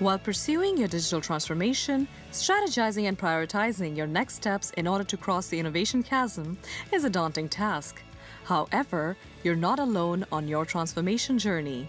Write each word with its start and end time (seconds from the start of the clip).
While 0.00 0.18
pursuing 0.18 0.78
your 0.78 0.88
digital 0.88 1.20
transformation, 1.20 2.08
strategizing 2.32 3.04
and 3.04 3.18
prioritizing 3.18 3.94
your 3.94 4.06
next 4.06 4.36
steps 4.36 4.70
in 4.78 4.86
order 4.86 5.04
to 5.04 5.16
cross 5.18 5.48
the 5.48 5.58
innovation 5.58 6.02
chasm 6.02 6.56
is 6.90 7.04
a 7.04 7.10
daunting 7.10 7.50
task. 7.50 8.02
However, 8.44 9.18
you're 9.44 9.54
not 9.56 9.78
alone 9.78 10.24
on 10.32 10.48
your 10.48 10.64
transformation 10.64 11.38
journey. 11.38 11.86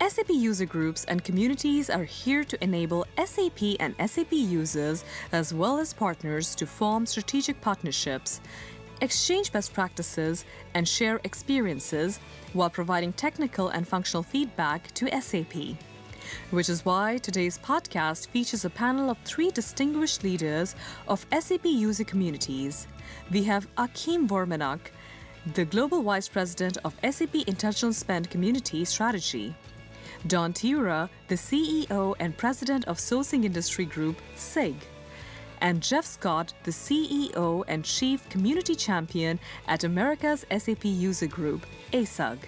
SAP 0.00 0.28
user 0.30 0.66
groups 0.66 1.04
and 1.04 1.22
communities 1.22 1.88
are 1.88 2.02
here 2.02 2.42
to 2.42 2.64
enable 2.64 3.06
SAP 3.24 3.62
and 3.78 3.94
SAP 4.10 4.32
users, 4.32 5.04
as 5.30 5.54
well 5.54 5.78
as 5.78 5.92
partners, 5.92 6.56
to 6.56 6.66
form 6.66 7.06
strategic 7.06 7.60
partnerships, 7.60 8.40
exchange 9.00 9.52
best 9.52 9.72
practices, 9.72 10.44
and 10.74 10.88
share 10.88 11.20
experiences 11.22 12.18
while 12.54 12.70
providing 12.70 13.12
technical 13.12 13.68
and 13.68 13.86
functional 13.86 14.24
feedback 14.24 14.92
to 14.94 15.08
SAP. 15.20 15.76
Which 16.50 16.68
is 16.68 16.84
why 16.84 17.18
today's 17.18 17.58
podcast 17.58 18.28
features 18.28 18.64
a 18.64 18.70
panel 18.70 19.10
of 19.10 19.18
three 19.24 19.50
distinguished 19.50 20.24
leaders 20.24 20.74
of 21.08 21.26
SAP 21.38 21.64
user 21.64 22.04
communities. 22.04 22.86
We 23.30 23.44
have 23.44 23.66
Akim 23.76 24.28
Vormanak, 24.28 24.80
the 25.54 25.64
Global 25.64 26.02
Vice 26.02 26.28
President 26.28 26.78
of 26.84 26.94
SAP 27.08 27.34
Intelligent 27.46 27.94
Spend 27.94 28.30
Community 28.30 28.84
Strategy. 28.84 29.54
Dawn 30.26 30.52
Tiura, 30.52 31.10
the 31.28 31.34
CEO 31.34 32.14
and 32.18 32.36
President 32.36 32.86
of 32.86 32.96
Sourcing 32.96 33.44
Industry 33.44 33.84
Group, 33.84 34.22
SIG. 34.36 34.74
And 35.60 35.82
Jeff 35.82 36.06
Scott, 36.06 36.54
the 36.64 36.70
CEO 36.70 37.64
and 37.68 37.84
Chief 37.84 38.26
Community 38.28 38.74
Champion 38.74 39.38
at 39.68 39.84
America's 39.84 40.46
SAP 40.50 40.84
User 40.84 41.26
Group, 41.26 41.66
ASUG. 41.92 42.38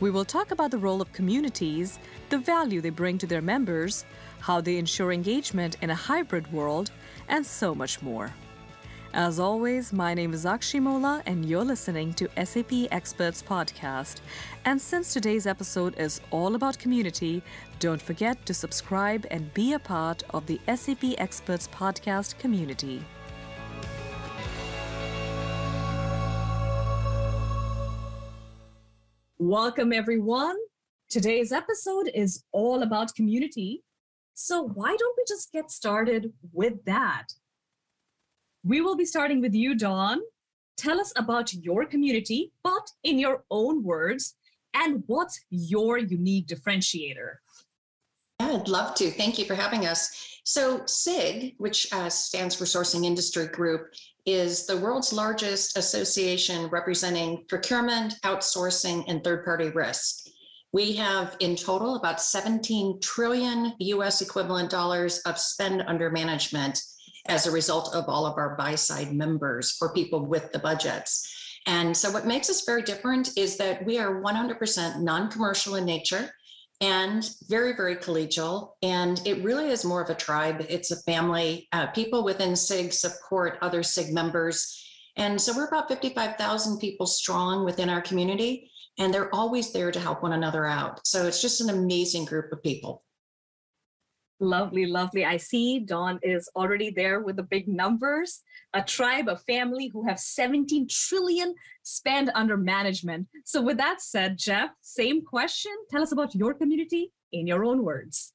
We 0.00 0.10
will 0.10 0.24
talk 0.24 0.50
about 0.50 0.70
the 0.70 0.78
role 0.78 1.00
of 1.00 1.12
communities, 1.12 1.98
the 2.28 2.38
value 2.38 2.80
they 2.80 2.90
bring 2.90 3.18
to 3.18 3.26
their 3.26 3.42
members, 3.42 4.04
how 4.40 4.60
they 4.60 4.76
ensure 4.76 5.12
engagement 5.12 5.76
in 5.82 5.90
a 5.90 5.94
hybrid 5.94 6.52
world, 6.52 6.90
and 7.28 7.44
so 7.44 7.74
much 7.74 8.02
more. 8.02 8.32
As 9.12 9.40
always, 9.40 9.92
my 9.92 10.14
name 10.14 10.32
is 10.32 10.44
Akshi 10.44 10.80
Mola, 10.80 11.20
and 11.26 11.44
you're 11.44 11.64
listening 11.64 12.14
to 12.14 12.28
SAP 12.44 12.72
Experts 12.92 13.42
Podcast. 13.42 14.20
And 14.64 14.80
since 14.80 15.12
today's 15.12 15.48
episode 15.48 15.98
is 15.98 16.20
all 16.30 16.54
about 16.54 16.78
community, 16.78 17.42
don't 17.80 18.00
forget 18.00 18.46
to 18.46 18.54
subscribe 18.54 19.26
and 19.28 19.52
be 19.52 19.72
a 19.72 19.80
part 19.80 20.22
of 20.30 20.46
the 20.46 20.60
SAP 20.72 21.18
Experts 21.18 21.68
Podcast 21.68 22.38
community. 22.38 23.02
Welcome, 29.50 29.92
everyone. 29.92 30.56
Today's 31.08 31.50
episode 31.50 32.08
is 32.14 32.44
all 32.52 32.84
about 32.84 33.16
community. 33.16 33.82
So, 34.32 34.62
why 34.62 34.94
don't 34.96 35.16
we 35.18 35.24
just 35.26 35.50
get 35.50 35.72
started 35.72 36.32
with 36.52 36.84
that? 36.84 37.26
We 38.62 38.80
will 38.80 38.94
be 38.94 39.04
starting 39.04 39.40
with 39.40 39.52
you, 39.52 39.74
Dawn. 39.74 40.20
Tell 40.76 41.00
us 41.00 41.12
about 41.16 41.52
your 41.52 41.84
community, 41.84 42.52
but 42.62 42.92
in 43.02 43.18
your 43.18 43.42
own 43.50 43.82
words, 43.82 44.36
and 44.72 45.02
what's 45.08 45.40
your 45.50 45.98
unique 45.98 46.46
differentiator? 46.46 47.38
Yeah, 48.38 48.52
I'd 48.52 48.68
love 48.68 48.94
to. 48.94 49.10
Thank 49.10 49.36
you 49.36 49.46
for 49.46 49.56
having 49.56 49.84
us. 49.84 50.39
So, 50.52 50.84
SIG, 50.84 51.54
which 51.58 51.86
uh, 51.92 52.08
stands 52.08 52.56
for 52.56 52.64
Sourcing 52.64 53.04
Industry 53.04 53.46
Group, 53.46 53.92
is 54.26 54.66
the 54.66 54.78
world's 54.78 55.12
largest 55.12 55.78
association 55.78 56.66
representing 56.70 57.44
procurement, 57.48 58.14
outsourcing, 58.24 59.04
and 59.06 59.22
third 59.22 59.44
party 59.44 59.68
risk. 59.68 60.26
We 60.72 60.94
have 60.94 61.36
in 61.38 61.54
total 61.54 61.94
about 61.94 62.20
17 62.20 62.98
trillion 63.00 63.74
US 63.78 64.22
equivalent 64.22 64.70
dollars 64.70 65.20
of 65.20 65.38
spend 65.38 65.84
under 65.86 66.10
management 66.10 66.82
as 67.28 67.46
a 67.46 67.52
result 67.52 67.94
of 67.94 68.06
all 68.08 68.26
of 68.26 68.36
our 68.36 68.56
buy 68.56 68.74
side 68.74 69.12
members 69.12 69.76
for 69.76 69.94
people 69.94 70.26
with 70.26 70.50
the 70.50 70.58
budgets. 70.58 71.32
And 71.66 71.96
so, 71.96 72.10
what 72.10 72.26
makes 72.26 72.50
us 72.50 72.64
very 72.66 72.82
different 72.82 73.38
is 73.38 73.56
that 73.58 73.86
we 73.86 74.00
are 74.00 74.20
100% 74.20 75.00
non 75.00 75.30
commercial 75.30 75.76
in 75.76 75.84
nature 75.84 76.32
and 76.80 77.30
very, 77.48 77.74
very 77.74 77.96
collegial. 77.96 78.72
And 78.82 79.20
it 79.26 79.44
really 79.44 79.68
is 79.68 79.84
more 79.84 80.02
of 80.02 80.10
a 80.10 80.14
tribe, 80.14 80.64
it's 80.68 80.90
a 80.90 81.02
family. 81.02 81.68
Uh, 81.72 81.88
people 81.88 82.24
within 82.24 82.56
SIG 82.56 82.92
support 82.92 83.58
other 83.60 83.82
SIG 83.82 84.12
members. 84.12 84.76
And 85.16 85.40
so, 85.40 85.54
we're 85.54 85.68
about 85.68 85.88
55,000 85.88 86.78
people 86.78 87.06
strong 87.06 87.64
within 87.64 87.90
our 87.90 88.00
community, 88.00 88.70
and 88.98 89.12
they're 89.12 89.34
always 89.34 89.72
there 89.72 89.90
to 89.90 90.00
help 90.00 90.22
one 90.22 90.32
another 90.32 90.66
out. 90.66 91.06
So, 91.06 91.26
it's 91.26 91.42
just 91.42 91.60
an 91.60 91.70
amazing 91.70 92.24
group 92.24 92.52
of 92.52 92.62
people. 92.62 93.02
Lovely, 94.42 94.86
lovely. 94.86 95.26
I 95.26 95.36
see 95.36 95.80
Dawn 95.80 96.18
is 96.22 96.48
already 96.56 96.90
there 96.90 97.20
with 97.20 97.36
the 97.36 97.42
big 97.42 97.68
numbers. 97.68 98.40
A 98.72 98.82
tribe, 98.82 99.28
a 99.28 99.36
family 99.36 99.88
who 99.92 100.08
have 100.08 100.18
17 100.18 100.88
trillion 100.88 101.54
spend 101.82 102.30
under 102.34 102.56
management. 102.56 103.28
So, 103.44 103.60
with 103.60 103.76
that 103.76 104.00
said, 104.00 104.38
Jeff, 104.38 104.70
same 104.80 105.22
question. 105.22 105.72
Tell 105.90 106.02
us 106.02 106.12
about 106.12 106.34
your 106.34 106.54
community 106.54 107.12
in 107.32 107.46
your 107.46 107.66
own 107.66 107.84
words. 107.84 108.32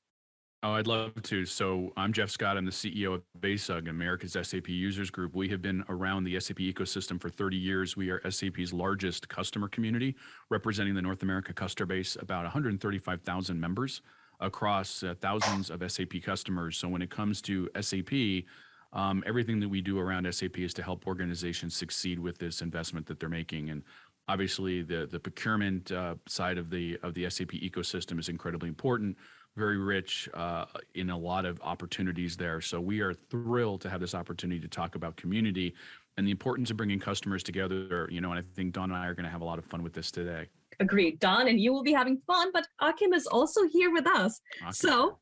Oh, 0.62 0.74
I'd 0.74 0.86
love 0.86 1.20
to. 1.24 1.44
So, 1.44 1.92
I'm 1.98 2.14
Jeff 2.14 2.30
Scott. 2.30 2.56
I'm 2.56 2.66
the 2.66 2.72
CEO 2.72 3.16
of 3.16 3.24
ASUG, 3.42 3.90
America's 3.90 4.34
SAP 4.34 4.70
Users 4.70 5.10
Group. 5.10 5.34
We 5.34 5.50
have 5.50 5.64
been 5.64 5.84
around 5.90 6.26
the 6.26 6.40
SAP 6.40 6.58
ecosystem 6.58 7.20
for 7.20 7.30
30 7.30 7.58
years. 7.58 7.98
We 7.98 8.12
are 8.12 8.22
SAP's 8.30 8.74
largest 8.74 9.28
customer 9.28 9.70
community, 9.70 10.16
representing 10.52 10.94
the 10.94 11.02
North 11.02 11.24
America 11.24 11.52
customer 11.52 11.88
base, 11.88 12.16
about 12.16 12.44
135,000 12.44 13.60
members 13.60 14.04
across 14.40 15.04
uh, 15.04 15.16
thousands 15.20 15.70
of 15.70 15.84
SAP 15.92 16.22
customers. 16.24 16.78
So 16.78 16.88
when 16.88 17.02
it 17.02 17.10
comes 17.10 17.42
to 17.44 17.70
SAP, 17.80 18.44
um, 18.94 19.24
everything 19.26 19.60
that 19.60 19.70
we 19.70 19.82
do 19.82 20.00
around 20.00 20.32
SAP 20.34 20.58
is 20.60 20.74
to 20.76 20.84
help 20.84 21.06
organizations 21.06 21.76
succeed 21.76 22.18
with 22.18 22.38
this 22.38 22.62
investment 22.62 23.06
that 23.08 23.20
they're 23.20 23.30
making. 23.30 23.70
And 23.70 23.84
obviously, 24.28 24.82
the 24.82 25.08
the 25.12 25.20
procurement 25.20 25.92
uh, 25.92 26.16
side 26.28 26.58
of 26.58 26.70
the 26.70 26.98
of 27.04 27.14
the 27.14 27.30
SAP 27.30 27.52
ecosystem 27.52 28.20
is 28.20 28.30
incredibly 28.30 28.70
important. 28.70 29.18
Very 29.58 29.78
rich 29.78 30.28
uh, 30.34 30.66
in 30.96 31.10
a 31.10 31.18
lot 31.18 31.46
of 31.46 31.62
opportunities 31.62 32.36
there. 32.36 32.60
So 32.60 32.82
we 32.82 33.00
are 33.00 33.14
thrilled 33.14 33.82
to 33.82 33.90
have 33.90 34.02
this 34.02 34.16
opportunity 34.16 34.60
to 34.60 34.68
talk 34.68 34.96
about 34.96 35.16
community 35.16 35.74
and 36.18 36.26
the 36.28 36.32
importance 36.32 36.72
of 36.72 36.78
bringing 36.78 37.00
customers 37.00 37.44
together. 37.44 38.08
You 38.12 38.22
know, 38.22 38.32
and 38.32 38.40
I 38.40 38.44
think 38.56 38.74
Dawn 38.74 38.92
and 38.92 39.00
I 39.00 39.08
are 39.08 39.14
going 39.14 39.26
to 39.26 39.30
have 39.30 39.42
a 39.42 39.46
lot 39.46 39.60
of 39.60 39.66
fun 39.66 39.84
with 39.84 39.94
this 39.94 40.12
today. 40.12 40.48
Agreed. 40.80 41.20
Dawn 41.20 41.48
and 41.48 41.60
you 41.60 41.74
will 41.74 41.84
be 41.84 41.94
having 41.94 42.22
fun, 42.28 42.52
but 42.54 42.68
Akim 42.82 43.14
is 43.14 43.28
also 43.28 43.68
here 43.68 43.92
with 43.92 44.08
us. 44.08 44.40
Akim. 44.62 44.74
So, 44.74 45.20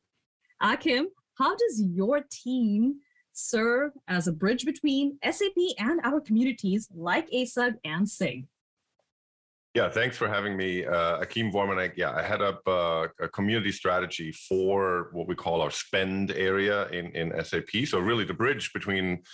Akim, 0.60 1.08
how 1.38 1.54
does 1.56 1.82
your 1.82 2.24
team 2.30 2.96
serve 3.32 3.92
as 4.08 4.28
a 4.28 4.32
bridge 4.32 4.64
between 4.64 5.18
SAP 5.28 5.56
and 5.78 6.00
our 6.04 6.20
communities 6.20 6.88
like 6.94 7.30
ASUG 7.30 7.74
and 7.84 8.08
SIG? 8.08 8.46
Yeah, 9.74 9.88
thanks 9.88 10.16
for 10.16 10.28
having 10.28 10.56
me. 10.56 10.86
Uh, 10.86 11.18
Akim 11.18 11.50
Vormanek. 11.50 11.94
Yeah, 11.96 12.12
I 12.12 12.22
head 12.22 12.40
up 12.40 12.62
uh, 12.68 13.08
a 13.20 13.28
community 13.28 13.72
strategy 13.72 14.30
for 14.30 15.08
what 15.12 15.26
we 15.26 15.34
call 15.34 15.60
our 15.60 15.72
spend 15.72 16.30
area 16.30 16.86
in, 16.90 17.06
in 17.16 17.44
SAP. 17.44 17.86
So, 17.86 17.98
really, 17.98 18.22
the 18.24 18.34
bridge 18.34 18.72
between 18.72 19.24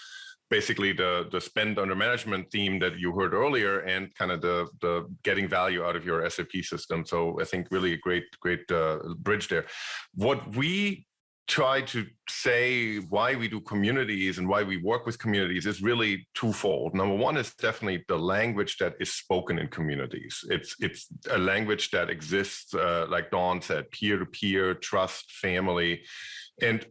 basically 0.51 0.93
the 0.93 1.29
the 1.31 1.41
spend 1.41 1.79
under 1.79 1.95
management 1.95 2.51
theme 2.51 2.79
that 2.81 2.99
you 2.99 3.13
heard 3.13 3.33
earlier 3.33 3.81
and 3.81 4.15
kind 4.15 4.33
of 4.33 4.41
the 4.41 4.67
the 4.81 5.07
getting 5.23 5.49
value 5.49 5.85
out 5.85 5.97
of 5.97 6.05
your 6.05 6.29
SAP 6.29 6.55
system. 6.63 7.07
So 7.07 7.41
I 7.41 7.45
think 7.45 7.69
really 7.71 7.95
a 7.95 7.99
great 7.99 8.25
great 8.41 8.71
uh, 8.71 8.99
bridge 9.19 9.49
there. 9.49 9.67
What 10.15 10.57
we 10.57 11.07
try 11.51 11.81
to 11.81 12.07
say 12.29 12.99
why 13.09 13.35
we 13.35 13.49
do 13.49 13.61
communities 13.61 14.39
and 14.39 14.49
why 14.49 14.63
we 14.63 14.77
work 14.77 15.05
with 15.05 15.19
communities 15.19 15.67
is 15.67 15.83
really 15.83 16.29
twofold. 16.33 16.95
Number 16.95 17.17
one 17.17 17.37
is 17.37 17.53
definitely 17.55 18.05
the 18.07 18.17
language 18.17 18.77
that 18.79 18.95
is 19.01 19.13
spoken 19.13 19.59
in 19.59 19.67
communities. 19.67 20.45
It's 20.49 20.77
it's 20.79 21.09
a 21.29 21.39
language 21.39 21.91
that 21.91 22.09
exists, 22.09 22.73
uh, 22.73 23.07
like 23.09 23.33
Dawn 23.33 23.61
said, 23.63 23.91
peer 23.91 24.19
to 24.19 24.27
peer, 24.27 24.75
trust, 24.75 25.33
family, 25.33 26.03
and 26.63 26.87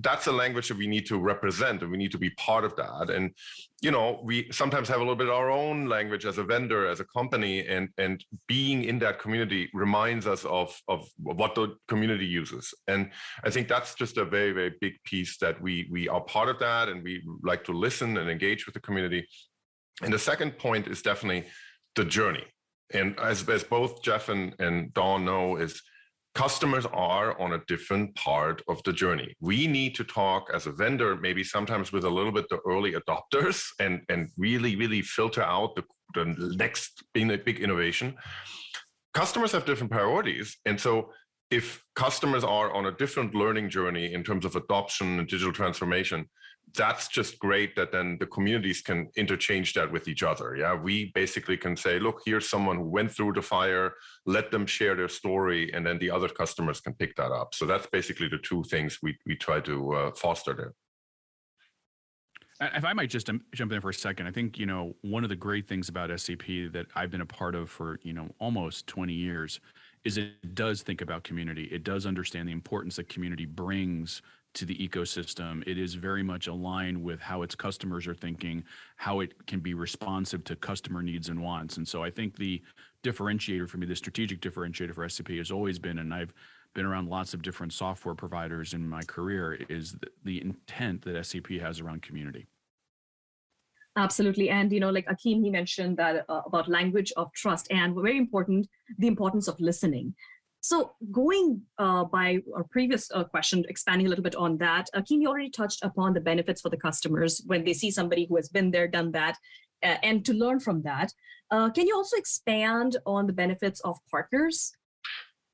that's 0.00 0.26
a 0.26 0.32
language 0.32 0.68
that 0.68 0.76
we 0.76 0.86
need 0.86 1.06
to 1.06 1.18
represent 1.18 1.82
and 1.82 1.90
we 1.90 1.96
need 1.96 2.12
to 2.12 2.18
be 2.18 2.30
part 2.30 2.64
of 2.64 2.76
that. 2.76 3.10
And 3.10 3.30
you 3.80 3.90
know 3.90 4.20
we 4.22 4.50
sometimes 4.52 4.88
have 4.88 4.98
a 4.98 5.00
little 5.00 5.16
bit 5.16 5.28
our 5.28 5.50
own 5.50 5.86
language 5.86 6.26
as 6.26 6.38
a 6.38 6.44
vendor 6.44 6.86
as 6.86 7.00
a 7.00 7.04
company 7.04 7.66
and 7.66 7.88
and 7.96 8.24
being 8.46 8.84
in 8.84 8.98
that 8.98 9.18
community 9.18 9.70
reminds 9.72 10.26
us 10.26 10.44
of 10.44 10.78
of 10.88 11.08
what 11.16 11.54
the 11.54 11.74
community 11.88 12.26
uses. 12.26 12.74
And 12.86 13.10
i 13.44 13.50
think 13.50 13.68
that's 13.68 13.94
just 13.94 14.18
a 14.18 14.24
very 14.24 14.52
very 14.52 14.74
big 14.80 14.94
piece 15.04 15.38
that 15.38 15.60
we 15.60 15.88
we 15.90 16.08
are 16.08 16.20
part 16.20 16.48
of 16.48 16.58
that 16.58 16.88
and 16.88 17.02
we 17.02 17.22
like 17.42 17.64
to 17.64 17.72
listen 17.72 18.16
and 18.18 18.28
engage 18.30 18.66
with 18.66 18.74
the 18.74 18.80
community. 18.80 19.26
And 20.02 20.12
the 20.12 20.18
second 20.18 20.58
point 20.58 20.86
is 20.86 21.02
definitely 21.02 21.44
the 21.94 22.04
journey. 22.04 22.44
And 22.92 23.18
as, 23.18 23.48
as 23.48 23.64
both 23.64 24.02
jeff 24.02 24.28
and, 24.28 24.54
and 24.58 24.92
dawn 24.92 25.24
know 25.24 25.56
is 25.56 25.82
customers 26.34 26.86
are 26.86 27.38
on 27.40 27.52
a 27.52 27.62
different 27.66 28.14
part 28.14 28.62
of 28.68 28.82
the 28.84 28.92
journey. 28.92 29.34
We 29.40 29.66
need 29.66 29.94
to 29.96 30.04
talk 30.04 30.48
as 30.52 30.66
a 30.66 30.72
vendor, 30.72 31.16
maybe 31.16 31.44
sometimes 31.44 31.92
with 31.92 32.04
a 32.04 32.10
little 32.10 32.32
bit 32.32 32.48
the 32.48 32.60
early 32.66 32.94
adopters 32.94 33.66
and, 33.80 34.02
and 34.08 34.30
really, 34.36 34.76
really 34.76 35.02
filter 35.02 35.42
out 35.42 35.76
the, 35.76 35.84
the 36.14 36.54
next 36.56 37.02
big, 37.12 37.44
big 37.44 37.60
innovation. 37.60 38.16
Customers 39.14 39.52
have 39.52 39.66
different 39.66 39.92
priorities. 39.92 40.56
And 40.64 40.80
so 40.80 41.10
if 41.50 41.84
customers 41.94 42.44
are 42.44 42.72
on 42.72 42.86
a 42.86 42.92
different 42.92 43.34
learning 43.34 43.68
journey 43.68 44.14
in 44.14 44.24
terms 44.24 44.46
of 44.46 44.56
adoption 44.56 45.18
and 45.18 45.28
digital 45.28 45.52
transformation, 45.52 46.26
that's 46.74 47.08
just 47.08 47.38
great 47.38 47.76
that 47.76 47.92
then 47.92 48.16
the 48.18 48.26
communities 48.26 48.80
can 48.80 49.08
interchange 49.16 49.74
that 49.74 49.90
with 49.90 50.08
each 50.08 50.22
other. 50.22 50.56
Yeah, 50.56 50.74
we 50.74 51.12
basically 51.14 51.56
can 51.56 51.76
say, 51.76 51.98
look, 51.98 52.20
here's 52.24 52.48
someone 52.48 52.76
who 52.76 52.84
went 52.84 53.12
through 53.12 53.34
the 53.34 53.42
fire, 53.42 53.94
let 54.26 54.50
them 54.50 54.66
share 54.66 54.94
their 54.94 55.08
story, 55.08 55.72
and 55.72 55.86
then 55.86 55.98
the 55.98 56.10
other 56.10 56.28
customers 56.28 56.80
can 56.80 56.94
pick 56.94 57.16
that 57.16 57.32
up. 57.32 57.54
So 57.54 57.66
that's 57.66 57.86
basically 57.86 58.28
the 58.28 58.38
two 58.38 58.64
things 58.64 58.98
we, 59.02 59.16
we 59.26 59.36
try 59.36 59.60
to 59.60 59.92
uh, 59.94 60.10
foster 60.12 60.54
there. 60.54 60.74
If 62.60 62.84
I 62.84 62.92
might 62.92 63.10
just 63.10 63.28
jump 63.52 63.72
in 63.72 63.80
for 63.80 63.90
a 63.90 63.94
second, 63.94 64.28
I 64.28 64.30
think 64.30 64.56
you 64.56 64.66
know 64.66 64.94
one 65.00 65.24
of 65.24 65.30
the 65.30 65.36
great 65.36 65.66
things 65.66 65.88
about 65.88 66.16
SAP 66.20 66.46
that 66.72 66.86
I've 66.94 67.10
been 67.10 67.20
a 67.20 67.26
part 67.26 67.56
of 67.56 67.70
for 67.70 67.98
you 68.02 68.12
know 68.12 68.28
almost 68.38 68.86
20 68.86 69.12
years 69.12 69.58
is 70.04 70.16
it 70.16 70.54
does 70.54 70.82
think 70.82 71.00
about 71.00 71.24
community. 71.24 71.64
It 71.64 71.82
does 71.82 72.06
understand 72.06 72.48
the 72.48 72.52
importance 72.52 72.96
that 72.96 73.08
community 73.08 73.46
brings 73.46 74.22
to 74.54 74.66
the 74.66 74.76
ecosystem. 74.76 75.62
It 75.66 75.78
is 75.78 75.94
very 75.94 76.22
much 76.22 76.46
aligned 76.46 77.02
with 77.02 77.20
how 77.20 77.42
its 77.42 77.54
customers 77.54 78.06
are 78.06 78.14
thinking, 78.14 78.64
how 78.96 79.20
it 79.20 79.46
can 79.46 79.60
be 79.60 79.74
responsive 79.74 80.44
to 80.44 80.56
customer 80.56 81.02
needs 81.02 81.28
and 81.28 81.42
wants. 81.42 81.76
And 81.76 81.86
so 81.86 82.02
I 82.02 82.10
think 82.10 82.36
the 82.36 82.62
differentiator 83.02 83.68
for 83.68 83.78
me, 83.78 83.86
the 83.86 83.96
strategic 83.96 84.40
differentiator 84.40 84.94
for 84.94 85.08
SAP 85.08 85.28
has 85.30 85.50
always 85.50 85.78
been, 85.78 85.98
and 85.98 86.12
I've 86.12 86.32
been 86.74 86.86
around 86.86 87.08
lots 87.08 87.34
of 87.34 87.42
different 87.42 87.72
software 87.72 88.14
providers 88.14 88.74
in 88.74 88.88
my 88.88 89.02
career, 89.02 89.58
is 89.68 89.96
the, 90.24 90.40
intent 90.40 91.02
that 91.02 91.24
SAP 91.26 91.48
has 91.60 91.80
around 91.80 92.02
community. 92.02 92.46
Absolutely. 93.96 94.48
And, 94.48 94.72
you 94.72 94.80
know, 94.80 94.90
like 94.90 95.06
Akeem, 95.06 95.42
he 95.42 95.50
mentioned 95.50 95.98
that 95.98 96.24
uh, 96.28 96.40
about 96.46 96.66
language 96.66 97.12
of 97.16 97.30
trust 97.34 97.70
and 97.70 97.94
very 97.94 98.16
important, 98.16 98.66
the 98.98 99.06
importance 99.06 99.48
of 99.48 99.60
listening. 99.60 100.14
So 100.62 100.92
going 101.10 101.60
uh, 101.78 102.04
by 102.04 102.38
our 102.54 102.62
previous 102.62 103.10
uh, 103.10 103.24
question, 103.24 103.64
expanding 103.68 104.06
a 104.06 104.08
little 104.08 104.22
bit 104.22 104.36
on 104.36 104.56
that, 104.58 104.88
Akeem, 104.94 105.20
you 105.20 105.28
already 105.28 105.50
touched 105.50 105.82
upon 105.82 106.14
the 106.14 106.20
benefits 106.20 106.60
for 106.60 106.70
the 106.70 106.76
customers 106.76 107.42
when 107.46 107.64
they 107.64 107.72
see 107.72 107.90
somebody 107.90 108.26
who 108.26 108.36
has 108.36 108.48
been 108.48 108.70
there, 108.70 108.86
done 108.86 109.10
that, 109.10 109.36
uh, 109.82 109.96
and 110.04 110.24
to 110.24 110.32
learn 110.32 110.60
from 110.60 110.82
that. 110.82 111.12
Uh, 111.50 111.68
can 111.68 111.88
you 111.88 111.96
also 111.96 112.16
expand 112.16 112.96
on 113.06 113.26
the 113.26 113.32
benefits 113.32 113.80
of 113.80 113.98
partners? 114.08 114.72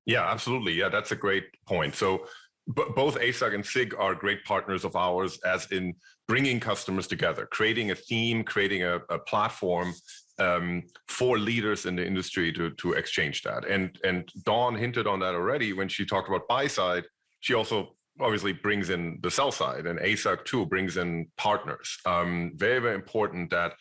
Yeah, 0.04 0.30
absolutely. 0.30 0.74
Yeah, 0.74 0.90
that's 0.90 1.10
a 1.10 1.16
great 1.16 1.44
point. 1.66 1.94
So 1.94 2.26
both 2.66 3.18
ASUG 3.18 3.54
and 3.54 3.64
SIG 3.64 3.94
are 3.98 4.14
great 4.14 4.44
partners 4.44 4.84
of 4.84 4.94
ours, 4.94 5.38
as 5.46 5.72
in 5.72 5.94
bringing 6.26 6.60
customers 6.60 7.06
together, 7.06 7.48
creating 7.50 7.92
a 7.92 7.94
theme, 7.94 8.44
creating 8.44 8.82
a, 8.82 8.96
a 9.08 9.18
platform 9.18 9.94
um, 10.38 10.84
for 11.08 11.38
leaders 11.38 11.86
in 11.86 11.96
the 11.96 12.06
industry 12.06 12.52
to 12.52 12.70
to 12.70 12.92
exchange 12.92 13.42
that. 13.42 13.66
And 13.66 13.98
and 14.04 14.28
Dawn 14.44 14.76
hinted 14.76 15.06
on 15.06 15.20
that 15.20 15.34
already 15.34 15.72
when 15.72 15.88
she 15.88 16.04
talked 16.04 16.28
about 16.28 16.48
buy 16.48 16.66
side. 16.66 17.04
She 17.40 17.54
also 17.54 17.96
obviously 18.20 18.52
brings 18.52 18.90
in 18.90 19.18
the 19.22 19.30
sell 19.30 19.52
side, 19.52 19.86
and 19.86 19.98
ASUG 20.00 20.44
too 20.44 20.66
brings 20.66 20.96
in 20.96 21.26
partners. 21.36 21.98
Um, 22.06 22.52
very 22.56 22.80
very 22.80 22.94
important 22.94 23.50
that 23.50 23.74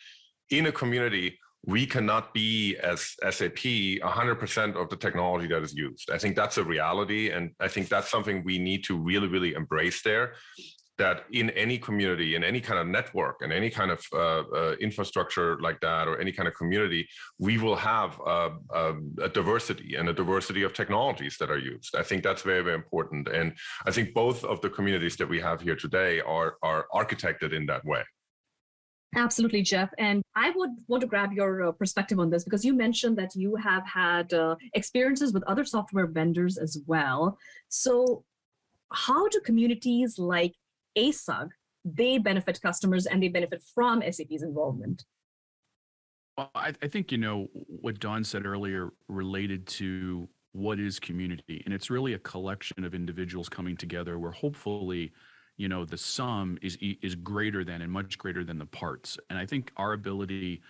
in 0.50 0.66
a 0.66 0.72
community 0.72 1.38
we 1.66 1.84
cannot 1.84 2.32
be 2.32 2.76
as 2.76 3.16
SAP 3.20 3.58
100% 3.58 4.76
of 4.80 4.88
the 4.88 4.96
technology 4.96 5.48
that 5.48 5.62
is 5.62 5.74
used. 5.74 6.08
I 6.10 6.16
think 6.16 6.36
that's 6.36 6.56
a 6.56 6.64
reality. 6.64 7.30
And 7.30 7.50
I 7.58 7.68
think 7.68 7.88
that's 7.88 8.08
something 8.08 8.44
we 8.44 8.58
need 8.58 8.84
to 8.84 8.96
really, 8.96 9.26
really 9.26 9.54
embrace 9.54 10.00
there 10.02 10.34
that 10.98 11.24
in 11.32 11.50
any 11.50 11.78
community, 11.78 12.34
in 12.34 12.42
any 12.42 12.60
kind 12.60 12.78
of 12.78 12.86
network, 12.86 13.36
and 13.42 13.52
any 13.52 13.70
kind 13.70 13.90
of 13.90 14.04
uh, 14.12 14.18
uh, 14.18 14.76
infrastructure 14.80 15.58
like 15.60 15.80
that, 15.80 16.08
or 16.08 16.20
any 16.20 16.32
kind 16.32 16.48
of 16.48 16.54
community, 16.54 17.08
we 17.38 17.56
will 17.58 17.76
have 17.76 18.20
uh, 18.26 18.50
um, 18.74 19.14
a 19.22 19.28
diversity 19.28 19.94
and 19.94 20.08
a 20.08 20.12
diversity 20.12 20.62
of 20.64 20.72
technologies 20.72 21.36
that 21.38 21.50
are 21.50 21.58
used. 21.58 21.94
I 21.96 22.02
think 22.02 22.22
that's 22.22 22.42
very, 22.42 22.62
very 22.62 22.74
important. 22.74 23.28
And 23.28 23.54
I 23.86 23.90
think 23.92 24.12
both 24.12 24.44
of 24.44 24.60
the 24.60 24.70
communities 24.70 25.16
that 25.16 25.28
we 25.28 25.40
have 25.40 25.60
here 25.60 25.76
today 25.76 26.20
are 26.20 26.56
are 26.62 26.86
architected 26.92 27.52
in 27.52 27.66
that 27.66 27.84
way. 27.84 28.02
Absolutely, 29.16 29.62
Jeff. 29.62 29.90
And 29.98 30.22
I 30.34 30.50
would 30.50 30.70
want 30.86 31.00
to 31.00 31.06
grab 31.06 31.32
your 31.32 31.68
uh, 31.68 31.72
perspective 31.72 32.18
on 32.18 32.28
this 32.28 32.44
because 32.44 32.64
you 32.64 32.74
mentioned 32.74 33.16
that 33.18 33.34
you 33.34 33.56
have 33.56 33.86
had 33.86 34.34
uh, 34.34 34.56
experiences 34.74 35.32
with 35.32 35.42
other 35.44 35.64
software 35.64 36.06
vendors 36.06 36.58
as 36.58 36.78
well. 36.86 37.38
So, 37.68 38.24
how 38.92 39.28
do 39.28 39.40
communities 39.40 40.18
like 40.18 40.54
ASUG, 40.98 41.48
they 41.84 42.18
benefit 42.18 42.60
customers 42.60 43.06
and 43.06 43.22
they 43.22 43.28
benefit 43.28 43.62
from 43.74 44.02
SAP's 44.02 44.42
involvement. 44.42 45.04
Well, 46.36 46.50
I, 46.54 46.72
I 46.82 46.88
think, 46.88 47.10
you 47.10 47.18
know, 47.18 47.48
what 47.52 47.98
Dawn 47.98 48.24
said 48.24 48.46
earlier 48.46 48.90
related 49.08 49.66
to 49.78 50.28
what 50.52 50.78
is 50.78 50.98
community. 50.98 51.62
And 51.64 51.74
it's 51.74 51.90
really 51.90 52.14
a 52.14 52.18
collection 52.18 52.84
of 52.84 52.94
individuals 52.94 53.48
coming 53.48 53.76
together 53.76 54.18
where 54.18 54.32
hopefully, 54.32 55.12
you 55.56 55.68
know, 55.68 55.84
the 55.84 55.98
sum 55.98 56.58
is 56.62 56.78
is 56.80 57.14
greater 57.14 57.64
than 57.64 57.82
and 57.82 57.92
much 57.92 58.18
greater 58.18 58.44
than 58.44 58.58
the 58.58 58.66
parts. 58.66 59.18
And 59.30 59.38
I 59.38 59.46
think 59.46 59.72
our 59.76 59.92
ability 59.92 60.62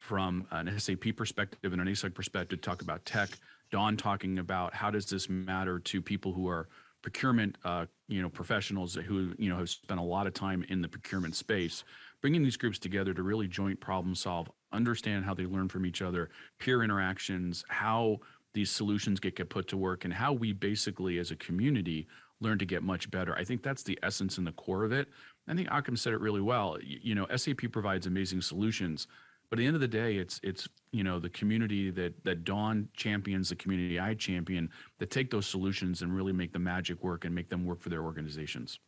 from 0.00 0.46
an 0.50 0.78
SAP 0.78 1.16
perspective 1.16 1.72
and 1.72 1.80
an 1.80 1.88
ASUG 1.88 2.14
perspective 2.14 2.60
to 2.60 2.70
talk 2.70 2.82
about 2.82 3.04
tech, 3.04 3.30
Dawn 3.70 3.96
talking 3.96 4.38
about 4.38 4.74
how 4.74 4.90
does 4.90 5.06
this 5.06 5.28
matter 5.28 5.78
to 5.78 6.02
people 6.02 6.32
who 6.32 6.48
are 6.48 6.68
procurement 7.02 7.56
uh, 7.64 7.86
you 8.08 8.22
know 8.22 8.28
professionals 8.28 8.94
who 8.94 9.34
you 9.38 9.50
know 9.50 9.58
have 9.58 9.68
spent 9.68 10.00
a 10.00 10.02
lot 10.02 10.26
of 10.26 10.34
time 10.34 10.64
in 10.68 10.80
the 10.80 10.88
procurement 10.88 11.34
space 11.34 11.84
bringing 12.20 12.42
these 12.42 12.56
groups 12.56 12.78
together 12.78 13.12
to 13.12 13.22
really 13.22 13.48
joint 13.48 13.80
problem 13.80 14.14
solve 14.14 14.50
understand 14.72 15.24
how 15.24 15.34
they 15.34 15.44
learn 15.44 15.68
from 15.68 15.84
each 15.84 16.00
other 16.00 16.30
peer 16.58 16.82
interactions 16.82 17.64
how 17.68 18.18
these 18.54 18.70
solutions 18.70 19.18
get, 19.18 19.36
get 19.36 19.48
put 19.48 19.68
to 19.68 19.76
work 19.76 20.04
and 20.04 20.12
how 20.12 20.32
we 20.32 20.52
basically 20.52 21.18
as 21.18 21.30
a 21.30 21.36
community 21.36 22.06
learn 22.40 22.58
to 22.58 22.66
get 22.66 22.82
much 22.82 23.10
better. 23.10 23.34
I 23.36 23.44
think 23.44 23.62
that's 23.62 23.82
the 23.82 23.98
essence 24.02 24.36
and 24.38 24.46
the 24.46 24.52
core 24.52 24.84
of 24.84 24.92
it. 24.92 25.08
I 25.48 25.54
think 25.54 25.68
Akim 25.70 25.96
said 25.96 26.12
it 26.12 26.20
really 26.20 26.40
well. 26.40 26.76
You 26.82 27.14
know 27.14 27.26
sap 27.36 27.58
provides 27.72 28.06
amazing 28.06 28.42
solutions 28.42 29.06
but 29.52 29.58
at 29.58 29.64
the 29.64 29.66
end 29.66 29.74
of 29.74 29.82
the 29.82 29.88
day, 29.88 30.16
it's 30.16 30.40
it's 30.42 30.66
you 30.92 31.04
know 31.04 31.18
the 31.18 31.28
community 31.28 31.90
that 31.90 32.14
that 32.24 32.42
Dawn 32.42 32.88
champions, 32.96 33.50
the 33.50 33.54
community 33.56 34.00
I 34.00 34.14
champion, 34.14 34.70
that 34.98 35.10
take 35.10 35.30
those 35.30 35.46
solutions 35.46 36.00
and 36.00 36.10
really 36.10 36.32
make 36.32 36.54
the 36.54 36.58
magic 36.58 37.04
work 37.04 37.26
and 37.26 37.34
make 37.34 37.50
them 37.50 37.66
work 37.66 37.82
for 37.82 37.90
their 37.90 38.02
organizations. 38.02 38.78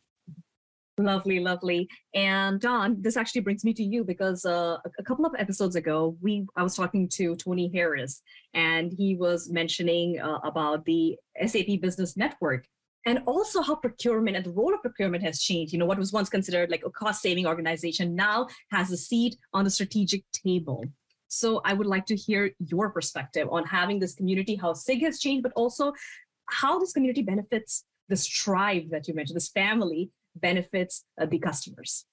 Lovely, 0.97 1.39
lovely. 1.39 1.87
And 2.15 2.59
Dawn, 2.59 2.97
this 2.99 3.15
actually 3.15 3.41
brings 3.41 3.63
me 3.63 3.75
to 3.75 3.83
you 3.83 4.03
because 4.03 4.43
uh, 4.43 4.77
a 4.97 5.03
couple 5.03 5.27
of 5.27 5.35
episodes 5.37 5.75
ago, 5.75 6.17
we 6.19 6.47
I 6.55 6.63
was 6.63 6.75
talking 6.75 7.09
to 7.09 7.35
Tony 7.35 7.69
Harris, 7.71 8.23
and 8.55 8.91
he 8.91 9.15
was 9.15 9.51
mentioning 9.51 10.19
uh, 10.19 10.39
about 10.43 10.83
the 10.85 11.15
SAP 11.45 11.79
Business 11.79 12.17
Network 12.17 12.65
and 13.05 13.21
also 13.25 13.61
how 13.61 13.75
procurement 13.75 14.35
and 14.35 14.45
the 14.45 14.51
role 14.51 14.73
of 14.73 14.81
procurement 14.81 15.23
has 15.23 15.41
changed. 15.41 15.73
You 15.73 15.79
know, 15.79 15.85
what 15.85 15.97
was 15.97 16.11
once 16.11 16.29
considered 16.29 16.71
like 16.71 16.83
a 16.85 16.89
cost 16.89 17.21
saving 17.21 17.45
organization 17.45 18.15
now 18.15 18.47
has 18.71 18.91
a 18.91 18.97
seat 18.97 19.37
on 19.53 19.63
the 19.63 19.69
strategic 19.69 20.23
table. 20.31 20.83
So 21.27 21.61
I 21.65 21.73
would 21.73 21.87
like 21.87 22.05
to 22.07 22.15
hear 22.15 22.51
your 22.59 22.89
perspective 22.89 23.47
on 23.51 23.65
having 23.65 23.99
this 23.99 24.15
community, 24.15 24.55
how 24.55 24.73
SIG 24.73 25.01
has 25.01 25.19
changed, 25.19 25.43
but 25.43 25.53
also 25.55 25.93
how 26.49 26.79
this 26.79 26.93
community 26.93 27.21
benefits 27.21 27.83
this 28.07 28.25
tribe 28.25 28.89
that 28.91 29.07
you 29.07 29.13
mentioned, 29.13 29.35
this 29.35 29.49
family 29.49 30.11
benefits 30.35 31.05
uh, 31.19 31.25
the 31.25 31.39
customers. 31.39 32.05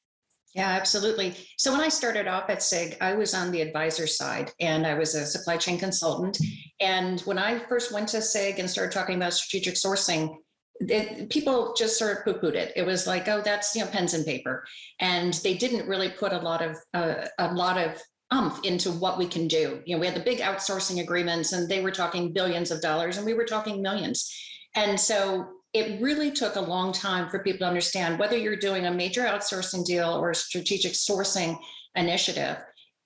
Yeah, 0.55 0.69
absolutely. 0.69 1.35
So 1.57 1.73
when 1.73 1.81
I 1.81 1.89
started 1.89 2.27
off 2.27 2.51
at 2.51 2.63
SIG, 2.63 2.99
I 3.01 3.15
was 3.15 3.33
on 3.33 3.51
the 3.51 3.63
advisor 3.63 4.07
side 4.07 4.51
and 4.61 4.87
I 4.87 4.95
was 4.95 5.15
a 5.15 5.25
supply 5.25 5.57
chain 5.57 5.79
consultant. 5.79 6.39
And 6.79 7.21
when 7.23 7.39
I 7.39 7.59
first 7.59 7.91
went 7.91 8.09
to 8.11 8.21
SIG 8.21 8.59
and 8.59 8.69
started 8.69 8.93
talking 8.93 9.17
about 9.17 9.33
strategic 9.33 9.75
sourcing, 9.75 10.37
it, 10.81 11.31
people 11.31 11.75
just 11.77 11.99
sort 11.99 12.19
of 12.19 12.25
poo-pooed 12.25 12.55
it. 12.55 12.73
It 12.77 12.87
was 12.87 13.07
like, 13.07 13.29
oh, 13.29 13.41
that's 13.41 13.75
you 13.75 13.83
know 13.85 13.91
pens 13.91 14.15
and 14.15 14.25
paper, 14.25 14.65
and 15.01 15.35
they 15.45 15.55
didn't 15.55 15.89
really 15.89 16.11
put 16.11 16.33
a 16.33 16.39
lot 16.39 16.63
of 16.63 16.77
uh, 16.95 17.27
a 17.39 17.53
lot 17.55 17.79
of 17.79 18.01
umph 18.31 18.65
into 18.65 18.91
what 18.91 19.19
we 19.19 19.27
can 19.27 19.47
do. 19.47 19.83
You 19.85 19.95
know, 19.95 20.01
we 20.01 20.07
had 20.07 20.17
the 20.17 20.21
big 20.21 20.39
outsourcing 20.39 21.03
agreements, 21.03 21.53
and 21.53 21.69
they 21.69 21.83
were 21.83 21.91
talking 21.91 22.33
billions 22.33 22.71
of 22.71 22.81
dollars, 22.81 23.17
and 23.17 23.27
we 23.27 23.35
were 23.35 23.45
talking 23.45 23.83
millions. 23.83 24.33
And 24.75 24.99
so 24.99 25.49
it 25.75 26.01
really 26.01 26.31
took 26.31 26.57
a 26.57 26.61
long 26.61 26.93
time 26.93 27.29
for 27.29 27.39
people 27.41 27.61
to 27.61 27.67
understand 27.67 28.19
whether 28.19 28.37
you're 28.37 28.57
doing 28.57 28.87
a 28.87 28.91
major 28.91 29.23
outsourcing 29.23 29.85
deal 29.85 30.11
or 30.11 30.31
a 30.31 30.35
strategic 30.35 30.93
sourcing 30.93 31.59
initiative. 31.95 32.57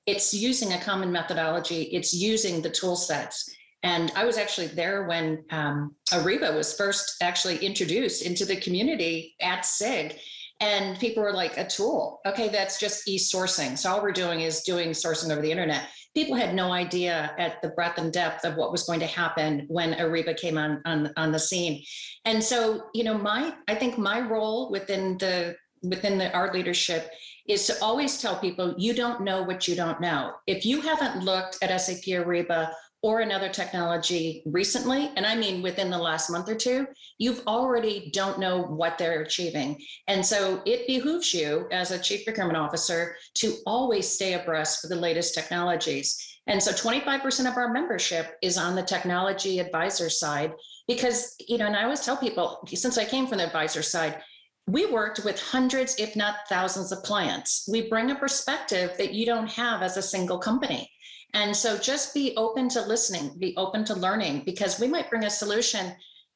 It's 0.06 0.32
using 0.32 0.72
a 0.72 0.80
common 0.80 1.10
methodology. 1.10 1.82
It's 1.82 2.14
using 2.14 2.62
the 2.62 2.70
tool 2.70 2.94
sets 2.94 3.50
and 3.86 4.10
I 4.16 4.24
was 4.24 4.36
actually 4.36 4.66
there 4.66 5.06
when 5.06 5.44
um, 5.50 5.94
Ariba 6.10 6.52
was 6.56 6.74
first 6.74 7.22
actually 7.22 7.58
introduced 7.58 8.26
into 8.26 8.44
the 8.44 8.56
community 8.56 9.36
at 9.40 9.64
SIG. 9.64 10.18
And 10.58 10.98
people 10.98 11.22
were 11.22 11.32
like, 11.32 11.56
a 11.56 11.64
tool. 11.64 12.20
Okay, 12.26 12.48
that's 12.48 12.80
just 12.80 13.06
e 13.06 13.16
sourcing. 13.16 13.78
So 13.78 13.92
all 13.92 14.02
we're 14.02 14.10
doing 14.10 14.40
is 14.40 14.62
doing 14.62 14.90
sourcing 14.90 15.30
over 15.30 15.40
the 15.40 15.52
internet. 15.52 15.86
People 16.14 16.34
had 16.34 16.52
no 16.52 16.72
idea 16.72 17.32
at 17.38 17.62
the 17.62 17.68
breadth 17.68 17.98
and 17.98 18.12
depth 18.12 18.44
of 18.44 18.56
what 18.56 18.72
was 18.72 18.82
going 18.82 18.98
to 19.00 19.06
happen 19.06 19.66
when 19.68 19.92
Ariba 19.92 20.36
came 20.36 20.58
on, 20.58 20.82
on, 20.84 21.12
on 21.16 21.30
the 21.30 21.38
scene. 21.38 21.84
And 22.24 22.42
so, 22.42 22.86
you 22.92 23.04
know, 23.04 23.16
my 23.16 23.54
I 23.68 23.76
think 23.76 23.98
my 23.98 24.20
role 24.20 24.68
within 24.72 25.16
the 25.18 25.54
within 25.82 26.18
the 26.18 26.32
art 26.32 26.54
leadership 26.54 27.10
is 27.46 27.66
to 27.68 27.74
always 27.80 28.20
tell 28.20 28.36
people 28.40 28.74
you 28.78 28.94
don't 28.94 29.20
know 29.20 29.42
what 29.42 29.68
you 29.68 29.76
don't 29.76 30.00
know. 30.00 30.32
If 30.48 30.66
you 30.66 30.80
haven't 30.80 31.22
looked 31.22 31.58
at 31.62 31.80
SAP 31.80 32.04
Ariba 32.06 32.72
or 33.02 33.20
another 33.20 33.48
technology 33.48 34.42
recently, 34.46 35.10
and 35.16 35.26
I 35.26 35.36
mean 35.36 35.62
within 35.62 35.90
the 35.90 35.98
last 35.98 36.30
month 36.30 36.48
or 36.48 36.54
two, 36.54 36.86
you've 37.18 37.42
already 37.46 38.10
don't 38.12 38.38
know 38.38 38.62
what 38.62 38.98
they're 38.98 39.22
achieving. 39.22 39.80
And 40.08 40.24
so 40.24 40.62
it 40.66 40.86
behooves 40.86 41.32
you 41.32 41.68
as 41.70 41.90
a 41.90 41.98
chief 41.98 42.24
procurement 42.24 42.56
officer 42.56 43.16
to 43.34 43.54
always 43.66 44.10
stay 44.10 44.34
abreast 44.34 44.82
with 44.82 44.90
the 44.90 44.96
latest 44.96 45.34
technologies. 45.34 46.40
And 46.46 46.62
so 46.62 46.72
25% 46.72 47.50
of 47.50 47.56
our 47.56 47.72
membership 47.72 48.36
is 48.42 48.56
on 48.56 48.74
the 48.74 48.82
technology 48.82 49.58
advisor 49.58 50.08
side 50.08 50.52
because, 50.88 51.34
you 51.46 51.58
know, 51.58 51.66
and 51.66 51.76
I 51.76 51.84
always 51.84 52.04
tell 52.04 52.16
people, 52.16 52.66
since 52.72 52.98
I 52.98 53.04
came 53.04 53.26
from 53.26 53.38
the 53.38 53.46
advisor 53.46 53.82
side, 53.82 54.22
we 54.68 54.86
worked 54.86 55.24
with 55.24 55.40
hundreds, 55.40 55.94
if 55.96 56.16
not 56.16 56.48
thousands 56.48 56.90
of 56.90 57.02
clients. 57.02 57.68
We 57.70 57.88
bring 57.88 58.10
a 58.10 58.16
perspective 58.16 58.92
that 58.98 59.14
you 59.14 59.24
don't 59.24 59.50
have 59.50 59.82
as 59.82 59.96
a 59.96 60.02
single 60.02 60.38
company. 60.38 60.90
And 61.36 61.54
so 61.54 61.76
just 61.76 62.14
be 62.14 62.34
open 62.38 62.66
to 62.70 62.80
listening, 62.80 63.36
be 63.38 63.54
open 63.58 63.84
to 63.84 63.94
learning, 63.94 64.44
because 64.46 64.80
we 64.80 64.88
might 64.88 65.10
bring 65.10 65.24
a 65.24 65.30
solution. 65.30 65.94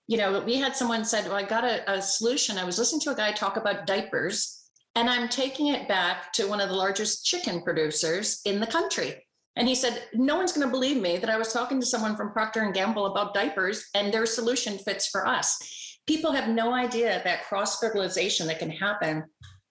You 0.09 0.19
know, 0.19 0.41
we 0.41 0.57
had 0.57 0.77
someone 0.77 1.07
said, 1.07 1.25
Well, 1.25 1.37
I 1.37 1.43
got 1.43 1.65
a, 1.65 1.91
a 1.91 2.03
solution. 2.03 2.59
I 2.59 2.65
was 2.65 2.79
listening 2.79 3.01
to 3.03 3.13
a 3.13 3.17
guy 3.17 3.33
talk 3.33 3.57
about 3.57 3.87
diapers, 3.87 4.63
and 4.95 5.09
I'm 5.09 5.31
taking 5.31 5.69
it 5.69 5.89
back 5.89 6.35
to 6.35 6.47
one 6.47 6.61
of 6.61 6.69
the 6.69 6.75
largest 6.75 7.25
chicken 7.25 7.63
producers 7.63 8.43
in 8.45 8.61
the 8.61 8.67
country. 8.67 9.27
And 9.57 9.67
he 9.67 9.75
said, 9.75 10.03
"No 10.13 10.37
one's 10.37 10.53
going 10.53 10.67
to 10.67 10.71
believe 10.71 11.01
me 11.01 11.17
that 11.17 11.31
I 11.31 11.39
was 11.39 11.51
talking 11.51 11.81
to 11.81 11.87
someone 11.87 12.15
from 12.15 12.35
Procter 12.35 12.61
and 12.61 12.75
Gamble 12.75 13.07
about 13.07 13.33
diapers, 13.33 13.87
and 13.95 14.13
their 14.13 14.27
solution 14.27 14.77
fits 14.77 15.07
for 15.07 15.27
us." 15.27 15.97
People 16.07 16.33
have 16.33 16.51
no 16.51 16.75
idea 16.75 17.23
that 17.25 17.47
cross 17.47 17.81
fertilization 17.81 18.47
that 18.49 18.59
can 18.59 18.71
happen 18.71 19.25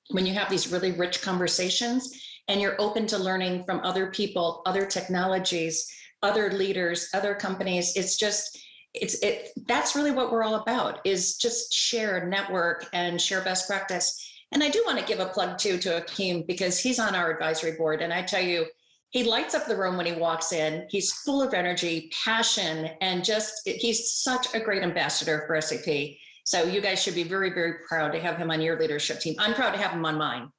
when 0.10 0.26
you 0.26 0.34
have 0.34 0.50
these 0.50 0.72
really 0.72 0.92
rich 0.94 1.22
conversations 1.22 2.20
and 2.50 2.60
you're 2.60 2.80
open 2.82 3.06
to 3.08 3.18
learning 3.18 3.64
from 3.64 3.80
other 3.82 4.08
people, 4.08 4.62
other 4.66 4.86
technologies, 4.86 5.90
other 6.22 6.52
leaders, 6.52 7.10
other 7.14 7.36
companies. 7.36 7.96
It's 7.96 8.18
just, 8.18 8.60
it's 8.96 9.22
it 9.22 9.50
that's 9.68 9.96
really 9.96 10.12
what 10.12 10.32
we're 10.32 10.44
all 10.44 10.56
about 10.56 11.00
is 11.06 11.38
just 11.38 11.72
share 11.72 12.28
network 12.28 12.88
and 12.92 13.22
share 13.22 13.44
best 13.44 13.68
practice. 13.68 14.20
And 14.52 14.64
I 14.64 14.70
do 14.70 14.84
want 14.86 14.98
to 14.98 15.06
give 15.06 15.20
a 15.20 15.28
plug 15.28 15.60
too 15.60 15.78
to 15.78 16.02
Akeem 16.02 16.48
because 16.48 16.80
he's 16.80 17.00
on 17.00 17.14
our 17.14 17.30
advisory 17.32 17.74
board. 17.74 18.02
And 18.02 18.12
I 18.12 18.24
tell 18.24 18.42
you, 18.42 18.66
he 19.12 19.24
lights 19.24 19.54
up 19.54 19.68
the 19.68 19.78
room 19.78 19.96
when 19.96 20.08
he 20.08 20.14
walks 20.14 20.52
in. 20.52 20.88
He's 20.90 21.14
full 21.14 21.42
of 21.42 21.54
energy, 21.54 22.12
passion, 22.26 22.90
and 23.02 23.24
just 23.24 23.62
he's 23.66 24.12
such 24.12 24.54
a 24.56 24.60
great 24.60 24.84
ambassador 24.84 25.44
for 25.46 25.60
SAP. 25.62 26.16
So 26.46 26.64
you 26.64 26.82
guys 26.82 27.02
should 27.02 27.16
be 27.16 27.24
very, 27.24 27.52
very 27.52 27.76
proud 27.88 28.12
to 28.14 28.20
have 28.20 28.38
him 28.38 28.50
on 28.50 28.60
your 28.60 28.80
leadership 28.80 29.20
team. 29.20 29.36
I'm 29.38 29.54
proud 29.54 29.72
to 29.72 29.78
have 29.78 29.92
him 29.92 30.06
on 30.06 30.18
mine. 30.18 30.52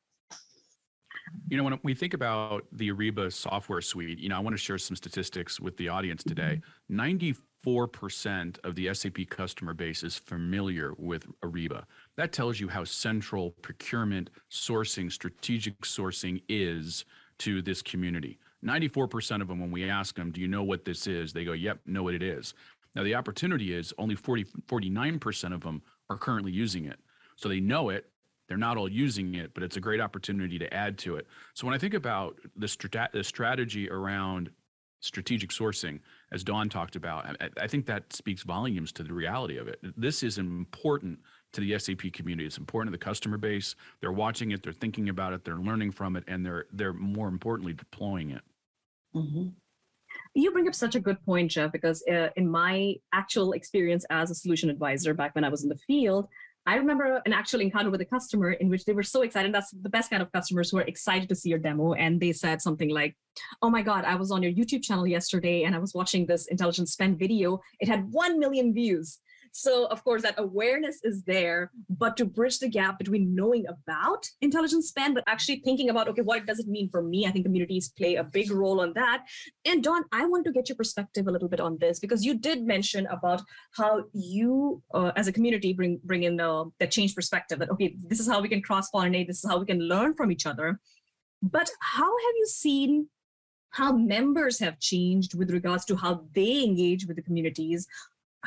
You 1.50 1.57
know, 1.57 1.64
when 1.64 1.80
we 1.83 1.95
think 1.95 2.14
about 2.14 2.66
the 2.71 2.92
Ariba 2.92 3.33
software 3.33 3.80
suite, 3.80 4.21
you 4.21 4.28
know, 4.28 4.37
I 4.37 4.38
want 4.38 4.54
to 4.54 4.62
share 4.62 4.78
some 4.78 4.95
statistics 4.95 5.59
with 5.59 5.76
the 5.78 5.88
audience 5.88 6.23
today. 6.23 6.61
94% 6.88 7.35
mm-hmm. 7.66 8.69
of 8.69 8.76
the 8.76 8.95
SAP 8.95 9.28
customer 9.28 9.75
base 9.75 10.04
is 10.04 10.16
familiar 10.16 10.92
with 10.97 11.26
Ariba. 11.40 11.87
That 12.16 12.33
tells 12.33 12.61
you 12.61 12.69
how 12.69 12.85
central 12.85 13.50
procurement, 13.62 14.30
sourcing, 14.49 15.11
strategic 15.11 15.80
sourcing 15.80 16.40
is 16.49 17.04
to 17.38 17.62
this 17.62 17.83
community. 17.83 18.38
94% 18.64 19.42
of 19.42 19.49
them, 19.49 19.59
when 19.59 19.73
we 19.73 19.90
ask 19.90 20.14
them, 20.14 20.30
Do 20.30 20.40
you 20.40 20.47
know 20.47 20.62
what 20.62 20.85
this 20.85 21.09
is? 21.09 21.33
They 21.33 21.45
go, 21.45 21.52
Yep, 21.52 21.80
know 21.85 22.04
what 22.04 22.14
it 22.14 22.23
is. 22.23 22.54
Now, 22.95 23.02
the 23.02 23.16
opportunity 23.16 23.75
is 23.75 23.92
only 23.99 24.14
40, 24.14 24.45
49% 24.69 25.52
of 25.52 25.62
them 25.62 25.83
are 26.09 26.16
currently 26.16 26.52
using 26.52 26.85
it. 26.85 27.00
So 27.35 27.49
they 27.49 27.59
know 27.59 27.88
it, 27.88 28.10
they're 28.50 28.59
not 28.59 28.76
all 28.76 28.90
using 28.90 29.37
it, 29.37 29.54
but 29.54 29.62
it's 29.62 29.76
a 29.76 29.80
great 29.80 30.00
opportunity 30.00 30.59
to 30.59 30.75
add 30.75 30.99
to 30.99 31.14
it. 31.14 31.28
So 31.54 31.69
when 31.69 31.75
I 31.75 31.78
think 31.78 31.95
about 31.95 32.37
the, 32.57 32.66
strat- 32.66 33.12
the 33.12 33.23
strategy 33.23 33.88
around 33.88 34.50
strategic 34.99 35.50
sourcing, 35.50 36.00
as 36.33 36.42
Dawn 36.42 36.69
talked 36.69 36.97
about, 36.97 37.37
I, 37.40 37.49
I 37.61 37.69
think 37.69 37.87
that 37.87 38.12
speaks 38.12 38.42
volumes 38.42 38.90
to 38.95 39.04
the 39.04 39.12
reality 39.14 39.57
of 39.57 39.69
it. 39.69 39.78
This 39.97 40.25
is 40.25 40.38
important 40.38 41.21
to 41.52 41.61
the 41.61 41.78
SAP 41.78 42.12
community. 42.12 42.45
It's 42.45 42.59
important 42.59 42.92
to 42.92 42.99
the 42.99 43.04
customer 43.04 43.38
base. 43.38 43.76
They're 44.00 44.11
watching 44.11 44.50
it, 44.50 44.64
they're 44.64 44.73
thinking 44.73 45.11
about 45.11 45.33
it, 45.33 45.45
they're 45.45 45.54
learning 45.54 45.92
from 45.92 46.16
it, 46.16 46.25
and 46.26 46.45
they're 46.45 46.66
they're 46.73 46.92
more 46.92 47.28
importantly 47.28 47.73
deploying 47.73 48.30
it. 48.30 48.42
Mm-hmm. 49.14 49.49
You 50.35 50.50
bring 50.50 50.66
up 50.66 50.75
such 50.75 50.97
a 50.97 51.00
good 51.00 51.25
point, 51.25 51.52
Jeff, 51.52 51.71
because 51.71 52.02
uh, 52.11 52.30
in 52.35 52.50
my 52.50 52.97
actual 53.12 53.52
experience 53.52 54.04
as 54.11 54.33
a 54.33 54.35
solution 54.35 54.71
advisor 54.71 55.14
back 55.14 55.37
when 55.37 55.45
I 55.45 55.49
was 55.49 55.62
in 55.62 55.69
the 55.69 55.78
field, 55.87 56.26
I 56.71 56.77
remember 56.77 57.21
an 57.27 57.33
actual 57.33 57.61
encounter 57.62 57.91
with 57.91 58.00
a 58.00 58.05
customer 58.05 58.53
in 58.53 58.69
which 58.69 58.85
they 58.85 58.93
were 58.93 59.03
so 59.03 59.23
excited. 59.23 59.53
That's 59.53 59.73
the 59.73 59.89
best 59.89 60.09
kind 60.09 60.23
of 60.23 60.31
customers 60.31 60.71
who 60.71 60.79
are 60.79 60.83
excited 60.83 61.29
to 61.29 61.35
see 61.35 61.49
your 61.49 61.59
demo. 61.59 61.95
And 61.95 62.21
they 62.21 62.31
said 62.31 62.62
something 62.62 62.91
like, 62.91 63.17
Oh 63.61 63.71
my 63.71 63.83
God, 63.83 64.05
I 64.05 64.15
was 64.15 64.31
on 64.31 64.41
your 64.41 64.53
YouTube 64.53 64.85
channel 64.85 65.05
yesterday 65.05 65.65
and 65.65 65.75
I 65.75 65.79
was 65.79 65.95
watching 65.95 66.27
this 66.27 66.47
intelligent 66.47 66.89
spend 66.89 67.19
video. 67.19 67.61
It 67.81 67.89
had 67.89 68.12
1 68.12 68.39
million 68.39 68.73
views. 68.73 69.19
So, 69.52 69.87
of 69.87 70.04
course, 70.04 70.23
that 70.23 70.37
awareness 70.38 71.00
is 71.02 71.25
there, 71.25 71.73
but 71.88 72.16
to 72.19 72.25
bridge 72.25 72.61
the 72.61 72.69
gap 72.69 72.99
between 72.99 73.35
knowing 73.35 73.66
about 73.66 74.26
intelligent 74.40 74.85
spend, 74.85 75.14
but 75.14 75.25
actually 75.26 75.61
thinking 75.64 75.90
about, 75.90 76.09
okay, 76.09 76.23
what 76.23 76.47
does 76.47 76.61
it 76.61 76.69
mean 76.69 76.88
for 76.88 77.02
me? 77.02 77.26
I 77.26 77.30
think 77.30 77.45
communities 77.45 77.88
play 77.88 78.14
a 78.14 78.25
big 78.25 78.50
role 78.52 78.80
on 78.80 78.92
that. 78.95 79.25
And 79.64 79.83
Dawn, 79.83 80.04
I 80.12 80.25
want 80.26 80.45
to 80.47 80.52
get 80.52 80.69
your 80.69 80.76
perspective 80.76 81.26
a 81.26 81.33
little 81.33 81.49
bit 81.49 81.61
on 81.61 81.78
this 81.78 81.99
because 81.99 82.25
you 82.25 82.35
did 82.35 82.64
mention 82.64 83.07
about 83.07 83.42
how 83.73 84.04
you, 84.12 84.83
uh, 84.95 85.11
as 85.16 85.26
a 85.26 85.33
community, 85.33 85.73
bring 85.73 86.00
bring 86.04 86.23
in 86.23 86.37
the, 86.37 86.71
the 86.78 86.87
change 86.87 87.14
perspective 87.14 87.59
that, 87.59 87.71
okay, 87.71 87.97
this 88.07 88.21
is 88.21 88.28
how 88.28 88.40
we 88.40 88.49
can 88.49 88.62
cross 88.62 88.90
pollinate, 88.90 89.26
this 89.26 89.42
is 89.42 89.50
how 89.50 89.59
we 89.59 89.66
can 89.66 89.80
learn 89.80 90.14
from 90.14 90.30
each 90.30 90.47
other. 90.47 90.78
But 91.42 91.71
how 91.80 92.04
have 92.04 92.35
you 92.37 92.47
seen 92.47 93.09
how 93.71 93.92
members 93.92 94.59
have 94.59 94.80
changed 94.80 95.35
with 95.35 95.50
regards 95.50 95.85
to 95.87 95.97
how 95.97 96.25
they 96.35 96.64
engage 96.64 97.07
with 97.07 97.16
the 97.16 97.23
communities 97.23 97.87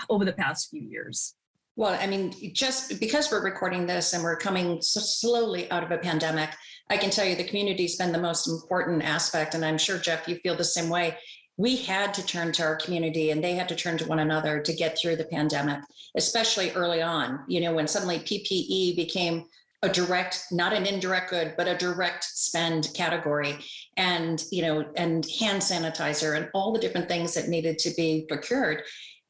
over 0.10 0.26
the 0.26 0.34
past 0.34 0.70
few 0.70 0.82
years? 0.82 1.36
Well, 1.76 1.98
I 2.00 2.06
mean, 2.06 2.34
just 2.54 3.00
because 3.00 3.32
we're 3.32 3.44
recording 3.44 3.88
this 3.88 4.14
and 4.14 4.24
we're 4.24 4.38
coming 4.38 4.80
so 4.82 5.00
slowly 5.00 5.70
out 5.72 5.84
of 5.84 5.92
a 5.92 5.98
pandemic, 5.98 6.52
I 6.90 6.98
can 6.98 7.10
tell 7.10 7.26
you 7.26 7.36
the 7.36 7.44
community's 7.44 7.96
been 7.96 8.12
the 8.12 8.20
most 8.20 8.48
important 8.48 9.04
aspect. 9.04 9.56
And 9.56 9.66
I'm 9.66 9.80
sure, 9.80 9.98
Jeff, 9.98 10.28
you 10.28 10.36
feel 10.36 10.56
the 10.56 10.64
same 10.64 10.90
way. 10.90 11.18
We 11.58 11.78
had 11.78 12.14
to 12.14 12.26
turn 12.26 12.52
to 12.54 12.64
our 12.64 12.76
community 12.76 13.32
and 13.32 13.44
they 13.44 13.56
had 13.56 13.70
to 13.70 13.76
turn 13.76 13.98
to 14.00 14.08
one 14.08 14.20
another 14.20 14.60
to 14.60 14.74
get 14.74 14.98
through 14.98 15.16
the 15.16 15.26
pandemic, 15.26 15.80
especially 16.16 16.72
early 16.72 17.02
on, 17.02 17.40
you 17.48 17.62
know, 17.62 17.74
when 17.74 17.88
suddenly 17.88 18.20
PPE 18.20 18.96
became 18.96 19.46
a 19.82 19.90
direct, 19.90 20.46
not 20.52 20.74
an 20.74 20.86
indirect 20.86 21.30
good, 21.30 21.56
but 21.58 21.68
a 21.68 21.78
direct 21.78 22.24
spend 22.24 22.90
category. 22.94 23.58
And, 23.98 24.44
you 24.52 24.62
know, 24.62 24.86
and 24.96 25.26
hand 25.40 25.62
sanitizer 25.62 26.38
and 26.38 26.50
all 26.54 26.72
the 26.72 26.80
different 26.80 27.08
things 27.08 27.34
that 27.34 27.50
needed 27.50 27.80
to 27.80 27.92
be 27.96 28.26
procured 28.30 28.84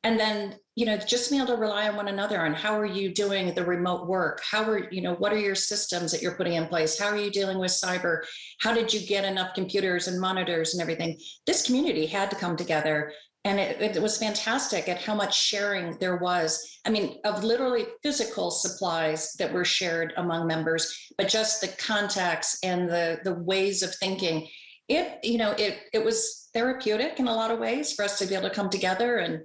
and 0.03 0.19
then 0.19 0.55
you 0.75 0.85
know 0.85 0.97
just 0.97 1.31
be 1.31 1.37
able 1.37 1.47
to 1.47 1.55
rely 1.55 1.87
on 1.87 1.95
one 1.95 2.07
another 2.07 2.41
on 2.41 2.53
how 2.53 2.77
are 2.77 2.85
you 2.85 3.13
doing 3.13 3.53
the 3.53 3.65
remote 3.65 4.07
work? 4.07 4.41
How 4.49 4.63
are 4.63 4.91
you 4.91 5.01
know 5.01 5.13
what 5.15 5.33
are 5.33 5.39
your 5.39 5.55
systems 5.55 6.11
that 6.11 6.21
you're 6.21 6.35
putting 6.35 6.53
in 6.53 6.67
place? 6.67 6.99
How 6.99 7.07
are 7.07 7.17
you 7.17 7.31
dealing 7.31 7.59
with 7.59 7.71
cyber? 7.71 8.21
How 8.61 8.73
did 8.73 8.93
you 8.93 9.05
get 9.07 9.25
enough 9.25 9.53
computers 9.53 10.07
and 10.07 10.19
monitors 10.19 10.73
and 10.73 10.81
everything? 10.81 11.19
This 11.47 11.65
community 11.65 12.05
had 12.05 12.29
to 12.31 12.35
come 12.35 12.55
together 12.55 13.13
and 13.45 13.59
it, 13.59 13.97
it 13.97 14.01
was 14.01 14.17
fantastic 14.17 14.87
at 14.87 15.01
how 15.01 15.13
much 15.13 15.37
sharing 15.37 15.97
there 15.99 16.17
was. 16.17 16.79
I 16.85 16.89
mean 16.89 17.19
of 17.23 17.43
literally 17.43 17.85
physical 18.01 18.51
supplies 18.51 19.33
that 19.39 19.53
were 19.53 19.65
shared 19.65 20.13
among 20.17 20.47
members 20.47 21.11
but 21.17 21.29
just 21.29 21.61
the 21.61 21.67
contacts 21.67 22.57
and 22.63 22.89
the 22.89 23.19
the 23.23 23.35
ways 23.35 23.83
of 23.83 23.95
thinking. 23.95 24.47
It 24.89 25.23
you 25.23 25.37
know 25.37 25.51
it 25.51 25.77
it 25.93 26.03
was 26.03 26.49
therapeutic 26.53 27.19
in 27.19 27.27
a 27.27 27.33
lot 27.33 27.51
of 27.51 27.59
ways 27.59 27.93
for 27.93 28.03
us 28.03 28.19
to 28.19 28.25
be 28.25 28.35
able 28.35 28.49
to 28.49 28.55
come 28.55 28.69
together 28.69 29.17
and 29.17 29.43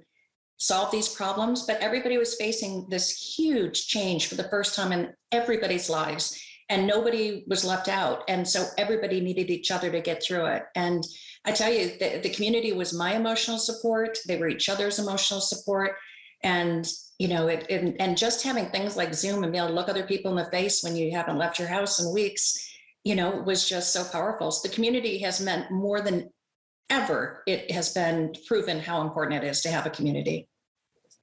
solve 0.59 0.91
these 0.91 1.09
problems, 1.09 1.65
but 1.65 1.79
everybody 1.81 2.17
was 2.17 2.35
facing 2.35 2.85
this 2.89 3.35
huge 3.37 3.87
change 3.87 4.27
for 4.27 4.35
the 4.35 4.49
first 4.49 4.75
time 4.75 4.91
in 4.91 5.13
everybody's 5.31 5.89
lives, 5.89 6.39
and 6.69 6.85
nobody 6.85 7.43
was 7.47 7.65
left 7.65 7.87
out. 7.87 8.23
And 8.27 8.47
so 8.47 8.65
everybody 8.77 9.21
needed 9.21 9.49
each 9.49 9.71
other 9.71 9.89
to 9.91 10.01
get 10.01 10.21
through 10.21 10.45
it. 10.45 10.63
And 10.75 11.03
I 11.45 11.51
tell 11.53 11.71
you, 11.71 11.97
the, 11.99 12.19
the 12.21 12.29
community 12.29 12.73
was 12.73 12.93
my 12.93 13.15
emotional 13.15 13.57
support, 13.57 14.17
they 14.27 14.37
were 14.37 14.49
each 14.49 14.69
other's 14.69 14.99
emotional 14.99 15.41
support. 15.41 15.95
And 16.43 16.87
you 17.19 17.27
know, 17.27 17.47
it, 17.47 17.65
it, 17.69 17.97
and 17.99 18.17
just 18.17 18.43
having 18.43 18.67
things 18.67 18.95
like 18.95 19.13
Zoom 19.13 19.43
and 19.43 19.51
be 19.51 19.57
able 19.57 19.67
to 19.67 19.73
look 19.73 19.89
other 19.89 20.07
people 20.07 20.31
in 20.31 20.37
the 20.37 20.49
face 20.51 20.81
when 20.81 20.95
you 20.95 21.11
haven't 21.11 21.37
left 21.37 21.59
your 21.59 21.67
house 21.67 21.99
in 21.99 22.13
weeks, 22.13 22.73
you 23.03 23.13
know, 23.13 23.43
was 23.45 23.67
just 23.67 23.91
so 23.91 24.05
powerful. 24.05 24.49
So 24.49 24.67
the 24.67 24.73
community 24.73 25.19
has 25.19 25.41
meant 25.41 25.69
more 25.69 25.99
than 25.99 26.29
ever. 26.89 27.43
It 27.45 27.71
has 27.71 27.93
been 27.93 28.33
proven 28.47 28.79
how 28.79 29.01
important 29.01 29.43
it 29.43 29.47
is 29.47 29.61
to 29.61 29.69
have 29.69 29.85
a 29.85 29.89
community. 29.89 30.47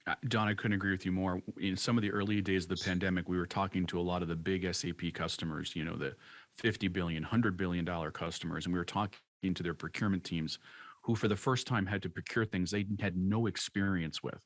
Uh, 0.07 0.15
Dawn, 0.29 0.47
I 0.47 0.55
couldn't 0.55 0.75
agree 0.75 0.93
with 0.93 1.05
you 1.05 1.11
more. 1.11 1.43
In 1.61 1.77
some 1.77 1.99
of 1.99 2.03
the 2.03 2.13
early 2.13 2.41
days 2.41 2.65
of 2.65 2.79
the 2.79 2.85
pandemic, 2.85 3.29
we 3.29 3.37
were 3.37 3.47
talking 3.47 3.87
to 3.87 3.99
a 3.99 4.03
lot 4.03 4.23
of 4.23 4.29
the 4.29 4.37
big 4.37 4.73
SAP 4.73 5.13
customers, 5.15 5.75
you 5.75 5.85
know, 5.85 5.97
the 5.97 6.15
50 6.59 6.89
billion, 6.89 7.23
100 7.25 7.57
billion 7.57 7.85
dollar 7.85 8.11
customers, 8.11 8.67
and 8.67 8.73
we 8.73 8.79
were 8.79 8.85
talking 8.85 9.19
to 9.53 9.63
their 9.63 9.75
procurement 9.75 10.23
teams 10.23 10.59
who 11.03 11.15
for 11.15 11.29
the 11.29 11.37
first 11.37 11.67
time 11.67 11.87
had 11.87 12.03
to 12.03 12.09
procure 12.09 12.45
things 12.45 12.71
they 12.71 12.87
had 13.01 13.17
no 13.17 13.47
experience 13.47 14.23
with. 14.23 14.39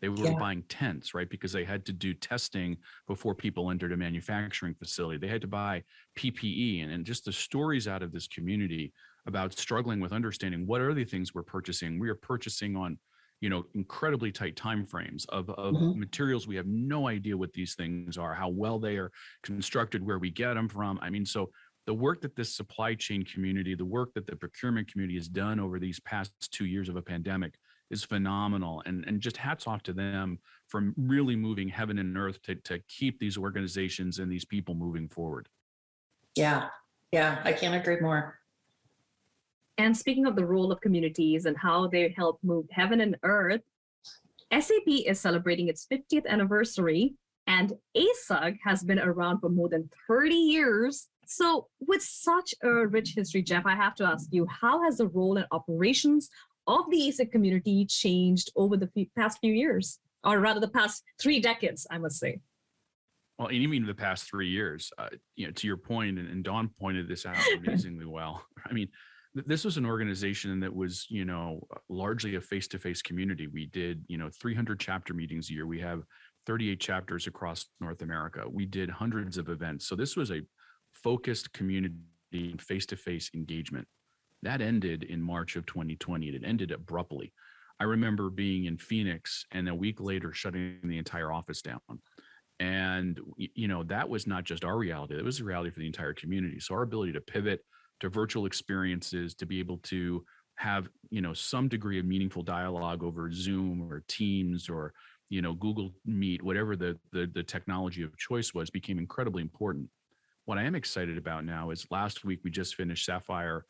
They 0.00 0.08
were 0.10 0.16
yeah. 0.18 0.38
buying 0.38 0.62
tents, 0.68 1.14
right? 1.14 1.28
Because 1.28 1.52
they 1.52 1.64
had 1.64 1.86
to 1.86 1.92
do 1.92 2.12
testing 2.12 2.76
before 3.06 3.34
people 3.34 3.70
entered 3.70 3.92
a 3.92 3.96
manufacturing 3.96 4.74
facility. 4.74 5.18
They 5.18 5.28
had 5.28 5.40
to 5.40 5.46
buy 5.46 5.84
PPE 6.18 6.82
and, 6.82 6.92
and 6.92 7.04
just 7.04 7.24
the 7.24 7.32
stories 7.32 7.88
out 7.88 8.02
of 8.02 8.12
this 8.12 8.28
community 8.28 8.92
about 9.26 9.58
struggling 9.58 10.00
with 10.00 10.12
understanding 10.12 10.66
what 10.66 10.80
are 10.80 10.94
the 10.94 11.04
things 11.04 11.34
we're 11.34 11.42
purchasing. 11.42 11.98
We 11.98 12.08
are 12.08 12.14
purchasing 12.14 12.76
on 12.76 12.98
you 13.40 13.50
know 13.50 13.66
incredibly 13.74 14.32
tight 14.32 14.56
time 14.56 14.84
frames 14.86 15.24
of, 15.26 15.50
of 15.50 15.74
mm-hmm. 15.74 15.98
materials. 15.98 16.46
We 16.46 16.56
have 16.56 16.66
no 16.66 17.08
idea 17.08 17.36
what 17.36 17.52
these 17.52 17.74
things 17.74 18.16
are 18.16 18.34
how 18.34 18.48
well 18.48 18.78
they 18.78 18.96
are 18.96 19.10
constructed 19.42 20.04
where 20.04 20.18
we 20.18 20.30
get 20.30 20.54
them 20.54 20.68
from. 20.68 20.98
I 21.02 21.10
mean 21.10 21.26
so 21.26 21.50
the 21.86 21.94
work 21.94 22.20
that 22.22 22.34
this 22.34 22.54
supply 22.54 22.94
chain 22.94 23.24
community 23.24 23.74
the 23.74 23.84
work 23.84 24.14
that 24.14 24.26
the 24.26 24.36
procurement 24.36 24.90
community 24.90 25.18
has 25.18 25.28
done 25.28 25.60
over 25.60 25.78
these 25.78 26.00
past 26.00 26.32
two 26.50 26.66
years 26.66 26.88
of 26.88 26.96
a 26.96 27.02
pandemic 27.02 27.54
is 27.90 28.04
phenomenal. 28.04 28.82
And 28.86 29.04
and 29.06 29.20
just 29.20 29.36
hats 29.36 29.66
off 29.66 29.82
to 29.84 29.92
them 29.92 30.38
for 30.68 30.92
really 30.96 31.36
moving 31.36 31.68
heaven 31.68 31.98
and 31.98 32.16
earth 32.16 32.40
to, 32.42 32.54
to 32.54 32.80
keep 32.88 33.20
these 33.20 33.36
organizations 33.36 34.18
and 34.18 34.32
these 34.32 34.44
people 34.44 34.74
moving 34.74 35.08
forward. 35.08 35.48
Yeah. 36.34 36.68
Yeah 37.12 37.40
i 37.44 37.52
can't 37.52 37.74
agree 37.74 38.00
more 38.00 38.38
and 39.78 39.96
speaking 39.96 40.26
of 40.26 40.36
the 40.36 40.44
role 40.44 40.72
of 40.72 40.80
communities 40.80 41.46
and 41.46 41.56
how 41.56 41.86
they 41.86 42.14
help 42.16 42.38
move 42.42 42.66
heaven 42.70 43.00
and 43.00 43.16
earth, 43.22 43.60
SAP 44.52 44.86
is 44.86 45.20
celebrating 45.20 45.68
its 45.68 45.86
50th 45.92 46.26
anniversary, 46.26 47.14
and 47.46 47.72
ASUG 47.96 48.58
has 48.64 48.82
been 48.82 48.98
around 48.98 49.40
for 49.40 49.48
more 49.48 49.68
than 49.68 49.88
30 50.08 50.34
years. 50.34 51.08
So, 51.26 51.66
with 51.80 52.02
such 52.02 52.54
a 52.62 52.86
rich 52.86 53.14
history, 53.16 53.42
Jeff, 53.42 53.66
I 53.66 53.74
have 53.74 53.94
to 53.96 54.04
ask 54.04 54.28
you 54.30 54.46
how 54.46 54.82
has 54.84 54.98
the 54.98 55.08
role 55.08 55.36
and 55.36 55.46
operations 55.50 56.30
of 56.66 56.88
the 56.90 56.98
ASUG 56.98 57.30
community 57.30 57.84
changed 57.86 58.52
over 58.56 58.76
the 58.76 58.88
past 59.16 59.38
few 59.40 59.52
years, 59.52 59.98
or 60.24 60.38
rather, 60.38 60.60
the 60.60 60.68
past 60.68 61.02
three 61.20 61.40
decades, 61.40 61.86
I 61.90 61.98
must 61.98 62.18
say? 62.18 62.40
Well, 63.38 63.48
and 63.48 63.56
even 63.58 63.84
the 63.84 63.94
past 63.94 64.28
three 64.28 64.48
years, 64.48 64.90
uh, 64.96 65.08
you 65.34 65.46
know, 65.46 65.52
to 65.52 65.66
your 65.66 65.76
point, 65.76 66.18
and, 66.18 66.28
and 66.28 66.42
Dawn 66.42 66.70
pointed 66.80 67.08
this 67.08 67.26
out 67.26 67.36
amazingly 67.58 68.06
well. 68.06 68.42
I 68.64 68.72
mean, 68.72 68.88
this 69.44 69.64
was 69.64 69.76
an 69.76 69.84
organization 69.84 70.60
that 70.60 70.74
was 70.74 71.06
you 71.10 71.24
know 71.24 71.66
uh, 71.74 71.78
largely 71.88 72.36
a 72.36 72.40
face-to-face 72.40 73.02
community. 73.02 73.46
We 73.46 73.66
did 73.66 74.04
you 74.08 74.18
know 74.18 74.30
300 74.40 74.80
chapter 74.80 75.12
meetings 75.12 75.50
a 75.50 75.52
year. 75.52 75.66
We 75.66 75.80
have 75.80 76.02
38 76.46 76.80
chapters 76.80 77.26
across 77.26 77.66
north 77.80 78.02
america. 78.02 78.44
We 78.48 78.66
did 78.66 78.88
hundreds 78.88 79.36
of 79.36 79.48
events. 79.48 79.86
So 79.86 79.96
this 79.96 80.16
was 80.16 80.30
a 80.30 80.42
focused 80.92 81.52
community 81.52 81.96
face-to-face 82.58 83.30
engagement. 83.34 83.86
That 84.42 84.60
ended 84.60 85.02
in 85.02 85.20
march 85.20 85.56
of 85.56 85.66
2020 85.66 86.28
it 86.28 86.42
ended 86.44 86.70
abruptly. 86.70 87.32
I 87.78 87.84
remember 87.84 88.30
being 88.30 88.64
in 88.64 88.78
phoenix 88.78 89.44
and 89.52 89.68
a 89.68 89.74
week 89.74 90.00
later 90.00 90.32
shutting 90.32 90.78
the 90.82 90.98
entire 90.98 91.30
office 91.30 91.60
down. 91.60 91.80
And 92.58 93.20
you 93.36 93.68
know 93.68 93.82
that 93.84 94.08
was 94.08 94.26
not 94.26 94.44
just 94.44 94.64
our 94.64 94.78
reality. 94.78 95.14
That 95.14 95.24
was 95.24 95.38
the 95.38 95.44
reality 95.44 95.70
for 95.70 95.80
the 95.80 95.86
entire 95.86 96.14
community. 96.14 96.58
So 96.58 96.74
our 96.74 96.82
ability 96.82 97.12
to 97.12 97.20
pivot 97.20 97.60
to 98.00 98.08
virtual 98.08 98.46
experiences 98.46 99.34
to 99.34 99.46
be 99.46 99.58
able 99.58 99.78
to 99.78 100.24
have 100.56 100.88
you 101.10 101.20
know 101.20 101.32
some 101.32 101.68
degree 101.68 101.98
of 101.98 102.04
meaningful 102.04 102.42
dialogue 102.42 103.02
over 103.02 103.30
zoom 103.30 103.82
or 103.90 104.02
teams 104.08 104.68
or 104.68 104.92
you 105.28 105.42
know 105.42 105.54
google 105.54 105.92
meet 106.04 106.42
whatever 106.42 106.76
the, 106.76 106.98
the 107.12 107.30
the, 107.34 107.42
technology 107.42 108.02
of 108.02 108.16
choice 108.16 108.54
was 108.54 108.70
became 108.70 108.98
incredibly 108.98 109.42
important. 109.42 109.88
What 110.46 110.58
i 110.58 110.62
am 110.62 110.74
excited 110.74 111.18
about 111.18 111.44
now 111.44 111.70
is 111.70 111.86
last 111.90 112.24
week 112.24 112.40
we 112.42 112.50
just 112.50 112.74
finished 112.74 113.04
sapphire 113.04 113.64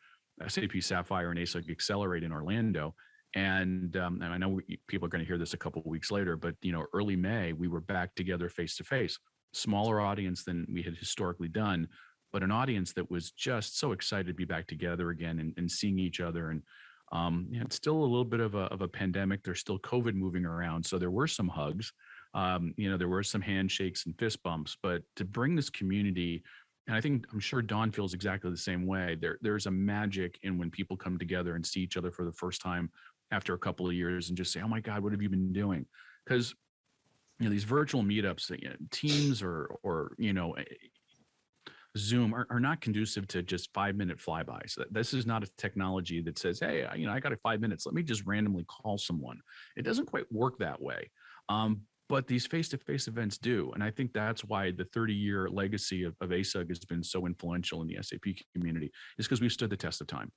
sap 0.47 0.71
sapphire 0.79 1.31
and 1.31 1.39
asug 1.39 1.69
accelerate 1.69 2.23
in 2.23 2.31
orlando. 2.31 2.95
And, 3.35 3.95
um, 3.97 4.21
and 4.21 4.33
i 4.33 4.37
know 4.37 4.49
we, 4.49 4.79
people 4.87 5.05
are 5.05 5.09
going 5.09 5.23
to 5.23 5.27
hear 5.27 5.37
this 5.37 5.53
a 5.53 5.57
couple 5.57 5.81
of 5.81 5.85
weeks 5.85 6.11
later 6.11 6.37
but 6.37 6.55
you 6.61 6.71
know 6.71 6.85
early 6.93 7.15
may 7.15 7.53
we 7.53 7.67
were 7.67 7.81
back 7.81 8.15
together 8.15 8.49
face 8.49 8.77
to 8.77 8.83
face. 8.83 9.19
Smaller 9.53 9.99
audience 9.99 10.43
than 10.43 10.65
we 10.71 10.83
had 10.83 10.95
historically 10.95 11.47
done 11.47 11.87
but 12.31 12.43
an 12.43 12.51
audience 12.51 12.93
that 12.93 13.09
was 13.09 13.31
just 13.31 13.79
so 13.79 13.91
excited 13.91 14.27
to 14.27 14.33
be 14.33 14.45
back 14.45 14.67
together 14.67 15.09
again 15.09 15.39
and, 15.39 15.53
and 15.57 15.71
seeing 15.71 15.99
each 15.99 16.19
other. 16.19 16.49
And 16.49 16.61
um, 17.11 17.47
it's 17.51 17.75
still 17.75 17.97
a 17.97 18.03
little 18.03 18.25
bit 18.25 18.39
of 18.39 18.55
a, 18.55 18.65
of 18.65 18.81
a 18.81 18.87
pandemic. 18.87 19.43
There's 19.43 19.59
still 19.59 19.79
COVID 19.79 20.13
moving 20.13 20.45
around. 20.45 20.85
So 20.85 20.97
there 20.97 21.11
were 21.11 21.27
some 21.27 21.47
hugs, 21.47 21.93
um, 22.33 22.73
you 22.77 22.89
know, 22.89 22.97
there 22.97 23.07
were 23.07 23.23
some 23.23 23.41
handshakes 23.41 24.05
and 24.05 24.17
fist 24.17 24.43
bumps, 24.43 24.77
but 24.81 25.01
to 25.15 25.25
bring 25.25 25.55
this 25.55 25.69
community, 25.69 26.43
and 26.87 26.95
I 26.95 27.01
think 27.01 27.25
I'm 27.33 27.39
sure 27.39 27.61
Dawn 27.61 27.91
feels 27.91 28.13
exactly 28.13 28.51
the 28.51 28.57
same 28.57 28.85
way. 28.85 29.17
There, 29.19 29.37
there's 29.41 29.65
a 29.65 29.71
magic 29.71 30.37
in 30.43 30.57
when 30.57 30.69
people 30.69 30.95
come 30.95 31.17
together 31.17 31.55
and 31.55 31.65
see 31.65 31.81
each 31.81 31.97
other 31.97 32.11
for 32.11 32.25
the 32.25 32.31
first 32.31 32.61
time 32.61 32.91
after 33.31 33.53
a 33.53 33.57
couple 33.57 33.87
of 33.87 33.93
years 33.93 34.29
and 34.29 34.37
just 34.37 34.53
say, 34.53 34.61
"Oh 34.61 34.67
my 34.67 34.79
God, 34.79 35.03
what 35.03 35.11
have 35.11 35.21
you 35.21 35.29
been 35.29 35.51
doing?" 35.51 35.85
Because 36.25 36.53
you 37.39 37.45
know 37.45 37.51
these 37.51 37.65
virtual 37.65 38.03
meetups, 38.03 38.49
you 38.61 38.69
know, 38.69 38.75
teams 38.91 39.41
or 39.41 39.75
or 39.83 40.13
you 40.17 40.31
know 40.31 40.55
Zoom 41.97 42.33
are, 42.33 42.47
are 42.49 42.59
not 42.59 42.81
conducive 42.81 43.27
to 43.29 43.41
just 43.41 43.73
five 43.73 43.95
minute 43.95 44.19
flybys. 44.19 44.77
This 44.91 45.13
is 45.13 45.25
not 45.25 45.43
a 45.43 45.49
technology 45.57 46.21
that 46.21 46.37
says, 46.37 46.59
hey, 46.59 46.87
you 46.95 47.05
know, 47.05 47.13
I 47.13 47.19
got 47.19 47.33
a 47.33 47.37
five 47.37 47.61
minutes. 47.61 47.85
Let 47.85 47.95
me 47.95 48.03
just 48.03 48.25
randomly 48.25 48.65
call 48.65 48.97
someone. 48.97 49.39
It 49.75 49.83
doesn't 49.83 50.05
quite 50.05 50.31
work 50.31 50.59
that 50.59 50.81
way. 50.81 51.09
Um, 51.49 51.81
but 52.09 52.25
these 52.25 52.47
face-to-face 52.47 53.09
events 53.09 53.37
do 53.37 53.69
and 53.73 53.83
i 53.83 53.91
think 53.91 54.13
that's 54.13 54.45
why 54.45 54.71
the 54.71 54.85
30-year 54.85 55.49
legacy 55.49 56.03
of, 56.03 56.15
of 56.21 56.29
asug 56.29 56.69
has 56.69 56.79
been 56.79 57.03
so 57.03 57.25
influential 57.25 57.81
in 57.81 57.87
the 57.87 57.97
sap 58.01 58.21
community 58.53 58.89
is 59.17 59.27
because 59.27 59.41
we've 59.41 59.51
stood 59.51 59.69
the 59.69 59.75
test 59.75 59.99
of 59.99 60.07
time 60.07 60.31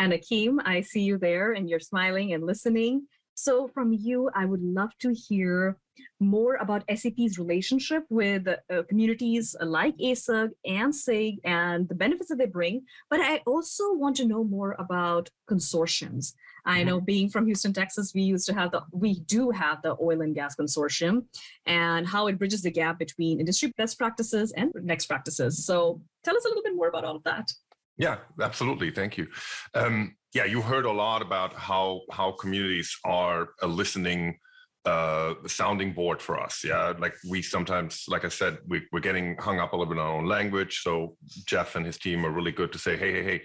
and 0.00 0.12
akeem 0.12 0.56
i 0.64 0.80
see 0.80 1.02
you 1.02 1.18
there 1.18 1.52
and 1.52 1.70
you're 1.70 1.78
smiling 1.78 2.32
and 2.32 2.44
listening 2.44 3.06
so, 3.40 3.68
from 3.68 3.92
you, 3.92 4.28
I 4.34 4.46
would 4.46 4.64
love 4.64 4.90
to 4.98 5.14
hear 5.14 5.76
more 6.20 6.56
about 6.56 6.84
SAP's 6.94 7.38
relationship 7.38 8.04
with 8.10 8.48
uh, 8.48 8.82
communities 8.88 9.54
like 9.60 9.96
ASUG 9.98 10.50
and 10.64 10.94
SIG 10.94 11.36
and 11.44 11.88
the 11.88 11.94
benefits 11.94 12.28
that 12.30 12.38
they 12.38 12.46
bring. 12.46 12.82
But 13.10 13.20
I 13.20 13.42
also 13.46 13.94
want 13.94 14.16
to 14.16 14.26
know 14.26 14.44
more 14.44 14.76
about 14.78 15.30
consortiums. 15.48 16.34
I 16.64 16.78
mm-hmm. 16.78 16.88
know 16.88 17.00
being 17.00 17.28
from 17.28 17.46
Houston, 17.46 17.72
Texas, 17.72 18.12
we 18.14 18.22
used 18.22 18.46
to 18.46 18.54
have 18.54 18.72
the, 18.72 18.82
we 18.92 19.20
do 19.20 19.50
have 19.50 19.82
the 19.82 19.96
oil 20.00 20.20
and 20.20 20.34
gas 20.34 20.56
consortium 20.56 21.24
and 21.66 22.06
how 22.06 22.26
it 22.26 22.38
bridges 22.38 22.62
the 22.62 22.70
gap 22.70 22.98
between 22.98 23.40
industry 23.40 23.72
best 23.76 23.98
practices 23.98 24.52
and 24.52 24.72
next 24.82 25.06
practices. 25.06 25.64
So, 25.64 26.00
tell 26.24 26.36
us 26.36 26.44
a 26.44 26.48
little 26.48 26.62
bit 26.62 26.74
more 26.74 26.88
about 26.88 27.04
all 27.04 27.16
of 27.16 27.24
that. 27.24 27.52
Yeah, 27.96 28.18
absolutely. 28.40 28.90
Thank 28.92 29.18
you. 29.18 29.26
Um, 29.74 30.16
yeah, 30.34 30.44
you 30.44 30.62
heard 30.62 30.84
a 30.84 30.92
lot 30.92 31.20
about 31.20 31.52
how 31.54 32.02
how 32.12 32.32
communities 32.32 32.96
are 33.04 33.48
a 33.60 33.66
listening 33.66 34.38
uh, 34.84 35.34
the 35.42 35.48
sounding 35.48 35.92
board 35.92 36.22
for 36.22 36.40
us. 36.40 36.62
Yeah, 36.64 36.94
like 36.98 37.14
we 37.28 37.42
sometimes, 37.42 38.04
like 38.08 38.24
I 38.24 38.28
said, 38.28 38.58
we, 38.66 38.82
we're 38.92 39.00
getting 39.00 39.36
hung 39.36 39.58
up 39.58 39.72
a 39.72 39.76
little 39.76 39.92
bit 39.92 40.00
on 40.00 40.06
our 40.06 40.18
own 40.18 40.26
language. 40.26 40.80
So 40.82 41.16
Jeff 41.46 41.76
and 41.76 41.84
his 41.84 41.98
team 41.98 42.24
are 42.24 42.30
really 42.30 42.52
good 42.52 42.72
to 42.72 42.78
say, 42.78 42.96
hey, 42.96 43.12
hey, 43.12 43.22
hey, 43.22 43.42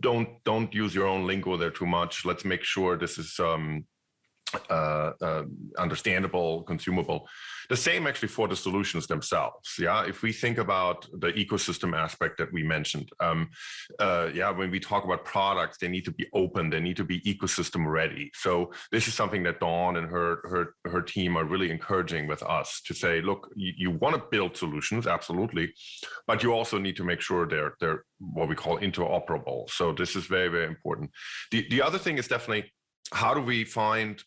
don't 0.00 0.28
don't 0.44 0.72
use 0.72 0.94
your 0.94 1.06
own 1.06 1.26
lingo 1.26 1.56
there 1.56 1.70
too 1.70 1.86
much. 1.86 2.24
Let's 2.24 2.44
make 2.44 2.62
sure 2.62 2.96
this 2.96 3.18
is 3.18 3.38
um, 3.40 3.86
uh, 4.70 5.12
uh, 5.20 5.42
understandable, 5.78 6.62
consumable. 6.62 7.28
The 7.68 7.76
same 7.76 8.06
actually 8.06 8.28
for 8.28 8.48
the 8.48 8.56
solutions 8.56 9.06
themselves. 9.06 9.74
Yeah, 9.78 10.06
if 10.06 10.22
we 10.22 10.32
think 10.32 10.58
about 10.58 11.06
the 11.12 11.32
ecosystem 11.32 11.96
aspect 11.96 12.38
that 12.38 12.52
we 12.52 12.62
mentioned, 12.62 13.10
um, 13.20 13.50
uh, 13.98 14.30
yeah, 14.32 14.50
when 14.50 14.70
we 14.70 14.80
talk 14.80 15.04
about 15.04 15.24
products, 15.24 15.78
they 15.78 15.88
need 15.88 16.04
to 16.06 16.10
be 16.10 16.26
open, 16.32 16.70
they 16.70 16.80
need 16.80 16.96
to 16.96 17.04
be 17.04 17.20
ecosystem 17.22 17.86
ready. 17.86 18.30
So 18.34 18.72
this 18.90 19.06
is 19.06 19.14
something 19.14 19.42
that 19.42 19.60
Dawn 19.60 19.96
and 19.96 20.08
her 20.10 20.40
her 20.44 20.74
her 20.90 21.02
team 21.02 21.36
are 21.36 21.44
really 21.44 21.70
encouraging 21.70 22.26
with 22.26 22.42
us 22.42 22.80
to 22.86 22.94
say, 22.94 23.20
look, 23.20 23.48
you, 23.54 23.72
you 23.76 23.90
want 23.90 24.16
to 24.16 24.22
build 24.30 24.56
solutions, 24.56 25.06
absolutely, 25.06 25.72
but 26.26 26.42
you 26.42 26.52
also 26.52 26.78
need 26.78 26.96
to 26.96 27.04
make 27.04 27.20
sure 27.20 27.46
they're 27.46 27.74
they're 27.80 28.04
what 28.18 28.48
we 28.48 28.54
call 28.54 28.78
interoperable. 28.78 29.68
So 29.70 29.92
this 29.92 30.16
is 30.16 30.26
very 30.26 30.48
very 30.48 30.66
important. 30.66 31.10
The 31.50 31.66
the 31.68 31.82
other 31.82 31.98
thing 31.98 32.18
is 32.18 32.28
definitely 32.28 32.72
how 33.12 33.34
do 33.34 33.40
we 33.40 33.64
find 33.64 34.22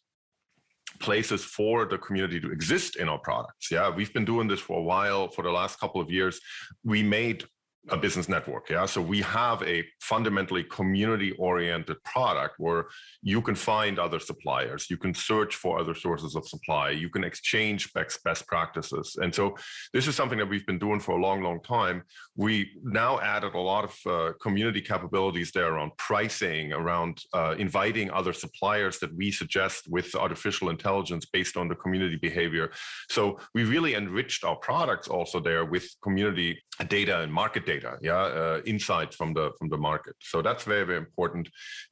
places 0.99 1.43
for 1.43 1.85
the 1.85 1.97
community 1.97 2.39
to 2.39 2.51
exist 2.51 2.95
in 2.95 3.09
our 3.09 3.19
products. 3.19 3.71
Yeah, 3.71 3.89
we've 3.89 4.13
been 4.13 4.25
doing 4.25 4.47
this 4.47 4.59
for 4.59 4.79
a 4.79 4.83
while. 4.83 5.27
For 5.27 5.43
the 5.43 5.51
last 5.51 5.79
couple 5.79 6.01
of 6.01 6.09
years, 6.09 6.39
we 6.83 7.03
made 7.03 7.43
a 7.89 7.97
business 7.97 8.29
network. 8.29 8.69
Yeah. 8.69 8.85
So 8.85 9.01
we 9.01 9.21
have 9.21 9.63
a 9.63 9.83
fundamentally 9.99 10.63
community 10.63 11.31
oriented 11.39 11.97
product 12.03 12.55
where 12.59 12.85
you 13.23 13.41
can 13.41 13.55
find 13.55 13.97
other 13.97 14.19
suppliers, 14.19 14.87
you 14.89 14.97
can 14.97 15.15
search 15.15 15.55
for 15.55 15.79
other 15.79 15.95
sources 15.95 16.35
of 16.35 16.47
supply, 16.47 16.91
you 16.91 17.09
can 17.09 17.23
exchange 17.23 17.91
best, 17.93 18.23
best 18.23 18.45
practices. 18.47 19.17
And 19.19 19.33
so 19.33 19.55
this 19.93 20.07
is 20.07 20.15
something 20.15 20.37
that 20.37 20.47
we've 20.47 20.65
been 20.67 20.77
doing 20.77 20.99
for 20.99 21.17
a 21.17 21.21
long, 21.21 21.41
long 21.41 21.59
time. 21.63 22.03
We 22.35 22.69
now 22.83 23.19
added 23.19 23.55
a 23.55 23.59
lot 23.59 23.85
of 23.85 23.93
uh, 24.05 24.33
community 24.39 24.81
capabilities 24.81 25.51
there 25.51 25.73
around 25.73 25.91
pricing, 25.97 26.73
around 26.73 27.23
uh, 27.33 27.55
inviting 27.57 28.11
other 28.11 28.33
suppliers 28.33 28.99
that 28.99 29.15
we 29.15 29.31
suggest 29.31 29.85
with 29.89 30.13
artificial 30.13 30.69
intelligence 30.69 31.25
based 31.25 31.57
on 31.57 31.67
the 31.67 31.75
community 31.75 32.17
behavior. 32.21 32.71
So 33.09 33.39
we 33.55 33.63
really 33.63 33.95
enriched 33.95 34.43
our 34.43 34.55
products 34.55 35.07
also 35.07 35.39
there 35.39 35.65
with 35.65 35.89
community 36.03 36.61
data 36.87 37.21
and 37.21 37.33
market 37.33 37.65
data 37.65 37.70
data, 37.73 37.91
yeah, 38.09 38.23
uh, 38.41 38.61
insights 38.73 39.15
from 39.19 39.29
the 39.37 39.45
from 39.57 39.67
the 39.73 39.81
market. 39.89 40.15
So 40.31 40.37
that's 40.47 40.63
very 40.73 40.85
very 40.89 41.01
important. 41.07 41.45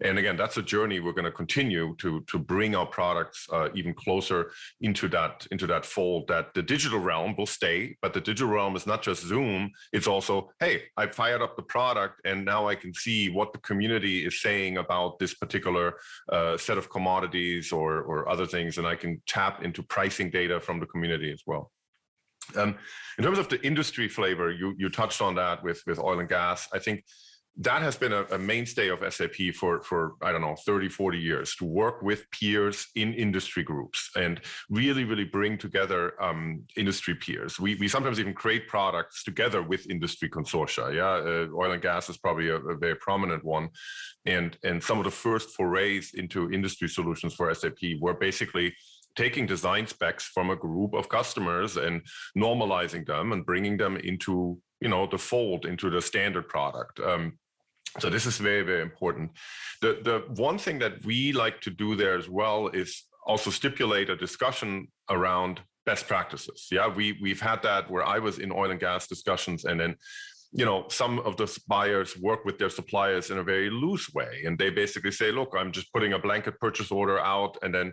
And 0.08 0.15
again, 0.22 0.38
that's 0.42 0.58
a 0.58 0.65
journey 0.76 0.98
we're 1.00 1.20
going 1.20 1.32
to 1.34 1.42
continue 1.44 1.86
to 2.04 2.10
to 2.32 2.38
bring 2.54 2.72
our 2.80 2.89
products 3.00 3.39
uh, 3.56 3.68
even 3.80 3.94
closer 3.94 4.39
into 4.88 5.06
that 5.15 5.34
into 5.54 5.68
that 5.74 5.86
fold. 5.86 6.22
That 6.34 6.46
the 6.58 6.65
digital 6.76 7.02
realm 7.12 7.32
will 7.38 7.52
stay, 7.60 7.78
but 8.04 8.12
the 8.13 8.26
digital 8.30 8.52
realm 8.58 8.76
is 8.80 8.86
not 8.92 9.02
just 9.08 9.22
Zoom. 9.32 9.62
It's 9.96 10.10
also, 10.13 10.34
hey, 10.63 10.76
I 11.02 11.04
fired 11.22 11.42
up 11.46 11.54
the 11.56 11.68
product, 11.76 12.15
and 12.30 12.38
now 12.54 12.62
I 12.72 12.76
can 12.76 12.94
see 12.94 13.20
what 13.38 13.50
the 13.54 13.60
community 13.70 14.15
is 14.28 14.36
saying 14.42 14.74
about 14.78 15.10
this 15.20 15.34
particular 15.44 15.88
uh, 16.36 16.58
set 16.65 16.78
of 16.78 16.86
commodities 16.96 17.65
or 17.80 17.92
or 18.10 18.18
other 18.34 18.48
things, 18.56 18.78
and 18.78 18.88
I 18.94 18.96
can 19.04 19.13
tap 19.36 19.56
into 19.65 19.82
pricing 19.96 20.30
data 20.39 20.60
from 20.60 20.80
the 20.80 20.89
community 20.94 21.32
as 21.38 21.44
well. 21.50 21.65
Um, 22.56 22.76
in 23.18 23.24
terms 23.24 23.40
of 23.40 23.50
the 23.50 23.64
industry 23.66 24.08
flavor, 24.08 24.52
you 24.52 24.76
you 24.78 24.90
touched 24.90 25.22
on 25.22 25.36
that 25.36 25.64
with 25.64 25.82
with 25.86 26.00
oil 26.00 26.20
and 26.20 26.30
gas. 26.30 26.68
I 26.74 26.80
think 26.80 27.04
that 27.62 27.82
has 27.82 27.98
been 27.98 28.14
a, 28.14 28.24
a, 28.32 28.38
mainstay 28.38 28.88
of 28.88 29.02
SAP 29.14 29.54
for, 29.54 29.82
for, 29.82 30.14
I 30.22 30.32
don't 30.32 30.40
know, 30.40 30.56
30, 30.66 30.88
40 30.88 31.18
years 31.18 31.56
to 31.58 31.66
work 31.66 32.02
with 32.02 32.30
peers 32.32 32.88
in 32.96 33.14
industry 33.14 33.64
groups 33.64 34.10
and 34.16 34.40
really, 34.70 35.04
really 35.04 35.26
bring 35.26 35.58
together 35.58 36.14
um, 36.24 36.64
industry 36.78 37.16
peers. 37.16 37.60
We, 37.60 37.76
we 37.76 37.90
sometimes 37.90 38.18
even 38.18 38.34
create 38.34 38.70
products 38.70 39.26
together 39.26 39.62
with 39.62 39.90
industry 39.90 40.30
consortia. 40.30 40.96
Yeah, 40.96 41.10
uh, 41.10 41.48
oil 41.54 41.74
and 41.74 41.82
gas 41.82 42.08
is 42.10 42.18
probably 42.18 42.48
a, 42.48 42.56
a, 42.56 42.78
very 42.78 42.96
prominent 42.96 43.44
one. 43.44 43.70
And, 44.26 44.58
and 44.64 44.82
some 44.82 44.98
of 44.98 45.04
the 45.04 45.12
first 45.12 45.50
forays 45.50 46.14
into 46.14 46.52
industry 46.52 46.88
solutions 46.88 47.34
for 47.36 47.54
SAP 47.54 48.00
were 48.00 48.14
basically 48.14 48.74
taking 49.19 49.45
design 49.45 49.86
specs 49.86 50.23
from 50.36 50.49
a 50.49 50.55
group 50.55 50.93
of 50.93 51.10
customers 51.10 51.75
and 51.75 52.01
normalizing 52.38 53.05
them 53.05 53.34
and 53.34 53.45
bringing 53.45 53.75
them 53.75 53.97
into 53.97 54.58
you 54.84 54.89
know 54.93 55.05
the 55.13 55.17
fold 55.17 55.65
into 55.65 55.89
the 55.89 56.01
standard 56.01 56.47
product. 56.47 56.95
Um, 57.10 57.38
so 58.01 58.10
this 58.10 58.25
is 58.25 58.38
very 58.38 58.63
very 58.71 58.82
important. 58.82 59.32
The 59.82 59.91
the 60.08 60.17
one 60.49 60.58
thing 60.58 60.79
that 60.79 60.93
we 61.03 61.34
like 61.34 61.60
to 61.62 61.71
do 61.84 61.89
there 61.95 62.17
as 62.21 62.29
well 62.29 62.62
is 62.82 62.89
also 63.32 63.49
stipulate 63.51 64.10
a 64.10 64.15
discussion 64.15 64.88
around 65.10 65.60
best 65.86 66.08
practices. 66.08 66.60
Yeah 66.71 66.88
we 66.99 67.05
we've 67.23 67.45
had 67.51 67.60
that 67.69 67.84
where 67.91 68.05
i 68.15 68.19
was 68.27 68.36
in 68.43 68.51
oil 68.62 68.71
and 68.73 68.84
gas 68.88 69.01
discussions 69.13 69.60
and 69.69 69.77
then 69.82 69.93
you 70.60 70.65
know 70.67 70.79
some 71.01 71.13
of 71.27 71.34
the 71.39 71.47
buyers 71.75 72.12
work 72.27 72.41
with 72.45 72.58
their 72.60 72.73
suppliers 72.79 73.25
in 73.32 73.38
a 73.39 73.49
very 73.53 73.69
loose 73.84 74.08
way. 74.17 74.34
And 74.45 74.53
they 74.60 74.69
basically 74.84 75.13
say 75.19 75.29
look 75.39 75.51
i'm 75.60 75.71
just 75.77 75.91
putting 75.93 76.13
a 76.13 76.25
blanket 76.27 76.55
purchase 76.65 76.91
order 76.99 77.19
out 77.36 77.53
and 77.63 77.71
then 77.75 77.88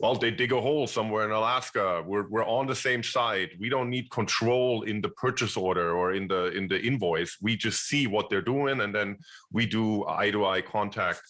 well, 0.00 0.16
they 0.16 0.30
dig 0.30 0.52
a 0.52 0.60
hole 0.60 0.86
somewhere 0.86 1.24
in 1.24 1.30
Alaska. 1.30 2.02
We're, 2.04 2.28
we're 2.28 2.46
on 2.46 2.66
the 2.66 2.74
same 2.74 3.02
side. 3.02 3.50
We 3.60 3.68
don't 3.68 3.90
need 3.90 4.10
control 4.10 4.82
in 4.82 5.00
the 5.00 5.10
purchase 5.10 5.56
order 5.56 5.96
or 5.96 6.12
in 6.12 6.26
the 6.26 6.46
in 6.52 6.66
the 6.68 6.80
invoice. 6.80 7.36
We 7.40 7.56
just 7.56 7.86
see 7.86 8.06
what 8.06 8.28
they're 8.28 8.42
doing, 8.42 8.80
and 8.80 8.94
then 8.94 9.18
we 9.52 9.66
do 9.66 10.06
eye 10.06 10.30
to 10.30 10.46
eye 10.46 10.62
contact. 10.62 11.22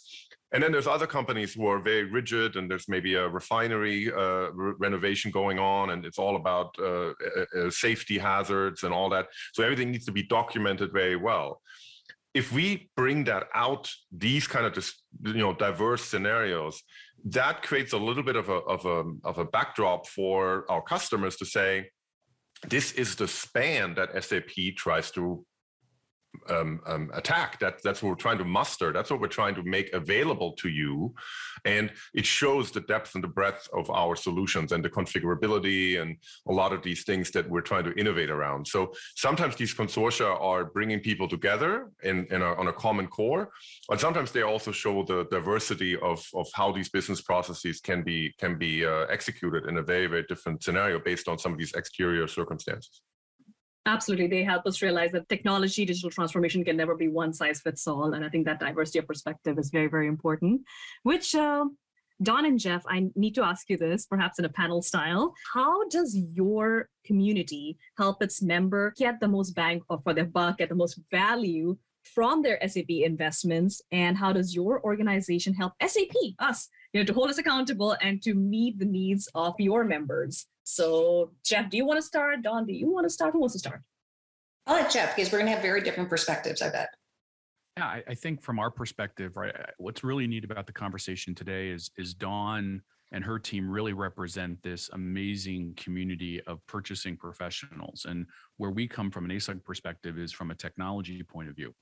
And 0.52 0.62
then 0.62 0.70
there's 0.70 0.86
other 0.86 1.06
companies 1.06 1.52
who 1.52 1.66
are 1.66 1.80
very 1.80 2.04
rigid, 2.04 2.56
and 2.56 2.70
there's 2.70 2.88
maybe 2.88 3.14
a 3.14 3.28
refinery 3.28 4.10
uh, 4.12 4.50
re- 4.52 4.74
renovation 4.78 5.30
going 5.30 5.58
on, 5.58 5.90
and 5.90 6.06
it's 6.06 6.18
all 6.18 6.36
about 6.36 6.74
uh, 6.78 7.12
uh, 7.56 7.70
safety 7.70 8.18
hazards 8.18 8.84
and 8.84 8.94
all 8.94 9.10
that. 9.10 9.26
So 9.52 9.62
everything 9.62 9.90
needs 9.90 10.06
to 10.06 10.12
be 10.12 10.22
documented 10.22 10.92
very 10.92 11.16
well 11.16 11.60
if 12.34 12.52
we 12.52 12.90
bring 12.96 13.24
that 13.24 13.44
out 13.54 13.90
these 14.10 14.46
kind 14.46 14.66
of 14.66 14.74
just 14.74 15.02
you 15.22 15.34
know 15.34 15.54
diverse 15.54 16.04
scenarios 16.04 16.82
that 17.24 17.62
creates 17.62 17.92
a 17.92 17.98
little 17.98 18.22
bit 18.22 18.36
of 18.36 18.48
a, 18.48 18.52
of 18.52 18.84
a, 18.84 19.04
of 19.26 19.38
a 19.38 19.44
backdrop 19.44 20.06
for 20.06 20.70
our 20.70 20.82
customers 20.82 21.36
to 21.36 21.46
say, 21.46 21.90
this 22.68 22.92
is 22.92 23.16
the 23.16 23.26
span 23.26 23.94
that 23.94 24.22
SAP 24.22 24.76
tries 24.76 25.10
to 25.12 25.44
um, 26.48 26.80
um, 26.86 27.10
attack. 27.14 27.58
That, 27.60 27.82
that's 27.82 28.02
what 28.02 28.10
we're 28.10 28.16
trying 28.16 28.38
to 28.38 28.44
muster. 28.44 28.92
That's 28.92 29.10
what 29.10 29.20
we're 29.20 29.28
trying 29.28 29.54
to 29.56 29.62
make 29.62 29.92
available 29.92 30.52
to 30.52 30.68
you. 30.68 31.14
And 31.64 31.92
it 32.14 32.26
shows 32.26 32.70
the 32.70 32.80
depth 32.80 33.14
and 33.14 33.24
the 33.24 33.28
breadth 33.28 33.68
of 33.72 33.90
our 33.90 34.16
solutions 34.16 34.72
and 34.72 34.84
the 34.84 34.90
configurability 34.90 36.00
and 36.00 36.16
a 36.48 36.52
lot 36.52 36.72
of 36.72 36.82
these 36.82 37.04
things 37.04 37.30
that 37.32 37.48
we're 37.48 37.60
trying 37.60 37.84
to 37.84 37.92
innovate 37.94 38.30
around. 38.30 38.66
So 38.66 38.92
sometimes 39.16 39.56
these 39.56 39.74
consortia 39.74 40.40
are 40.40 40.64
bringing 40.64 41.00
people 41.00 41.28
together 41.28 41.90
in, 42.02 42.26
in 42.30 42.42
a, 42.42 42.54
on 42.54 42.68
a 42.68 42.72
common 42.72 43.06
core, 43.06 43.50
but 43.88 44.00
sometimes 44.00 44.32
they 44.32 44.42
also 44.42 44.72
show 44.72 45.02
the 45.04 45.26
diversity 45.30 45.96
of, 45.98 46.24
of 46.34 46.46
how 46.54 46.72
these 46.72 46.88
business 46.88 47.20
processes 47.20 47.80
can 47.80 48.02
be, 48.02 48.34
can 48.38 48.58
be 48.58 48.84
uh, 48.84 49.06
executed 49.06 49.66
in 49.66 49.78
a 49.78 49.82
very, 49.82 50.06
very 50.06 50.24
different 50.28 50.62
scenario 50.62 50.98
based 50.98 51.28
on 51.28 51.38
some 51.38 51.52
of 51.52 51.58
these 51.58 51.72
exterior 51.74 52.26
circumstances. 52.26 53.00
Absolutely. 53.86 54.28
They 54.28 54.44
help 54.44 54.66
us 54.66 54.80
realize 54.80 55.12
that 55.12 55.28
technology, 55.28 55.84
digital 55.84 56.10
transformation 56.10 56.64
can 56.64 56.76
never 56.76 56.94
be 56.94 57.08
one 57.08 57.34
size 57.34 57.60
fits 57.60 57.86
all. 57.86 58.14
And 58.14 58.24
I 58.24 58.30
think 58.30 58.46
that 58.46 58.58
diversity 58.58 58.98
of 58.98 59.06
perspective 59.06 59.58
is 59.58 59.70
very, 59.70 59.88
very 59.88 60.08
important, 60.08 60.62
which 61.02 61.34
uh, 61.34 61.66
Dawn 62.22 62.46
and 62.46 62.58
Jeff, 62.58 62.82
I 62.88 63.10
need 63.14 63.34
to 63.34 63.44
ask 63.44 63.68
you 63.68 63.76
this, 63.76 64.06
perhaps 64.06 64.38
in 64.38 64.46
a 64.46 64.48
panel 64.48 64.80
style. 64.80 65.34
How 65.52 65.86
does 65.88 66.16
your 66.16 66.88
community 67.04 67.76
help 67.98 68.22
its 68.22 68.40
member 68.40 68.94
get 68.96 69.20
the 69.20 69.28
most 69.28 69.50
bang 69.50 69.82
for 70.02 70.14
their 70.14 70.24
buck, 70.24 70.58
get 70.58 70.70
the 70.70 70.74
most 70.74 70.98
value 71.10 71.76
from 72.04 72.42
their 72.42 72.58
SAP 72.66 72.90
investments? 72.90 73.82
And 73.92 74.16
how 74.16 74.32
does 74.32 74.54
your 74.54 74.82
organization 74.82 75.54
help 75.54 75.72
SAP, 75.84 76.14
us, 76.38 76.68
you 76.92 77.00
know, 77.00 77.04
to 77.06 77.12
hold 77.12 77.30
us 77.30 77.38
accountable 77.38 77.96
and 78.00 78.22
to 78.22 78.34
meet 78.34 78.78
the 78.78 78.84
needs 78.84 79.28
of 79.34 79.54
your 79.58 79.84
members? 79.84 80.46
So, 80.64 81.32
Jeff, 81.44 81.70
do 81.70 81.76
you 81.76 81.84
want 81.84 81.98
to 81.98 82.06
start? 82.06 82.42
Dawn, 82.42 82.66
do 82.66 82.72
you 82.72 82.90
want 82.90 83.04
to 83.04 83.10
start? 83.10 83.32
Who 83.32 83.40
wants 83.40 83.54
to 83.54 83.58
start? 83.58 83.82
I'll 84.66 84.76
let 84.76 84.90
Jeff 84.90 85.14
because 85.14 85.30
we're 85.30 85.38
going 85.38 85.48
to 85.48 85.52
have 85.52 85.62
very 85.62 85.82
different 85.82 86.08
perspectives, 86.08 86.62
I 86.62 86.70
bet. 86.70 86.88
Yeah, 87.76 87.86
I, 87.86 88.02
I 88.08 88.14
think 88.14 88.40
from 88.40 88.58
our 88.58 88.70
perspective, 88.70 89.36
right, 89.36 89.54
what's 89.78 90.04
really 90.04 90.26
neat 90.26 90.44
about 90.44 90.66
the 90.66 90.72
conversation 90.72 91.34
today 91.34 91.68
is 91.68 91.90
is 91.98 92.14
Dawn 92.14 92.80
and 93.12 93.24
her 93.24 93.38
team 93.38 93.70
really 93.70 93.92
represent 93.92 94.60
this 94.62 94.90
amazing 94.92 95.74
community 95.76 96.40
of 96.48 96.64
purchasing 96.66 97.16
professionals. 97.16 98.06
And 98.08 98.26
where 98.56 98.72
we 98.72 98.88
come 98.88 99.10
from 99.10 99.24
an 99.24 99.30
ASUG 99.30 99.62
perspective 99.64 100.18
is 100.18 100.32
from 100.32 100.50
a 100.50 100.54
technology 100.54 101.22
point 101.22 101.48
of 101.48 101.54
view. 101.54 101.72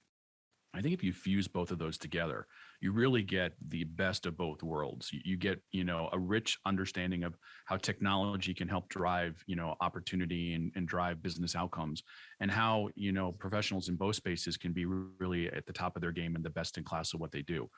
I 0.75 0.81
think 0.81 0.95
if 0.95 1.05
you 1.05 1.13
fuse 1.13 1.49
both 1.49 1.71
of 1.71 1.79
those 1.79 1.99
together, 1.99 2.47
you 2.81 2.93
really 2.93 3.23
get 3.23 3.53
the 3.69 3.85
best 3.85 4.25
of 4.25 4.39
both 4.39 4.63
worlds. 4.63 5.11
You, 5.13 5.37
get, 5.37 5.61
you 5.71 5.85
know, 5.85 6.09
a 6.13 6.19
rich 6.19 6.59
understanding 6.65 7.25
of 7.25 7.37
how 7.67 7.77
technology 7.77 8.55
can 8.55 8.69
help 8.69 8.89
drive, 8.89 9.43
you 9.47 9.55
know, 9.55 9.77
opportunity 9.83 10.55
and, 10.55 10.73
and 10.75 10.89
drive 10.89 11.23
business 11.23 11.55
outcomes, 11.55 12.03
and 12.41 12.51
how 12.51 12.89
you 12.95 13.13
know 13.13 13.33
professionals 13.33 13.89
in 13.89 13.97
both 13.97 14.17
spaces 14.17 14.57
can 14.57 14.73
be 14.73 14.87
really 14.87 15.49
at 15.49 15.67
the 15.67 15.73
top 15.73 15.95
of 15.95 16.01
their 16.01 16.13
game 16.13 16.37
and 16.37 16.45
the 16.45 16.51
best 16.51 16.79
in 16.79 16.85
class 16.85 17.13
of 17.13 17.21
what 17.21 17.33
they 17.33 17.43
do. 17.43 17.69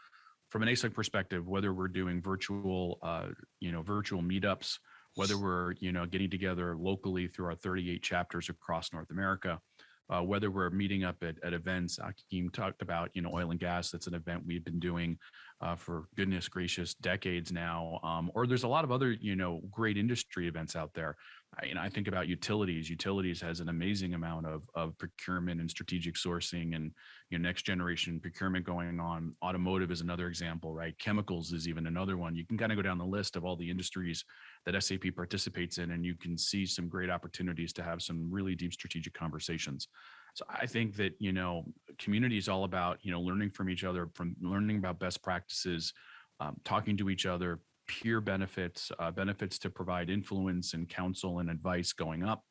From 0.50 0.62
an 0.62 0.68
ASUG 0.68 0.94
perspective, 0.94 1.48
whether 1.48 1.72
we're 1.72 1.88
doing 1.88 2.22
virtual, 2.22 2.98
uh, 3.02 3.28
you 3.59 3.72
know, 3.72 3.83
virtual 3.83 4.22
meetups, 4.22 4.78
whether 5.16 5.37
we're 5.37 5.74
you 5.80 5.90
know 5.90 6.07
getting 6.07 6.30
together 6.30 6.76
locally 6.76 7.26
through 7.26 7.46
our 7.46 7.54
38 7.57 8.02
chapters 8.02 8.48
across 8.48 8.92
North 8.92 9.11
America 9.11 9.61
uh, 10.10 10.20
whether 10.20 10.50
we're 10.50 10.70
meeting 10.70 11.04
up 11.04 11.16
at, 11.22 11.36
at 11.42 11.52
events. 11.52 11.98
Akeem 11.98 12.52
talked 12.52 12.82
about, 12.82 13.10
you 13.14 13.22
know, 13.22 13.30
oil 13.32 13.50
and 13.50 13.60
gas. 13.60 13.90
That's 13.90 14.06
an 14.06 14.14
event 14.14 14.42
we've 14.46 14.64
been 14.64 14.80
doing 14.80 15.18
uh, 15.60 15.76
for 15.76 16.04
goodness 16.16 16.48
gracious 16.48 16.94
decades 16.94 17.50
now. 17.52 18.00
Um, 18.02 18.30
or 18.34 18.46
there's 18.46 18.64
a 18.64 18.68
lot 18.68 18.84
of 18.84 18.92
other, 18.92 19.12
you 19.12 19.36
know, 19.36 19.62
great 19.70 19.96
industry 19.96 20.48
events 20.48 20.76
out 20.76 20.92
there. 20.94 21.16
I, 21.60 21.66
you 21.66 21.74
know, 21.74 21.80
I 21.80 21.88
think 21.88 22.08
about 22.08 22.28
utilities. 22.28 22.88
Utilities 22.90 23.40
has 23.40 23.60
an 23.60 23.68
amazing 23.68 24.14
amount 24.14 24.46
of, 24.46 24.62
of 24.74 24.96
procurement 24.98 25.60
and 25.60 25.70
strategic 25.70 26.14
sourcing 26.14 26.74
and 26.74 26.92
you 27.30 27.38
know, 27.38 27.46
next 27.46 27.62
generation 27.62 28.20
procurement 28.20 28.64
going 28.64 28.98
on. 29.00 29.34
Automotive 29.42 29.90
is 29.90 30.00
another 30.00 30.28
example, 30.28 30.74
right? 30.74 30.98
Chemicals 30.98 31.52
is 31.52 31.68
even 31.68 31.86
another 31.86 32.16
one. 32.16 32.34
You 32.34 32.46
can 32.46 32.58
kind 32.58 32.72
of 32.72 32.76
go 32.76 32.82
down 32.82 32.98
the 32.98 33.04
list 33.04 33.36
of 33.36 33.44
all 33.44 33.56
the 33.56 33.70
industries 33.70 34.24
that 34.66 34.80
SAP 34.82 35.04
participates 35.14 35.78
in, 35.78 35.92
and 35.92 36.04
you 36.04 36.14
can 36.16 36.36
see 36.38 36.66
some 36.66 36.88
great 36.88 37.10
opportunities 37.10 37.72
to 37.74 37.82
have 37.82 38.02
some 38.02 38.28
really 38.30 38.54
deep 38.54 38.72
strategic 38.72 39.14
conversations. 39.14 39.88
So 40.34 40.44
I 40.48 40.66
think 40.66 40.96
that 40.96 41.12
you 41.18 41.32
know, 41.32 41.64
community 41.98 42.38
is 42.38 42.48
all 42.48 42.64
about 42.64 42.98
you 43.02 43.12
know 43.12 43.20
learning 43.20 43.50
from 43.50 43.70
each 43.70 43.84
other, 43.84 44.10
from 44.14 44.34
learning 44.40 44.78
about 44.78 44.98
best 44.98 45.22
practices, 45.22 45.92
um, 46.40 46.56
talking 46.64 46.96
to 46.96 47.10
each 47.10 47.26
other, 47.26 47.60
peer 48.02 48.20
benefits, 48.20 48.90
uh, 48.98 49.11
benefits 49.11 49.59
to 49.61 49.70
provide 49.70 50.11
influence 50.11 50.74
and 50.74 50.88
counsel 50.88 51.38
and 51.38 51.50
advice 51.50 51.92
going 51.92 52.24
up, 52.24 52.42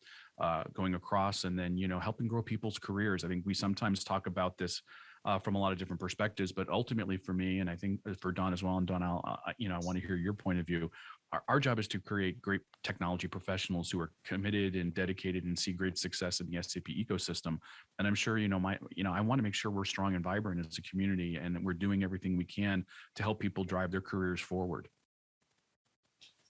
uh, 0.42 0.64
going 0.74 0.96
across, 0.96 1.44
and 1.44 1.58
then 1.58 1.78
you 1.78 1.88
know 1.88 2.00
helping 2.00 2.28
grow 2.28 2.42
people's 2.42 2.80
careers. 2.80 3.24
I 3.24 3.28
think 3.28 3.46
we 3.46 3.54
sometimes 3.54 4.04
talk 4.04 4.28
about 4.28 4.58
this 4.58 4.82
uh, 5.26 5.40
from 5.40 5.56
a 5.56 5.60
lot 5.60 5.72
of 5.72 5.78
different 5.78 6.00
perspectives, 6.00 6.52
but 6.52 6.68
ultimately 6.70 7.18
for 7.18 7.34
me, 7.34 7.60
and 7.60 7.70
I 7.70 7.76
think 7.76 8.00
for 8.20 8.32
Dawn 8.32 8.52
as 8.54 8.62
well, 8.62 8.78
and 8.78 8.86
Dawn, 8.86 9.04
I'll, 9.04 9.40
you 9.58 9.70
know, 9.70 9.76
I 9.76 9.80
want 9.80 9.98
to 9.98 10.06
hear 10.06 10.16
your 10.16 10.34
point 10.34 10.60
of 10.60 10.68
view. 10.68 10.92
Our, 11.32 11.44
our 11.48 11.60
job 11.60 11.80
is 11.80 11.88
to 11.90 12.00
create 12.00 12.42
great 12.42 12.62
technology 12.84 13.28
professionals 13.28 13.90
who 13.90 14.02
are 14.02 14.12
committed 14.26 14.76
and 14.76 14.94
dedicated 14.94 15.46
and 15.46 15.58
see 15.58 15.72
great 15.72 15.98
success 15.98 16.42
in 16.42 16.50
the 16.50 16.62
SAP 16.62 16.86
ecosystem. 16.86 17.58
And 18.00 18.08
I'm 18.08 18.16
sure, 18.16 18.38
you 18.38 18.50
know, 18.50 18.60
my, 18.60 18.78
you 18.96 19.04
know, 19.04 19.14
I 19.14 19.22
want 19.22 19.40
to 19.40 19.44
make 19.44 19.54
sure 19.54 19.72
we're 19.72 19.86
strong 19.86 20.16
and 20.16 20.24
vibrant 20.24 20.66
as 20.66 20.78
a 20.78 20.82
community, 20.82 21.38
and 21.42 21.64
we're 21.64 21.74
doing 21.74 22.04
everything 22.04 22.38
we 22.38 22.46
can 22.46 22.86
to 23.16 23.24
help 23.24 23.40
people 23.40 23.64
drive 23.64 23.92
their 23.92 24.02
careers 24.02 24.42
forward. 24.42 24.90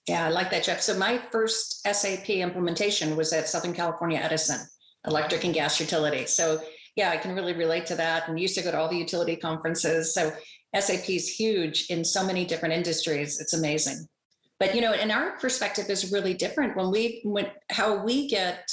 Yeah, 0.08 0.26
I 0.26 0.28
like 0.28 0.50
that, 0.50 0.64
Jeff. 0.64 0.82
So 0.82 0.98
my 0.98 1.20
first 1.32 1.86
SAP 1.90 2.28
implementation 2.28 3.16
was 3.16 3.32
at 3.32 3.48
Southern 3.48 3.72
California 3.72 4.18
Edison 4.18 4.60
Electric 5.06 5.44
and 5.44 5.54
Gas 5.54 5.80
Utility. 5.80 6.26
So 6.26 6.60
yeah, 6.96 7.10
I 7.10 7.16
can 7.16 7.34
really 7.34 7.54
relate 7.54 7.86
to 7.86 7.96
that. 7.96 8.28
And 8.28 8.38
used 8.38 8.54
to 8.56 8.62
go 8.62 8.70
to 8.70 8.78
all 8.78 8.88
the 8.88 8.96
utility 8.96 9.36
conferences. 9.36 10.14
So 10.14 10.32
SAP 10.78 11.08
is 11.08 11.28
huge 11.28 11.86
in 11.88 12.04
so 12.04 12.24
many 12.24 12.44
different 12.44 12.74
industries. 12.74 13.40
It's 13.40 13.54
amazing. 13.54 14.06
But 14.60 14.74
you 14.74 14.80
know, 14.80 14.92
and 14.92 15.10
our 15.10 15.38
perspective 15.38 15.90
is 15.90 16.12
really 16.12 16.34
different 16.34 16.76
when 16.76 16.90
we 16.90 17.20
when 17.24 17.50
how 17.70 18.04
we 18.04 18.28
get 18.28 18.70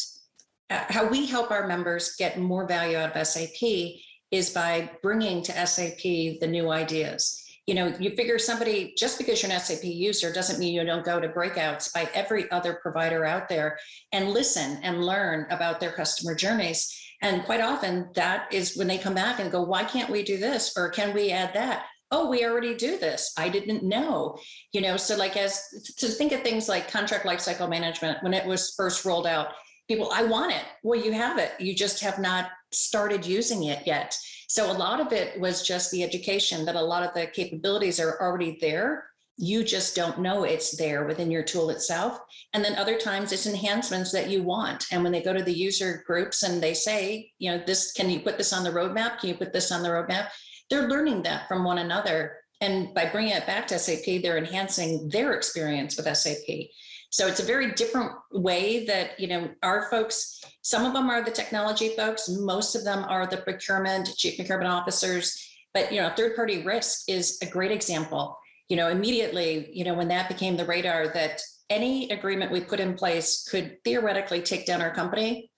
how 0.69 1.07
we 1.07 1.25
help 1.25 1.51
our 1.51 1.67
members 1.67 2.15
get 2.17 2.39
more 2.39 2.67
value 2.67 2.97
out 2.97 3.15
of 3.15 3.27
SAP 3.27 3.99
is 4.31 4.51
by 4.51 4.89
bringing 5.01 5.43
to 5.43 5.67
SAP 5.67 6.01
the 6.39 6.47
new 6.47 6.69
ideas. 6.69 7.40
You 7.71 7.75
know, 7.75 7.95
you 8.01 8.13
figure 8.17 8.37
somebody 8.37 8.93
just 8.97 9.17
because 9.17 9.41
you're 9.41 9.49
an 9.49 9.57
SAP 9.57 9.85
user 9.85 10.33
doesn't 10.33 10.59
mean 10.59 10.73
you 10.73 10.83
don't 10.83 11.05
go 11.05 11.21
to 11.21 11.29
breakouts 11.29 11.93
by 11.93 12.09
every 12.13 12.51
other 12.51 12.73
provider 12.73 13.23
out 13.23 13.47
there 13.47 13.79
and 14.11 14.31
listen 14.31 14.77
and 14.83 15.05
learn 15.05 15.47
about 15.49 15.79
their 15.79 15.93
customer 15.93 16.35
journeys. 16.35 16.93
And 17.21 17.45
quite 17.45 17.61
often 17.61 18.09
that 18.15 18.53
is 18.53 18.75
when 18.75 18.87
they 18.87 18.97
come 18.97 19.13
back 19.13 19.39
and 19.39 19.49
go, 19.49 19.61
why 19.61 19.85
can't 19.85 20.09
we 20.09 20.21
do 20.21 20.37
this? 20.37 20.73
Or 20.75 20.89
can 20.89 21.13
we 21.13 21.31
add 21.31 21.53
that? 21.53 21.85
oh 22.13 22.29
we 22.29 22.43
already 22.43 22.75
do 22.75 22.97
this 22.97 23.31
i 23.37 23.47
didn't 23.47 23.83
know 23.83 24.37
you 24.73 24.81
know 24.81 24.97
so 24.97 25.15
like 25.15 25.37
as 25.37 25.63
to 25.97 26.07
think 26.07 26.33
of 26.33 26.41
things 26.41 26.67
like 26.67 26.91
contract 26.91 27.25
lifecycle 27.25 27.69
management 27.69 28.21
when 28.21 28.33
it 28.33 28.45
was 28.45 28.73
first 28.75 29.05
rolled 29.05 29.25
out 29.25 29.53
people 29.87 30.09
i 30.11 30.21
want 30.21 30.51
it 30.51 30.65
well 30.83 30.99
you 30.99 31.13
have 31.13 31.37
it 31.37 31.53
you 31.57 31.73
just 31.73 32.01
have 32.01 32.19
not 32.19 32.49
started 32.73 33.25
using 33.25 33.63
it 33.63 33.87
yet 33.87 34.13
so 34.51 34.69
a 34.69 34.73
lot 34.73 34.99
of 34.99 35.13
it 35.13 35.39
was 35.39 35.65
just 35.65 35.91
the 35.91 36.03
education 36.03 36.65
that 36.65 36.75
a 36.75 36.81
lot 36.81 37.03
of 37.03 37.13
the 37.13 37.25
capabilities 37.27 38.01
are 38.01 38.19
already 38.19 38.57
there. 38.59 39.05
You 39.37 39.63
just 39.63 39.95
don't 39.95 40.19
know 40.19 40.43
it's 40.43 40.75
there 40.75 41.05
within 41.05 41.31
your 41.31 41.41
tool 41.41 41.69
itself. 41.69 42.19
And 42.51 42.61
then 42.61 42.75
other 42.75 42.97
times 42.97 43.31
it's 43.31 43.47
enhancements 43.47 44.11
that 44.11 44.29
you 44.29 44.43
want. 44.43 44.87
And 44.91 45.03
when 45.03 45.13
they 45.13 45.23
go 45.23 45.31
to 45.31 45.41
the 45.41 45.53
user 45.53 46.03
groups 46.05 46.43
and 46.43 46.61
they 46.61 46.73
say 46.73 47.31
you 47.39 47.49
know 47.49 47.63
this 47.65 47.93
can 47.93 48.09
you 48.09 48.19
put 48.19 48.37
this 48.37 48.51
on 48.51 48.65
the 48.65 48.71
roadmap? 48.71 49.19
Can 49.19 49.29
you 49.29 49.35
put 49.35 49.53
this 49.53 49.71
on 49.71 49.83
the 49.83 49.87
roadmap? 49.89 50.27
They're 50.69 50.89
learning 50.89 51.23
that 51.23 51.47
from 51.47 51.63
one 51.63 51.77
another. 51.77 52.35
And 52.59 52.93
by 52.93 53.05
bringing 53.05 53.31
it 53.31 53.47
back 53.47 53.67
to 53.67 53.79
SAP, 53.79 54.21
they're 54.21 54.37
enhancing 54.37 55.07
their 55.07 55.31
experience 55.31 55.95
with 55.95 56.13
SAP. 56.13 56.67
So 57.11 57.27
it's 57.27 57.41
a 57.41 57.45
very 57.45 57.73
different 57.73 58.13
way 58.31 58.85
that, 58.85 59.19
you 59.19 59.27
know, 59.27 59.49
our 59.63 59.89
folks, 59.89 60.41
some 60.61 60.85
of 60.85 60.93
them 60.93 61.09
are 61.09 61.21
the 61.21 61.29
technology 61.29 61.89
folks, 61.89 62.29
most 62.29 62.73
of 62.73 62.85
them 62.85 63.03
are 63.03 63.27
the 63.27 63.37
procurement, 63.37 64.09
chief 64.15 64.37
procurement 64.37 64.71
officers. 64.71 65.37
But, 65.73 65.91
you 65.91 66.01
know, 66.01 66.11
third 66.15 66.37
party 66.37 66.63
risk 66.63 67.09
is 67.09 67.37
a 67.41 67.45
great 67.45 67.71
example. 67.71 68.37
You 68.69 68.77
know, 68.77 68.87
immediately, 68.87 69.69
you 69.73 69.83
know, 69.83 69.93
when 69.93 70.07
that 70.07 70.29
became 70.29 70.55
the 70.55 70.65
radar 70.65 71.09
that 71.09 71.41
any 71.69 72.09
agreement 72.11 72.51
we 72.51 72.61
put 72.61 72.79
in 72.79 72.93
place 72.93 73.45
could 73.49 73.77
theoretically 73.83 74.41
take 74.41 74.65
down 74.65 74.81
our 74.81 74.93
company, 74.93 75.50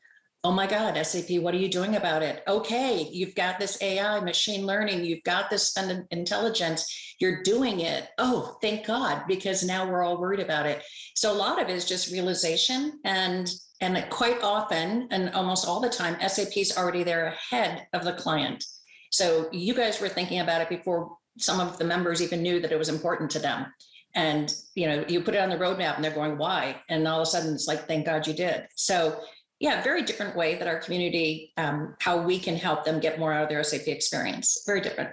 oh 0.45 0.51
my 0.51 0.67
God, 0.67 1.01
SAP, 1.01 1.39
what 1.39 1.53
are 1.53 1.59
you 1.59 1.69
doing 1.69 1.95
about 1.95 2.21
it? 2.21 2.43
Okay, 2.49 3.07
you've 3.11 3.33
got 3.33 3.59
this 3.59 3.81
AI, 3.81 4.19
machine 4.19 4.65
learning, 4.65 5.05
you've 5.05 5.23
got 5.23 5.49
this 5.49 5.73
intelligence, 6.11 7.15
you're 7.19 7.41
doing 7.43 7.79
it. 7.79 8.09
Oh, 8.17 8.57
thank 8.61 8.85
God, 8.85 9.23
because 9.25 9.63
now 9.63 9.89
we're 9.89 10.03
all 10.03 10.19
worried 10.19 10.41
about 10.41 10.65
it. 10.65 10.83
So 11.15 11.31
a 11.31 11.33
lot 11.33 11.61
of 11.61 11.69
it 11.69 11.73
is 11.73 11.85
just 11.85 12.11
realization 12.11 12.99
and 13.05 13.49
and 13.79 14.09
quite 14.09 14.41
often 14.41 15.09
and 15.11 15.29
almost 15.31 15.67
all 15.67 15.81
the 15.81 15.89
time, 15.89 16.15
SAP 16.25 16.55
is 16.55 16.77
already 16.77 17.03
there 17.03 17.27
ahead 17.27 17.85
of 17.91 18.05
the 18.05 18.13
client. 18.13 18.63
So 19.11 19.49
you 19.51 19.73
guys 19.73 19.99
were 19.99 20.07
thinking 20.07 20.39
about 20.39 20.61
it 20.61 20.69
before 20.69 21.17
some 21.37 21.59
of 21.59 21.77
the 21.77 21.83
members 21.83 22.21
even 22.21 22.41
knew 22.41 22.61
that 22.61 22.71
it 22.71 22.79
was 22.79 22.87
important 22.87 23.29
to 23.31 23.39
them. 23.39 23.65
And 24.15 24.53
you 24.75 24.87
know, 24.87 25.03
you 25.07 25.21
put 25.21 25.35
it 25.35 25.41
on 25.41 25.49
the 25.49 25.57
roadmap 25.57 25.95
and 25.95 26.03
they're 26.03 26.11
going, 26.11 26.37
why? 26.37 26.81
And 26.89 27.05
all 27.07 27.19
of 27.19 27.23
a 27.23 27.25
sudden 27.25 27.53
it's 27.53 27.67
like, 27.67 27.87
thank 27.87 28.05
God 28.05 28.25
you 28.25 28.33
did. 28.33 28.67
So 28.75 29.19
yeah, 29.63 29.81
very 29.81 30.03
different 30.03 30.35
way 30.35 30.55
that 30.55 30.67
our 30.67 30.77
community, 30.77 31.53
um, 31.55 31.95
how 32.01 32.21
we 32.21 32.37
can 32.37 32.57
help 32.57 32.83
them 32.83 32.99
get 32.99 33.17
more 33.17 33.31
out 33.31 33.43
of 33.43 33.49
their 33.49 33.63
SAP 33.63 33.87
experience. 33.87 34.61
Very 34.65 34.81
different. 34.81 35.11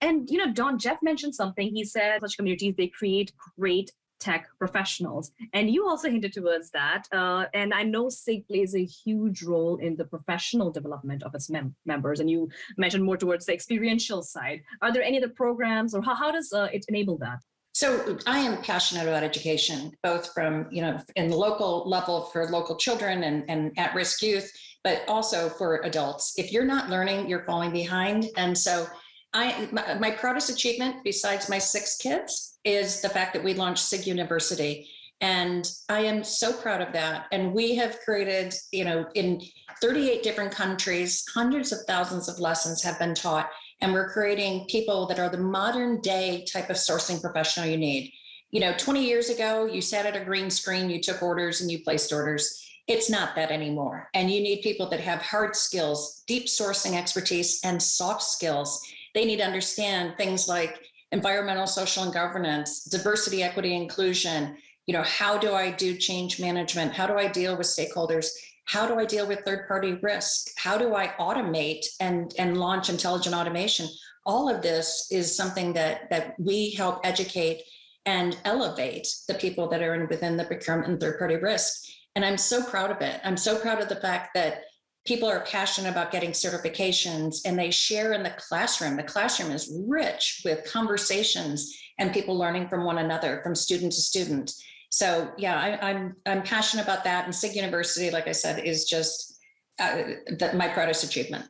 And 0.00 0.30
you 0.30 0.38
know, 0.38 0.50
Dawn 0.50 0.78
Jeff 0.78 0.96
mentioned 1.02 1.34
something. 1.34 1.68
He 1.74 1.84
said 1.84 2.22
such 2.22 2.38
communities 2.38 2.74
they 2.74 2.86
create 2.86 3.30
great 3.58 3.92
tech 4.18 4.48
professionals, 4.58 5.30
and 5.52 5.68
you 5.68 5.86
also 5.86 6.08
hinted 6.08 6.32
towards 6.32 6.70
that. 6.70 7.06
Uh, 7.12 7.44
and 7.52 7.74
I 7.74 7.82
know 7.82 8.08
SIG 8.08 8.48
plays 8.48 8.74
a 8.74 8.82
huge 8.86 9.42
role 9.42 9.76
in 9.76 9.94
the 9.94 10.06
professional 10.06 10.70
development 10.70 11.22
of 11.22 11.34
its 11.34 11.50
mem- 11.50 11.74
members. 11.84 12.18
And 12.20 12.30
you 12.30 12.48
mentioned 12.78 13.04
more 13.04 13.18
towards 13.18 13.44
the 13.44 13.52
experiential 13.52 14.22
side. 14.22 14.62
Are 14.80 14.90
there 14.90 15.02
any 15.02 15.18
other 15.18 15.28
programs, 15.28 15.94
or 15.94 16.00
how, 16.00 16.14
how 16.14 16.30
does 16.32 16.50
uh, 16.54 16.68
it 16.72 16.86
enable 16.88 17.18
that? 17.18 17.40
So 17.72 18.18
I 18.26 18.38
am 18.38 18.62
passionate 18.62 19.08
about 19.08 19.22
education, 19.22 19.92
both 20.02 20.32
from, 20.34 20.66
you 20.70 20.82
know, 20.82 20.98
in 21.16 21.28
the 21.28 21.36
local 21.36 21.88
level 21.88 22.24
for 22.26 22.48
local 22.50 22.76
children 22.76 23.24
and, 23.24 23.44
and 23.48 23.72
at-risk 23.78 24.22
youth, 24.22 24.50
but 24.84 25.02
also 25.08 25.48
for 25.48 25.80
adults. 25.82 26.34
If 26.36 26.52
you're 26.52 26.66
not 26.66 26.90
learning, 26.90 27.28
you're 27.28 27.44
falling 27.44 27.72
behind. 27.72 28.26
And 28.36 28.56
so 28.56 28.86
I 29.32 29.68
my, 29.72 29.94
my 29.94 30.10
proudest 30.10 30.50
achievement, 30.50 30.96
besides 31.02 31.48
my 31.48 31.58
six 31.58 31.96
kids, 31.96 32.58
is 32.64 33.00
the 33.00 33.08
fact 33.08 33.32
that 33.32 33.42
we 33.42 33.54
launched 33.54 33.84
SIG 33.84 34.06
University. 34.06 34.88
And 35.22 35.70
I 35.88 36.00
am 36.00 36.24
so 36.24 36.52
proud 36.52 36.82
of 36.82 36.92
that. 36.92 37.26
And 37.32 37.54
we 37.54 37.76
have 37.76 38.00
created, 38.00 38.54
you 38.72 38.84
know, 38.84 39.06
in 39.14 39.40
38 39.80 40.22
different 40.22 40.52
countries, 40.52 41.24
hundreds 41.32 41.72
of 41.72 41.78
thousands 41.86 42.28
of 42.28 42.38
lessons 42.38 42.82
have 42.82 42.98
been 42.98 43.14
taught 43.14 43.48
and 43.82 43.92
we're 43.92 44.08
creating 44.08 44.64
people 44.68 45.06
that 45.06 45.18
are 45.18 45.28
the 45.28 45.36
modern 45.36 46.00
day 46.00 46.46
type 46.50 46.70
of 46.70 46.76
sourcing 46.76 47.20
professional 47.20 47.66
you 47.66 47.76
need. 47.76 48.12
You 48.52 48.60
know, 48.60 48.72
20 48.78 49.04
years 49.04 49.28
ago, 49.28 49.66
you 49.66 49.80
sat 49.80 50.06
at 50.06 50.16
a 50.16 50.24
green 50.24 50.50
screen, 50.50 50.88
you 50.88 51.00
took 51.00 51.20
orders 51.20 51.60
and 51.60 51.70
you 51.70 51.82
placed 51.82 52.12
orders. 52.12 52.64
It's 52.86 53.10
not 53.10 53.34
that 53.34 53.50
anymore. 53.50 54.08
And 54.14 54.30
you 54.30 54.40
need 54.40 54.62
people 54.62 54.88
that 54.90 55.00
have 55.00 55.20
hard 55.20 55.56
skills, 55.56 56.22
deep 56.26 56.46
sourcing 56.46 56.96
expertise, 56.96 57.60
and 57.64 57.82
soft 57.82 58.22
skills. 58.22 58.80
They 59.14 59.24
need 59.24 59.38
to 59.38 59.46
understand 59.46 60.14
things 60.16 60.48
like 60.48 60.80
environmental, 61.10 61.66
social, 61.66 62.04
and 62.04 62.12
governance, 62.12 62.84
diversity, 62.84 63.42
equity, 63.42 63.74
inclusion. 63.74 64.56
You 64.86 64.94
know, 64.94 65.02
how 65.02 65.38
do 65.38 65.54
I 65.54 65.72
do 65.72 65.96
change 65.96 66.40
management? 66.40 66.92
How 66.92 67.06
do 67.06 67.14
I 67.14 67.28
deal 67.28 67.56
with 67.56 67.66
stakeholders? 67.66 68.28
How 68.64 68.86
do 68.86 68.98
I 68.98 69.04
deal 69.04 69.26
with 69.26 69.40
third 69.40 69.66
party 69.66 69.98
risk? 70.02 70.48
How 70.56 70.78
do 70.78 70.94
I 70.94 71.08
automate 71.18 71.84
and, 72.00 72.32
and 72.38 72.58
launch 72.58 72.88
intelligent 72.88 73.34
automation? 73.34 73.88
All 74.24 74.48
of 74.48 74.62
this 74.62 75.08
is 75.10 75.36
something 75.36 75.72
that, 75.72 76.08
that 76.10 76.34
we 76.38 76.70
help 76.70 77.00
educate 77.04 77.62
and 78.06 78.36
elevate 78.44 79.08
the 79.28 79.34
people 79.34 79.68
that 79.68 79.82
are 79.82 79.94
in, 79.94 80.08
within 80.08 80.36
the 80.36 80.44
procurement 80.44 80.88
and 80.88 81.00
third 81.00 81.18
party 81.18 81.36
risk. 81.36 81.82
And 82.14 82.24
I'm 82.24 82.38
so 82.38 82.62
proud 82.62 82.90
of 82.90 83.00
it. 83.00 83.20
I'm 83.24 83.36
so 83.36 83.58
proud 83.58 83.80
of 83.80 83.88
the 83.88 83.96
fact 83.96 84.30
that 84.34 84.62
people 85.06 85.28
are 85.28 85.44
passionate 85.44 85.90
about 85.90 86.12
getting 86.12 86.30
certifications 86.30 87.38
and 87.44 87.58
they 87.58 87.70
share 87.70 88.12
in 88.12 88.22
the 88.22 88.34
classroom. 88.38 88.96
The 88.96 89.02
classroom 89.02 89.50
is 89.50 89.72
rich 89.88 90.42
with 90.44 90.70
conversations 90.70 91.76
and 91.98 92.12
people 92.12 92.38
learning 92.38 92.68
from 92.68 92.84
one 92.84 92.98
another, 92.98 93.40
from 93.42 93.54
student 93.54 93.92
to 93.92 94.00
student. 94.00 94.52
So 94.92 95.32
yeah, 95.38 95.58
I, 95.58 95.90
I'm 95.90 96.14
I'm 96.26 96.42
passionate 96.42 96.82
about 96.82 97.02
that. 97.04 97.24
And 97.24 97.34
SIG 97.34 97.56
University, 97.56 98.10
like 98.10 98.28
I 98.28 98.32
said, 98.32 98.62
is 98.62 98.84
just 98.84 99.38
uh, 99.78 100.02
the, 100.38 100.52
my 100.54 100.68
proudest 100.68 101.02
achievement. 101.02 101.46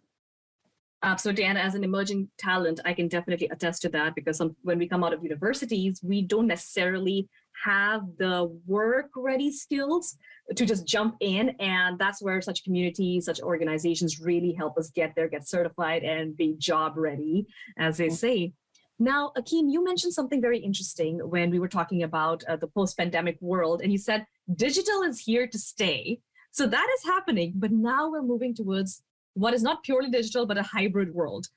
Absolutely, 1.02 1.44
and 1.44 1.58
as 1.58 1.74
an 1.74 1.82
emerging 1.82 2.28
talent, 2.38 2.78
I 2.84 2.94
can 2.94 3.08
definitely 3.08 3.48
attest 3.48 3.82
to 3.82 3.88
that 3.88 4.14
because 4.14 4.36
some, 4.36 4.54
when 4.62 4.78
we 4.78 4.86
come 4.86 5.02
out 5.02 5.12
of 5.12 5.24
universities, 5.24 6.00
we 6.04 6.22
don't 6.22 6.46
necessarily 6.46 7.28
have 7.64 8.02
the 8.18 8.56
work 8.64 9.10
ready 9.16 9.50
skills 9.50 10.16
to 10.54 10.64
just 10.64 10.86
jump 10.86 11.16
in 11.20 11.50
and 11.60 11.98
that's 11.98 12.22
where 12.22 12.40
such 12.40 12.64
communities 12.64 13.26
such 13.26 13.40
organizations 13.40 14.20
really 14.20 14.52
help 14.52 14.76
us 14.78 14.90
get 14.90 15.12
there 15.14 15.28
get 15.28 15.46
certified 15.46 16.02
and 16.02 16.36
be 16.36 16.54
job 16.58 16.94
ready 16.96 17.46
as 17.78 17.98
they 17.98 18.08
mm. 18.08 18.12
say 18.12 18.52
now, 18.98 19.32
Akeem, 19.36 19.70
you 19.70 19.84
mentioned 19.84 20.12
something 20.12 20.40
very 20.40 20.58
interesting 20.58 21.18
when 21.18 21.50
we 21.50 21.58
were 21.58 21.68
talking 21.68 22.02
about 22.02 22.44
uh, 22.44 22.56
the 22.56 22.68
post 22.68 22.96
pandemic 22.96 23.36
world, 23.40 23.80
and 23.82 23.90
you 23.90 23.98
said 23.98 24.26
digital 24.54 25.02
is 25.02 25.20
here 25.20 25.46
to 25.46 25.58
stay. 25.58 26.20
So 26.50 26.66
that 26.66 26.88
is 26.96 27.04
happening, 27.04 27.54
but 27.56 27.72
now 27.72 28.10
we're 28.10 28.22
moving 28.22 28.54
towards 28.54 29.02
what 29.34 29.54
is 29.54 29.62
not 29.62 29.82
purely 29.82 30.10
digital, 30.10 30.46
but 30.46 30.58
a 30.58 30.62
hybrid 30.62 31.14
world. 31.14 31.48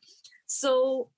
So, 0.47 1.09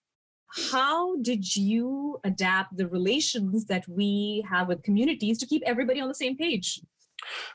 how 0.72 1.18
did 1.18 1.56
you 1.56 2.20
adapt 2.24 2.78
the 2.78 2.88
relations 2.88 3.66
that 3.66 3.88
we 3.88 4.46
have 4.50 4.70
with 4.70 4.82
communities 4.82 5.38
to 5.40 5.46
keep 5.46 5.62
everybody 5.66 6.00
on 6.00 6.08
the 6.08 6.16
same 6.16 6.38
page? 6.38 6.82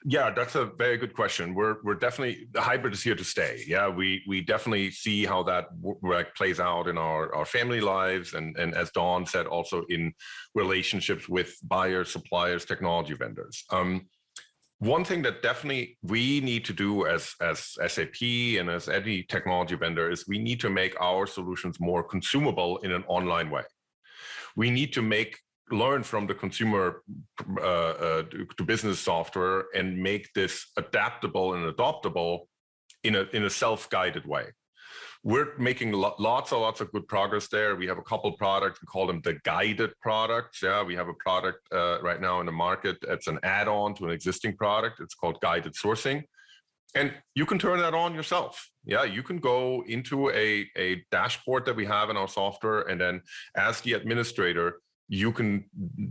Yeah, 0.04 0.30
that's 0.30 0.54
a 0.54 0.66
very 0.66 0.96
good 0.96 1.14
question. 1.14 1.54
We're 1.54 1.76
we're 1.82 1.94
definitely 1.94 2.48
the 2.52 2.60
hybrid 2.60 2.94
is 2.94 3.02
here 3.02 3.14
to 3.14 3.24
stay. 3.24 3.62
Yeah, 3.66 3.88
we 3.88 4.22
we 4.26 4.40
definitely 4.40 4.90
see 4.90 5.24
how 5.24 5.42
that 5.44 5.66
work 5.80 6.36
plays 6.36 6.60
out 6.60 6.88
in 6.88 6.98
our 6.98 7.34
our 7.34 7.44
family 7.46 7.80
lives, 7.80 8.34
and 8.34 8.56
and 8.56 8.74
as 8.74 8.90
Dawn 8.90 9.26
said, 9.26 9.46
also 9.46 9.84
in 9.88 10.12
relationships 10.54 11.28
with 11.28 11.56
buyers, 11.62 12.10
suppliers, 12.10 12.64
technology 12.64 13.14
vendors. 13.14 13.64
Um, 13.70 14.08
one 14.82 15.04
thing 15.04 15.22
that 15.22 15.42
definitely 15.42 15.96
we 16.02 16.40
need 16.40 16.64
to 16.64 16.72
do 16.72 17.06
as 17.06 17.34
as 17.40 17.76
SAP 17.86 18.20
and 18.58 18.68
as 18.68 18.88
any 18.88 19.22
technology 19.22 19.76
vendor 19.76 20.10
is 20.10 20.26
we 20.26 20.38
need 20.38 20.58
to 20.60 20.70
make 20.70 21.00
our 21.00 21.26
solutions 21.26 21.78
more 21.78 22.02
consumable 22.02 22.78
in 22.78 22.90
an 22.90 23.04
online 23.06 23.48
way. 23.48 23.62
We 24.56 24.70
need 24.70 24.92
to 24.94 25.02
make 25.02 25.38
learn 25.72 26.02
from 26.02 26.26
the 26.26 26.34
consumer 26.34 27.02
uh, 27.58 27.60
uh, 27.60 28.22
to 28.56 28.64
business 28.64 29.00
software 29.00 29.64
and 29.74 30.00
make 30.00 30.32
this 30.34 30.70
adaptable 30.76 31.54
and 31.54 31.72
adoptable 31.74 32.46
in 33.04 33.16
a 33.16 33.22
in 33.32 33.44
a 33.44 33.50
self-guided 33.50 34.26
way 34.26 34.46
we're 35.24 35.56
making 35.56 35.92
lots 35.92 36.50
and 36.50 36.60
lots 36.60 36.80
of 36.80 36.90
good 36.90 37.06
progress 37.06 37.46
there. 37.46 37.76
We 37.76 37.86
have 37.86 37.98
a 37.98 38.02
couple 38.02 38.32
products. 38.32 38.80
We 38.82 38.86
call 38.86 39.06
them 39.06 39.20
the 39.22 39.34
guided 39.44 39.92
products. 40.00 40.60
Yeah, 40.62 40.82
we 40.82 40.96
have 40.96 41.08
a 41.08 41.14
product 41.14 41.60
uh, 41.72 42.00
right 42.02 42.20
now 42.20 42.40
in 42.40 42.46
the 42.46 42.52
market. 42.52 42.96
It's 43.02 43.28
an 43.28 43.38
add-on 43.44 43.94
to 43.96 44.06
an 44.06 44.10
existing 44.10 44.56
product. 44.56 45.00
It's 45.00 45.14
called 45.14 45.40
guided 45.40 45.74
sourcing, 45.74 46.24
and 46.96 47.14
you 47.36 47.46
can 47.46 47.58
turn 47.58 47.78
that 47.78 47.94
on 47.94 48.14
yourself. 48.14 48.68
Yeah, 48.84 49.04
you 49.04 49.22
can 49.22 49.38
go 49.38 49.84
into 49.86 50.30
a 50.30 50.66
a 50.76 51.04
dashboard 51.12 51.66
that 51.66 51.76
we 51.76 51.86
have 51.86 52.10
in 52.10 52.16
our 52.16 52.28
software, 52.28 52.82
and 52.82 53.00
then 53.00 53.22
as 53.56 53.80
the 53.82 53.92
administrator, 53.92 54.80
you 55.12 55.30
can 55.30 55.62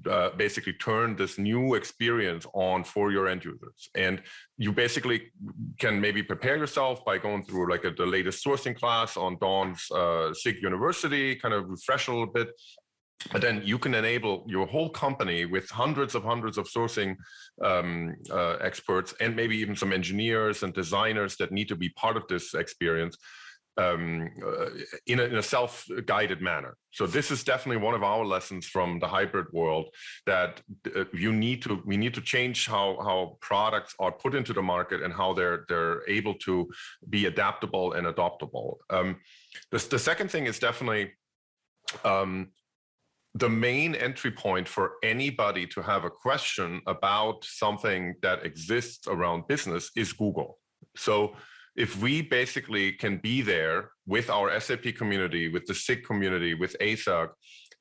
uh, 0.07 0.29
basically 0.37 0.73
turn 0.73 1.15
this 1.15 1.39
new 1.39 1.73
experience 1.73 2.45
on 2.53 2.83
for 2.83 3.11
your 3.11 3.27
end 3.27 3.43
users. 3.43 3.89
And 3.95 4.21
you 4.59 4.71
basically 4.71 5.31
can 5.79 5.99
maybe 5.99 6.21
prepare 6.21 6.55
yourself 6.55 7.03
by 7.03 7.17
going 7.17 7.43
through 7.43 7.71
like 7.71 7.83
a, 7.83 7.89
the 7.89 8.05
latest 8.05 8.45
sourcing 8.45 8.75
class 8.75 9.17
on 9.17 9.39
dawn's 9.41 9.89
uh, 9.89 10.35
sig 10.35 10.61
university 10.61 11.35
kind 11.35 11.55
of 11.55 11.67
refresh 11.67 12.09
a 12.09 12.11
little 12.11 12.31
bit. 12.31 12.49
But 13.31 13.41
then 13.41 13.63
you 13.65 13.79
can 13.79 13.95
enable 13.95 14.45
your 14.47 14.67
whole 14.67 14.91
company 14.91 15.45
with 15.45 15.67
hundreds 15.71 16.13
of 16.13 16.23
hundreds 16.23 16.59
of 16.59 16.67
sourcing 16.67 17.15
um, 17.63 18.15
uh, 18.29 18.57
experts 18.61 19.15
and 19.19 19.35
maybe 19.35 19.57
even 19.57 19.75
some 19.75 19.93
engineers 19.93 20.61
and 20.61 20.75
designers 20.75 21.37
that 21.37 21.51
need 21.51 21.69
to 21.69 21.75
be 21.75 21.89
part 21.89 22.17
of 22.17 22.27
this 22.27 22.53
experience 22.53 23.17
um, 23.77 24.29
uh, 24.45 24.69
in, 25.07 25.19
a, 25.19 25.37
a 25.37 25.43
self-guided 25.43 26.41
manner. 26.41 26.75
So 26.91 27.07
this 27.07 27.31
is 27.31 27.43
definitely 27.43 27.83
one 27.83 27.95
of 27.95 28.03
our 28.03 28.25
lessons 28.25 28.65
from 28.67 28.99
the 28.99 29.07
hybrid 29.07 29.47
world 29.53 29.87
that 30.25 30.61
uh, 30.95 31.05
you 31.13 31.31
need 31.31 31.61
to 31.63 31.81
we 31.85 31.97
need 31.97 32.13
to 32.15 32.21
change 32.21 32.67
how 32.67 32.97
how 33.01 33.37
products 33.39 33.95
are 33.99 34.11
put 34.11 34.35
into 34.35 34.53
the 34.53 34.61
market 34.61 35.01
and 35.01 35.13
how 35.13 35.33
they're 35.33 35.65
they're 35.69 36.07
able 36.09 36.33
to 36.35 36.69
be 37.09 37.25
adaptable 37.27 37.93
and 37.93 38.07
adoptable. 38.07 38.75
Um, 38.89 39.17
the, 39.71 39.77
the 39.89 39.99
second 39.99 40.29
thing 40.31 40.47
is 40.47 40.59
definitely 40.59 41.11
um, 42.03 42.51
the 43.35 43.49
main 43.49 43.95
entry 43.95 44.31
point 44.31 44.67
for 44.67 44.93
anybody 45.03 45.65
to 45.67 45.81
have 45.81 46.03
a 46.03 46.09
question 46.09 46.81
about 46.87 47.45
something 47.45 48.15
that 48.21 48.45
exists 48.45 49.07
around 49.07 49.47
business 49.47 49.91
is 49.95 50.11
Google. 50.11 50.59
So 50.97 51.35
if 51.75 52.01
we 52.01 52.21
basically 52.21 52.91
can 52.91 53.17
be 53.17 53.41
there 53.41 53.91
with 54.05 54.29
our 54.29 54.59
SAP 54.59 54.95
community, 54.97 55.47
with 55.47 55.65
the 55.65 55.73
SIG 55.73 56.03
community, 56.03 56.53
with 56.53 56.75
ASUG, 56.79 57.29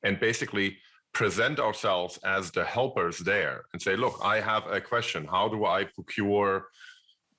and 0.04 0.20
basically 0.20 0.78
present 1.12 1.58
ourselves 1.58 2.18
as 2.24 2.50
the 2.52 2.64
helpers 2.64 3.18
there 3.18 3.62
and 3.72 3.82
say, 3.82 3.96
look, 3.96 4.18
I 4.22 4.40
have 4.40 4.66
a 4.70 4.80
question. 4.80 5.26
How 5.26 5.48
do 5.48 5.64
I 5.64 5.84
procure 5.84 6.68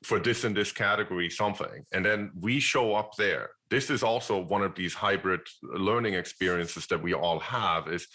for 0.03 0.19
this 0.19 0.43
and 0.43 0.55
this 0.55 0.71
category 0.71 1.29
something? 1.29 1.85
And 1.93 2.05
then 2.05 2.31
we 2.39 2.59
show 2.59 2.95
up 2.95 3.15
there. 3.17 3.51
This 3.69 3.89
is 3.89 4.03
also 4.03 4.43
one 4.43 4.61
of 4.61 4.75
these 4.75 4.93
hybrid 4.93 5.41
learning 5.63 6.15
experiences 6.15 6.85
that 6.87 7.01
we 7.01 7.13
all 7.13 7.39
have 7.39 7.87
is 7.87 8.07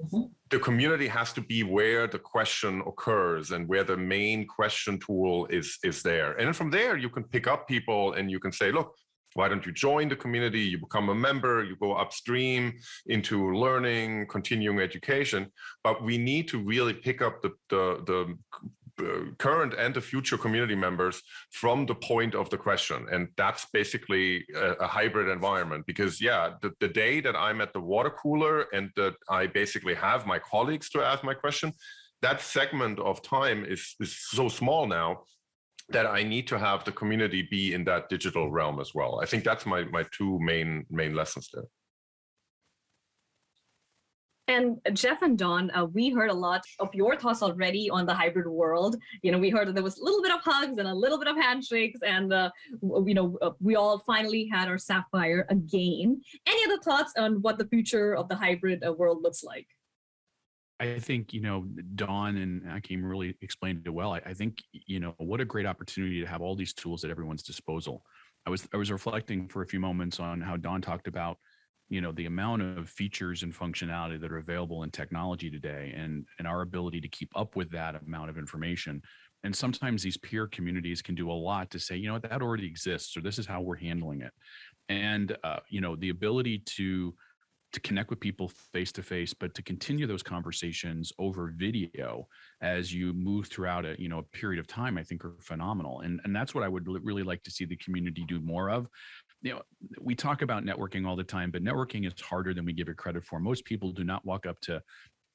Mm-hmm. 0.00 0.22
The 0.50 0.58
community 0.60 1.08
has 1.08 1.32
to 1.32 1.40
be 1.40 1.62
where 1.62 2.06
the 2.06 2.18
question 2.18 2.82
occurs 2.86 3.50
and 3.50 3.68
where 3.68 3.84
the 3.84 3.96
main 3.96 4.46
question 4.46 4.98
tool 4.98 5.46
is 5.46 5.78
is 5.82 6.02
there. 6.02 6.32
And 6.32 6.46
then 6.46 6.54
from 6.54 6.70
there, 6.70 6.96
you 6.96 7.10
can 7.10 7.24
pick 7.24 7.46
up 7.46 7.66
people 7.66 8.12
and 8.12 8.30
you 8.30 8.38
can 8.38 8.52
say, 8.52 8.70
look, 8.70 8.94
why 9.34 9.48
don't 9.48 9.64
you 9.66 9.72
join 9.72 10.08
the 10.08 10.16
community? 10.16 10.60
You 10.60 10.78
become 10.78 11.10
a 11.10 11.14
member, 11.14 11.62
you 11.62 11.76
go 11.76 11.92
upstream 11.94 12.78
into 13.06 13.54
learning, 13.54 14.26
continuing 14.28 14.80
education. 14.80 15.50
But 15.84 16.02
we 16.02 16.16
need 16.16 16.48
to 16.48 16.58
really 16.58 16.94
pick 16.94 17.20
up 17.20 17.42
the, 17.42 17.50
the, 17.68 18.02
the 18.06 18.38
Uh, 19.00 19.30
current 19.38 19.74
and 19.78 19.94
the 19.94 20.00
future 20.00 20.36
community 20.36 20.74
members 20.74 21.22
from 21.52 21.86
the 21.86 21.94
point 21.94 22.34
of 22.34 22.50
the 22.50 22.56
question. 22.56 23.06
And 23.12 23.28
that's 23.36 23.66
basically 23.72 24.44
a, 24.56 24.72
a 24.72 24.86
hybrid 24.88 25.28
environment 25.28 25.86
because 25.86 26.20
yeah 26.20 26.54
the, 26.62 26.72
the, 26.80 26.88
day 26.88 27.20
that 27.20 27.36
i'm 27.36 27.60
at 27.60 27.72
the 27.72 27.80
water 27.80 28.10
cooler 28.10 28.66
and 28.72 28.90
that 28.96 29.14
i 29.28 29.46
basically 29.46 29.94
have 29.94 30.26
my 30.26 30.38
colleagues 30.38 30.88
to 30.90 31.00
ask 31.00 31.22
my 31.22 31.34
question 31.34 31.72
that 32.22 32.40
segment 32.40 32.98
of 32.98 33.22
time 33.22 33.64
is, 33.64 33.94
is 34.00 34.18
so 34.18 34.48
small 34.48 34.86
now 34.86 35.20
that 35.90 36.06
i 36.06 36.22
need 36.22 36.48
to 36.48 36.58
have 36.58 36.82
the 36.84 36.92
community 36.92 37.46
be 37.50 37.74
in 37.74 37.84
that 37.84 38.08
digital 38.08 38.50
realm 38.50 38.80
as 38.80 38.94
well. 38.94 39.20
I 39.22 39.26
think 39.26 39.44
that's 39.44 39.66
my 39.66 39.84
my 39.84 40.04
two 40.16 40.40
main 40.40 40.86
main 40.90 41.14
lessons 41.14 41.48
there 41.52 41.68
and 44.48 44.80
Jeff 44.94 45.22
and 45.22 45.38
Dawn, 45.38 45.70
uh, 45.74 45.84
we 45.84 46.10
heard 46.10 46.30
a 46.30 46.34
lot 46.34 46.64
of 46.80 46.94
your 46.94 47.16
thoughts 47.16 47.42
already 47.42 47.90
on 47.90 48.06
the 48.06 48.14
hybrid 48.14 48.46
world. 48.46 48.96
You 49.22 49.30
know, 49.30 49.38
we 49.38 49.50
heard 49.50 49.68
that 49.68 49.74
there 49.74 49.84
was 49.84 49.98
a 49.98 50.04
little 50.04 50.22
bit 50.22 50.32
of 50.32 50.40
hugs 50.40 50.78
and 50.78 50.88
a 50.88 50.94
little 50.94 51.18
bit 51.18 51.28
of 51.28 51.36
handshakes, 51.36 52.00
and 52.02 52.32
uh, 52.32 52.50
you 52.80 53.14
know, 53.14 53.38
uh, 53.42 53.50
we 53.60 53.76
all 53.76 54.02
finally 54.06 54.48
had 54.50 54.68
our 54.68 54.78
sapphire 54.78 55.46
again. 55.50 56.20
Any 56.46 56.64
other 56.64 56.82
thoughts 56.82 57.12
on 57.18 57.42
what 57.42 57.58
the 57.58 57.66
future 57.66 58.16
of 58.16 58.28
the 58.28 58.36
hybrid 58.36 58.82
uh, 58.84 58.92
world 58.92 59.22
looks 59.22 59.44
like? 59.44 59.66
I 60.80 60.98
think 60.98 61.32
you 61.32 61.40
know 61.40 61.66
Dawn 61.94 62.36
and 62.36 62.62
Akim 62.70 63.04
really 63.04 63.36
explained 63.42 63.82
it 63.84 63.90
well. 63.90 64.14
I, 64.14 64.22
I 64.26 64.34
think 64.34 64.62
you 64.72 65.00
know 65.00 65.14
what 65.18 65.40
a 65.40 65.44
great 65.44 65.66
opportunity 65.66 66.20
to 66.20 66.26
have 66.26 66.40
all 66.40 66.56
these 66.56 66.72
tools 66.72 67.04
at 67.04 67.10
everyone's 67.10 67.42
disposal. 67.42 68.02
I 68.46 68.50
was 68.50 68.66
I 68.72 68.76
was 68.78 68.90
reflecting 68.90 69.48
for 69.48 69.62
a 69.62 69.66
few 69.66 69.80
moments 69.80 70.20
on 70.20 70.40
how 70.40 70.56
Dawn 70.56 70.80
talked 70.80 71.08
about 71.08 71.38
you 71.88 72.00
know 72.00 72.12
the 72.12 72.26
amount 72.26 72.62
of 72.62 72.88
features 72.88 73.42
and 73.42 73.54
functionality 73.54 74.20
that 74.20 74.32
are 74.32 74.38
available 74.38 74.82
in 74.82 74.90
technology 74.90 75.50
today 75.50 75.92
and 75.96 76.26
and 76.38 76.46
our 76.46 76.62
ability 76.62 77.00
to 77.00 77.08
keep 77.08 77.30
up 77.34 77.56
with 77.56 77.70
that 77.70 78.00
amount 78.06 78.30
of 78.30 78.38
information. 78.38 79.02
And 79.44 79.54
sometimes 79.54 80.02
these 80.02 80.16
peer 80.16 80.48
communities 80.48 81.00
can 81.00 81.14
do 81.14 81.30
a 81.30 81.32
lot 81.32 81.70
to 81.70 81.78
say 81.78 81.96
you 81.96 82.08
know 82.08 82.18
that 82.18 82.42
already 82.42 82.66
exists 82.66 83.16
or 83.16 83.20
this 83.20 83.38
is 83.38 83.46
how 83.46 83.60
we're 83.60 83.76
handling 83.76 84.20
it. 84.20 84.32
And 84.88 85.36
uh, 85.44 85.60
you 85.68 85.80
know 85.80 85.96
the 85.96 86.10
ability 86.10 86.62
to 86.76 87.14
to 87.70 87.80
connect 87.80 88.08
with 88.08 88.18
people 88.18 88.50
face 88.72 88.92
to 88.92 89.02
face 89.02 89.34
but 89.34 89.52
to 89.54 89.62
continue 89.62 90.06
those 90.06 90.22
conversations 90.22 91.12
over 91.18 91.52
video 91.54 92.26
as 92.62 92.94
you 92.94 93.12
move 93.12 93.46
throughout 93.48 93.84
a 93.84 93.94
you 94.00 94.08
know 94.08 94.20
a 94.20 94.22
period 94.22 94.58
of 94.58 94.66
time 94.66 94.96
i 94.96 95.02
think 95.02 95.24
are 95.24 95.36
phenomenal. 95.40 96.00
And 96.00 96.20
and 96.24 96.34
that's 96.34 96.54
what 96.54 96.64
i 96.64 96.68
would 96.68 96.86
really 97.04 97.22
like 97.22 97.42
to 97.44 97.50
see 97.50 97.64
the 97.64 97.76
community 97.76 98.24
do 98.26 98.40
more 98.40 98.70
of 98.70 98.88
you 99.42 99.52
know 99.52 99.62
we 100.00 100.14
talk 100.14 100.42
about 100.42 100.64
networking 100.64 101.06
all 101.06 101.16
the 101.16 101.24
time 101.24 101.50
but 101.50 101.62
networking 101.62 102.06
is 102.06 102.20
harder 102.20 102.54
than 102.54 102.64
we 102.64 102.72
give 102.72 102.88
it 102.88 102.96
credit 102.96 103.24
for. 103.24 103.38
Most 103.38 103.64
people 103.64 103.92
do 103.92 104.04
not 104.04 104.24
walk 104.24 104.46
up 104.46 104.60
to 104.62 104.82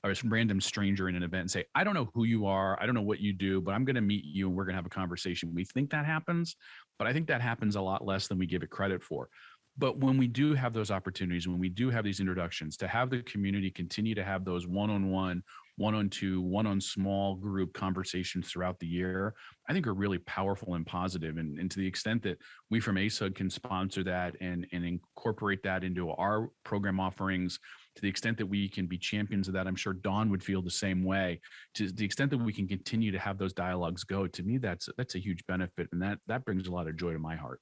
a 0.05 0.13
random 0.25 0.59
stranger 0.59 1.07
in 1.07 1.15
an 1.15 1.23
event 1.23 1.41
and 1.41 1.51
say 1.51 1.63
i 1.75 1.83
don't 1.83 1.93
know 1.93 2.09
who 2.13 2.25
you 2.25 2.45
are. 2.45 2.77
I 2.81 2.85
don't 2.85 2.95
know 2.95 3.01
what 3.01 3.19
you 3.19 3.33
do 3.33 3.61
but 3.61 3.73
i'm 3.73 3.85
going 3.85 3.95
to 3.95 4.01
meet 4.01 4.25
you 4.25 4.47
and 4.47 4.57
we're 4.57 4.65
going 4.65 4.73
to 4.73 4.77
have 4.77 4.85
a 4.85 4.89
conversation. 4.89 5.53
We 5.53 5.65
think 5.65 5.91
that 5.91 6.05
happens 6.05 6.55
but 6.99 7.07
i 7.07 7.13
think 7.13 7.27
that 7.27 7.41
happens 7.41 7.75
a 7.75 7.81
lot 7.81 8.05
less 8.05 8.27
than 8.27 8.37
we 8.37 8.45
give 8.45 8.63
it 8.63 8.69
credit 8.69 9.03
for. 9.03 9.29
But 9.75 9.97
when 9.97 10.19
we 10.19 10.27
do 10.27 10.53
have 10.53 10.73
those 10.73 10.91
opportunities 10.91 11.47
when 11.47 11.59
we 11.59 11.69
do 11.69 11.89
have 11.89 12.03
these 12.03 12.19
introductions 12.19 12.77
to 12.77 12.87
have 12.87 13.09
the 13.09 13.23
community 13.23 13.71
continue 13.71 14.15
to 14.15 14.23
have 14.23 14.45
those 14.45 14.67
one-on-one 14.67 15.11
one 15.11 15.43
on 15.79 16.09
two, 16.09 16.41
one 16.41 16.67
on 16.67 16.79
small 16.79 17.35
group 17.35 17.73
conversations 17.73 18.49
throughout 18.49 18.79
the 18.79 18.87
year, 18.87 19.33
I 19.67 19.73
think 19.73 19.87
are 19.87 19.93
really 19.93 20.19
powerful 20.19 20.75
and 20.75 20.85
positive. 20.85 21.37
And, 21.37 21.59
and 21.59 21.69
to 21.71 21.79
the 21.79 21.87
extent 21.87 22.23
that 22.23 22.37
we 22.69 22.79
from 22.79 22.95
ASUG 22.95 23.35
can 23.35 23.49
sponsor 23.49 24.03
that 24.03 24.35
and, 24.41 24.67
and 24.71 24.85
incorporate 24.85 25.63
that 25.63 25.83
into 25.83 26.11
our 26.11 26.49
program 26.63 26.99
offerings, 26.99 27.59
to 27.95 28.01
the 28.01 28.09
extent 28.09 28.37
that 28.37 28.45
we 28.45 28.69
can 28.69 28.87
be 28.87 28.97
champions 28.97 29.47
of 29.47 29.53
that, 29.53 29.67
I'm 29.67 29.75
sure 29.75 29.93
Dawn 29.93 30.29
would 30.29 30.43
feel 30.43 30.61
the 30.61 30.71
same 30.71 31.03
way. 31.03 31.41
To 31.75 31.91
the 31.91 32.05
extent 32.05 32.31
that 32.31 32.37
we 32.37 32.53
can 32.53 32.67
continue 32.67 33.11
to 33.11 33.19
have 33.19 33.37
those 33.37 33.53
dialogues 33.53 34.03
go, 34.03 34.27
to 34.27 34.43
me, 34.43 34.57
that's 34.57 34.89
that's 34.97 35.15
a 35.15 35.19
huge 35.19 35.45
benefit, 35.47 35.89
and 35.91 36.01
that 36.01 36.19
that 36.27 36.45
brings 36.45 36.67
a 36.67 36.71
lot 36.71 36.87
of 36.87 36.97
joy 36.97 37.13
to 37.13 37.19
my 37.19 37.35
heart. 37.35 37.59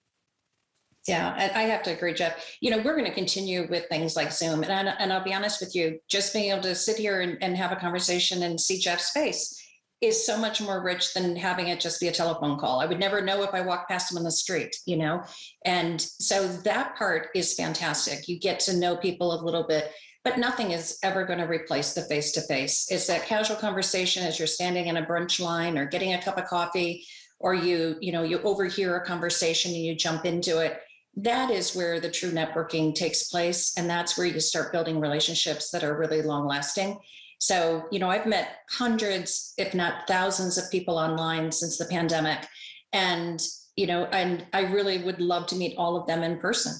Yeah, 1.07 1.49
I 1.55 1.63
have 1.63 1.81
to 1.83 1.93
agree, 1.93 2.13
Jeff. 2.13 2.45
You 2.61 2.69
know, 2.69 2.77
we're 2.77 2.95
going 2.95 3.09
to 3.09 3.13
continue 3.13 3.67
with 3.67 3.87
things 3.87 4.15
like 4.15 4.31
Zoom. 4.31 4.63
And, 4.63 4.89
and 4.99 5.11
I'll 5.11 5.23
be 5.23 5.33
honest 5.33 5.59
with 5.59 5.75
you, 5.75 5.99
just 6.07 6.31
being 6.31 6.51
able 6.51 6.61
to 6.61 6.75
sit 6.75 6.97
here 6.97 7.21
and, 7.21 7.39
and 7.41 7.57
have 7.57 7.71
a 7.71 7.75
conversation 7.75 8.43
and 8.43 8.61
see 8.61 8.77
Jeff's 8.77 9.09
face 9.09 9.57
is 10.01 10.23
so 10.23 10.37
much 10.37 10.61
more 10.61 10.83
rich 10.83 11.13
than 11.13 11.35
having 11.35 11.69
it 11.69 11.79
just 11.79 11.99
be 11.99 12.07
a 12.07 12.11
telephone 12.11 12.57
call. 12.59 12.79
I 12.79 12.85
would 12.85 12.99
never 12.99 13.21
know 13.21 13.41
if 13.41 13.53
I 13.53 13.61
walked 13.61 13.89
past 13.89 14.11
him 14.11 14.17
on 14.17 14.23
the 14.23 14.31
street, 14.31 14.75
you 14.85 14.97
know? 14.97 15.23
And 15.65 15.99
so 16.01 16.47
that 16.47 16.95
part 16.97 17.29
is 17.35 17.55
fantastic. 17.55 18.27
You 18.27 18.39
get 18.39 18.59
to 18.61 18.77
know 18.77 18.95
people 18.95 19.33
a 19.33 19.43
little 19.43 19.63
bit, 19.63 19.91
but 20.23 20.37
nothing 20.37 20.71
is 20.71 20.99
ever 21.03 21.25
going 21.25 21.39
to 21.39 21.45
replace 21.45 21.93
the 21.93 22.01
face 22.03 22.31
to 22.33 22.41
face. 22.41 22.87
It's 22.91 23.07
that 23.07 23.25
casual 23.25 23.57
conversation 23.57 24.23
as 24.23 24.37
you're 24.37 24.47
standing 24.47 24.87
in 24.87 24.97
a 24.97 25.05
brunch 25.05 25.39
line 25.39 25.77
or 25.77 25.85
getting 25.85 26.13
a 26.13 26.21
cup 26.21 26.37
of 26.37 26.45
coffee 26.45 27.05
or 27.39 27.55
you, 27.55 27.95
you 28.01 28.11
know, 28.11 28.23
you 28.23 28.39
overhear 28.41 28.97
a 28.97 29.05
conversation 29.05 29.71
and 29.71 29.81
you 29.81 29.95
jump 29.95 30.25
into 30.25 30.59
it 30.59 30.79
that 31.17 31.51
is 31.51 31.75
where 31.75 31.99
the 31.99 32.09
true 32.09 32.31
networking 32.31 32.95
takes 32.95 33.25
place. 33.29 33.73
And 33.77 33.89
that's 33.89 34.17
where 34.17 34.27
you 34.27 34.39
start 34.39 34.71
building 34.71 34.99
relationships 34.99 35.69
that 35.71 35.83
are 35.83 35.97
really 35.97 36.21
long 36.21 36.47
lasting. 36.47 36.99
So, 37.39 37.85
you 37.91 37.99
know, 37.99 38.09
I've 38.09 38.25
met 38.25 38.59
hundreds, 38.69 39.53
if 39.57 39.73
not 39.73 40.07
thousands 40.07 40.57
of 40.57 40.71
people 40.71 40.97
online 40.97 41.51
since 41.51 41.77
the 41.77 41.85
pandemic. 41.85 42.47
And, 42.93 43.41
you 43.75 43.87
know, 43.87 44.05
and 44.05 44.45
I 44.53 44.61
really 44.61 45.03
would 45.03 45.19
love 45.19 45.47
to 45.47 45.55
meet 45.55 45.77
all 45.77 45.97
of 45.97 46.07
them 46.07 46.23
in 46.23 46.37
person. 46.37 46.73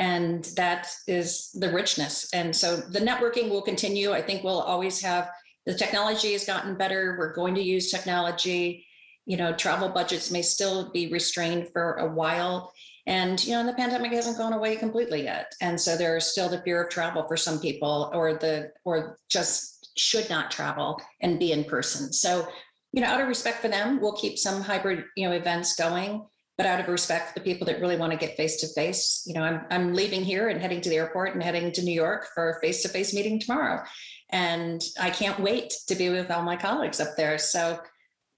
And 0.00 0.44
that 0.56 0.92
is 1.06 1.50
the 1.54 1.72
richness. 1.72 2.28
And 2.34 2.54
so 2.54 2.76
the 2.76 3.00
networking 3.00 3.48
will 3.48 3.62
continue. 3.62 4.12
I 4.12 4.22
think 4.22 4.44
we'll 4.44 4.60
always 4.60 5.00
have 5.02 5.30
the 5.66 5.74
technology 5.74 6.32
has 6.32 6.44
gotten 6.44 6.76
better. 6.76 7.16
We're 7.18 7.34
going 7.34 7.54
to 7.56 7.62
use 7.62 7.90
technology 7.90 8.86
you 9.28 9.36
know, 9.36 9.52
travel 9.52 9.90
budgets 9.90 10.30
may 10.30 10.40
still 10.40 10.90
be 10.90 11.12
restrained 11.12 11.68
for 11.74 11.96
a 11.96 12.10
while. 12.10 12.72
And, 13.08 13.42
you 13.42 13.54
know, 13.54 13.64
the 13.64 13.72
pandemic 13.72 14.12
hasn't 14.12 14.36
gone 14.36 14.52
away 14.52 14.76
completely 14.76 15.24
yet. 15.24 15.54
And 15.62 15.80
so 15.80 15.96
there's 15.96 16.26
still 16.26 16.50
the 16.50 16.60
fear 16.60 16.84
of 16.84 16.90
travel 16.90 17.26
for 17.26 17.38
some 17.38 17.58
people 17.58 18.10
or 18.12 18.34
the, 18.34 18.70
or 18.84 19.16
just 19.30 19.88
should 19.96 20.28
not 20.28 20.50
travel 20.50 21.00
and 21.22 21.38
be 21.38 21.52
in 21.52 21.64
person. 21.64 22.12
So, 22.12 22.46
you 22.92 23.00
know, 23.00 23.08
out 23.08 23.22
of 23.22 23.26
respect 23.26 23.62
for 23.62 23.68
them, 23.68 23.98
we'll 23.98 24.12
keep 24.12 24.38
some 24.38 24.60
hybrid, 24.60 25.04
you 25.16 25.26
know, 25.26 25.34
events 25.34 25.74
going. 25.74 26.26
But 26.58 26.66
out 26.66 26.80
of 26.80 26.88
respect 26.88 27.28
for 27.28 27.38
the 27.38 27.44
people 27.44 27.66
that 27.68 27.80
really 27.80 27.96
want 27.96 28.12
to 28.12 28.18
get 28.18 28.36
face 28.36 28.60
to 28.60 28.68
face, 28.78 29.22
you 29.26 29.32
know, 29.32 29.42
I'm, 29.42 29.64
I'm 29.70 29.94
leaving 29.94 30.22
here 30.22 30.50
and 30.50 30.60
heading 30.60 30.82
to 30.82 30.90
the 30.90 30.96
airport 30.96 31.32
and 31.32 31.42
heading 31.42 31.72
to 31.72 31.82
New 31.82 31.94
York 31.94 32.26
for 32.34 32.50
a 32.50 32.60
face 32.60 32.82
to 32.82 32.90
face 32.90 33.14
meeting 33.14 33.40
tomorrow. 33.40 33.84
And 34.30 34.82
I 35.00 35.08
can't 35.08 35.40
wait 35.40 35.72
to 35.86 35.94
be 35.94 36.10
with 36.10 36.30
all 36.30 36.42
my 36.42 36.56
colleagues 36.56 37.00
up 37.00 37.16
there. 37.16 37.38
So, 37.38 37.78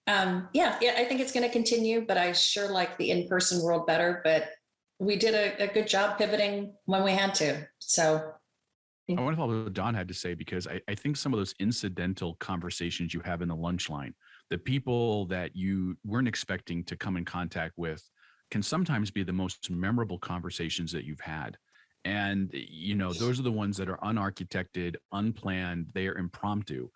um, 0.07 0.49
yeah, 0.53 0.77
yeah, 0.81 0.95
I 0.97 1.07
think 1.07 1.21
it's 1.21 1.33
going 1.33 1.47
to 1.47 1.53
continue, 1.53 2.05
but 2.07 2.19
I 2.19 2.33
sure 2.33 2.71
like 2.71 2.97
the 2.99 3.11
in 3.11 3.27
person 3.27 3.63
world 3.63 3.87
better. 3.87 4.21
But 4.23 4.49
we 5.01 5.17
did 5.17 5.35
a, 5.35 5.65
a, 5.65 5.67
good 5.67 5.89
job 5.89 6.19
pivoting 6.19 6.75
when 6.85 7.03
we 7.03 7.13
had 7.13 7.35
to. 7.35 7.67
So 7.79 8.33
I 9.09 9.21
want 9.21 9.35
to 9.35 9.37
follow 9.37 9.65
what 9.65 9.73
Dawn 9.73 9.95
had 9.95 10.07
to 10.09 10.15
say 10.15 10.35
because 10.35 10.69
I, 10.69 10.81
I 10.87 10.95
think 10.95 11.17
some 11.17 11.33
of 11.33 11.41
those 11.41 11.55
incidental 11.59 12.37
conversations 12.37 13.13
you 13.13 13.21
have 13.25 13.43
in 13.43 13.49
the 13.49 13.57
lunch 13.57 13.91
line, 13.91 14.15
the 14.51 14.59
people 14.59 15.27
that 15.27 15.57
you 15.57 15.97
weren't 16.05 16.29
expecting 16.29 16.85
to 16.85 16.97
come 16.97 17.17
in 17.17 17.25
contact 17.25 17.73
with, 17.77 18.03
can 18.53 18.63
sometimes 18.63 19.11
be 19.11 19.25
the 19.25 19.33
most 19.33 19.71
memorable 19.71 20.19
conversations 20.19 20.93
that 20.93 21.05
you've 21.05 21.21
had. 21.21 21.57
And, 22.05 22.51
you 22.53 22.95
know, 22.95 23.13
those 23.13 23.41
are 23.41 23.45
the 23.45 23.51
ones 23.51 23.77
that 23.79 23.89
are 23.89 23.99
unarchitected, 23.99 24.97
unplanned, 25.13 25.87
they 25.93 26.07
are 26.07 26.17
impromptu 26.17 26.89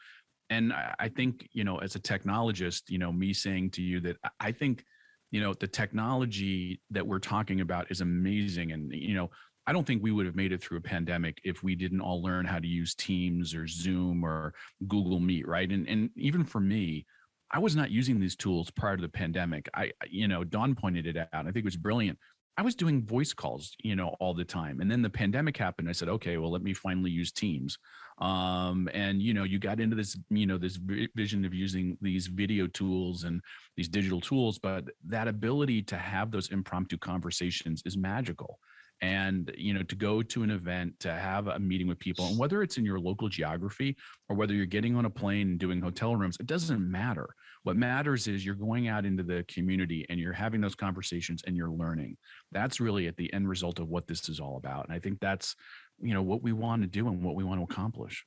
and 0.51 0.73
I 0.73 1.09
think, 1.09 1.49
you 1.53 1.65
know, 1.65 1.79
as 1.79 1.97
a 1.97 2.01
technologist, 2.01 2.83
you 2.89 2.99
know, 2.99 3.11
me 3.11 3.33
saying 3.33 3.71
to 3.73 3.83
you 3.83 4.01
that 4.01 4.17
I 4.41 4.53
think, 4.53 4.85
you 5.31 5.41
know, 5.41 5.55
the 5.55 5.67
technology 5.67 6.81
that 6.91 7.07
we're 7.07 7.19
talking 7.19 7.61
about 7.61 7.91
is 7.91 8.01
amazing. 8.01 8.73
And, 8.73 8.93
you 8.93 9.15
know, 9.15 9.31
I 9.67 9.73
don't 9.73 9.87
think 9.87 10.03
we 10.03 10.13
would 10.13 10.27
have 10.27 10.37
made 10.37 10.53
it 10.53 10.63
through 10.63 10.79
a 10.79 10.83
pandemic 10.83 11.41
if 11.43 11.63
we 11.63 11.75
didn't 11.75 12.01
all 12.01 12.23
learn 12.23 12.45
how 12.45 12.59
to 12.59 12.67
use 12.67 12.95
Teams 12.95 13.55
or 13.55 13.67
Zoom 13.67 14.25
or 14.25 14.55
Google 14.87 15.21
Meet, 15.21 15.49
right? 15.49 15.71
And 15.71 15.89
and 15.89 16.11
even 16.17 16.45
for 16.45 16.61
me, 16.61 17.07
I 17.51 17.59
was 17.61 17.77
not 17.77 17.91
using 17.91 18.21
these 18.21 18.37
tools 18.37 18.71
prior 18.71 18.97
to 18.97 19.03
the 19.03 19.09
pandemic. 19.09 19.69
I, 19.75 19.93
you 20.11 20.29
know, 20.29 20.45
Dawn 20.45 20.75
pointed 20.75 21.07
it 21.07 21.17
out. 21.17 21.29
I 21.33 21.45
think 21.45 21.59
it 21.59 21.65
was 21.65 21.77
brilliant. 21.77 22.19
I 22.57 22.63
was 22.63 22.75
doing 22.75 23.05
voice 23.05 23.33
calls, 23.33 23.75
you 23.83 23.97
know, 23.97 24.15
all 24.21 24.33
the 24.33 24.45
time. 24.45 24.81
And 24.81 24.91
then 24.91 25.03
the 25.03 25.11
pandemic 25.11 25.57
happened. 25.57 25.89
I 25.89 25.93
said, 25.93 26.09
okay, 26.09 26.37
well, 26.37 26.53
let 26.53 26.63
me 26.63 26.73
finally 26.73 27.11
use 27.11 27.33
Teams 27.33 27.79
um, 28.19 28.89
and 28.95 29.21
you 29.21 29.35
know 29.35 29.45
you 29.45 29.59
got 29.59 29.81
into 29.81 29.97
this 29.97 30.17
you 30.31 30.47
know 30.47 30.59
this 30.59 30.79
vision 31.15 31.45
of 31.45 31.53
using 31.53 31.99
these 32.01 32.27
video 32.27 32.67
tools 32.69 33.25
and 33.25 33.41
these 33.77 33.89
digital 33.89 34.21
tools 34.21 34.59
but 34.59 34.85
that 35.07 35.29
ability 35.29 35.83
to 35.83 35.97
have 35.97 36.31
those 36.31 36.51
impromptu 36.51 36.97
conversations 36.97 37.83
is 37.85 37.97
magical 37.97 38.59
and 39.03 39.53
you 39.59 39.75
know 39.75 39.83
to 39.83 39.97
go 39.97 40.23
to 40.23 40.45
an 40.45 40.51
event 40.51 40.99
to 41.01 41.13
have 41.13 41.49
a 41.49 41.59
meeting 41.59 41.89
with 41.89 41.99
people 41.99 42.27
and 42.27 42.39
whether 42.39 42.63
it's 42.63 42.79
in 42.79 42.85
your 42.85 43.01
local 43.01 43.29
geography 43.29 43.97
or 44.29 44.37
whether 44.37 44.55
you're 44.55 44.65
getting 44.65 44.95
on 44.95 45.07
a 45.07 45.11
plane 45.11 45.49
and 45.49 45.59
doing 45.59 45.81
hotel 45.81 46.15
rooms 46.15 46.37
it 46.39 46.47
doesn't 46.47 46.89
matter 46.89 47.29
what 47.65 47.77
matters 47.77 48.29
is 48.29 48.45
you're 48.45 48.55
going 48.55 48.89
out 48.89 49.05
into 49.05 49.23
the 49.23 49.45
community 49.49 50.07
and 50.09 50.21
you're 50.21 50.35
having 50.35 50.61
those 50.61 50.75
conversations 50.75 51.43
and 51.47 51.57
you're 51.57 51.71
learning. 51.71 52.17
That's 52.53 52.79
really 52.79 53.09
at 53.09 53.17
the 53.17 53.33
end 53.33 53.49
result 53.49 53.81
of 53.81 53.89
what 53.89 54.07
this 54.07 54.29
is 54.29 54.39
all 54.39 54.57
about 54.57 54.85
and 54.85 54.95
i 54.95 55.01
think 55.01 55.19
that's 55.21 55.57
you 56.01 56.15
know 56.15 56.23
what 56.23 56.43
we 56.43 56.53
want 56.53 56.83
to 56.83 56.89
do 56.89 57.09
and 57.09 57.23
what 57.23 57.35
we 57.35 57.45
want 57.45 57.61
to 57.61 57.65
accomplish. 57.65 58.25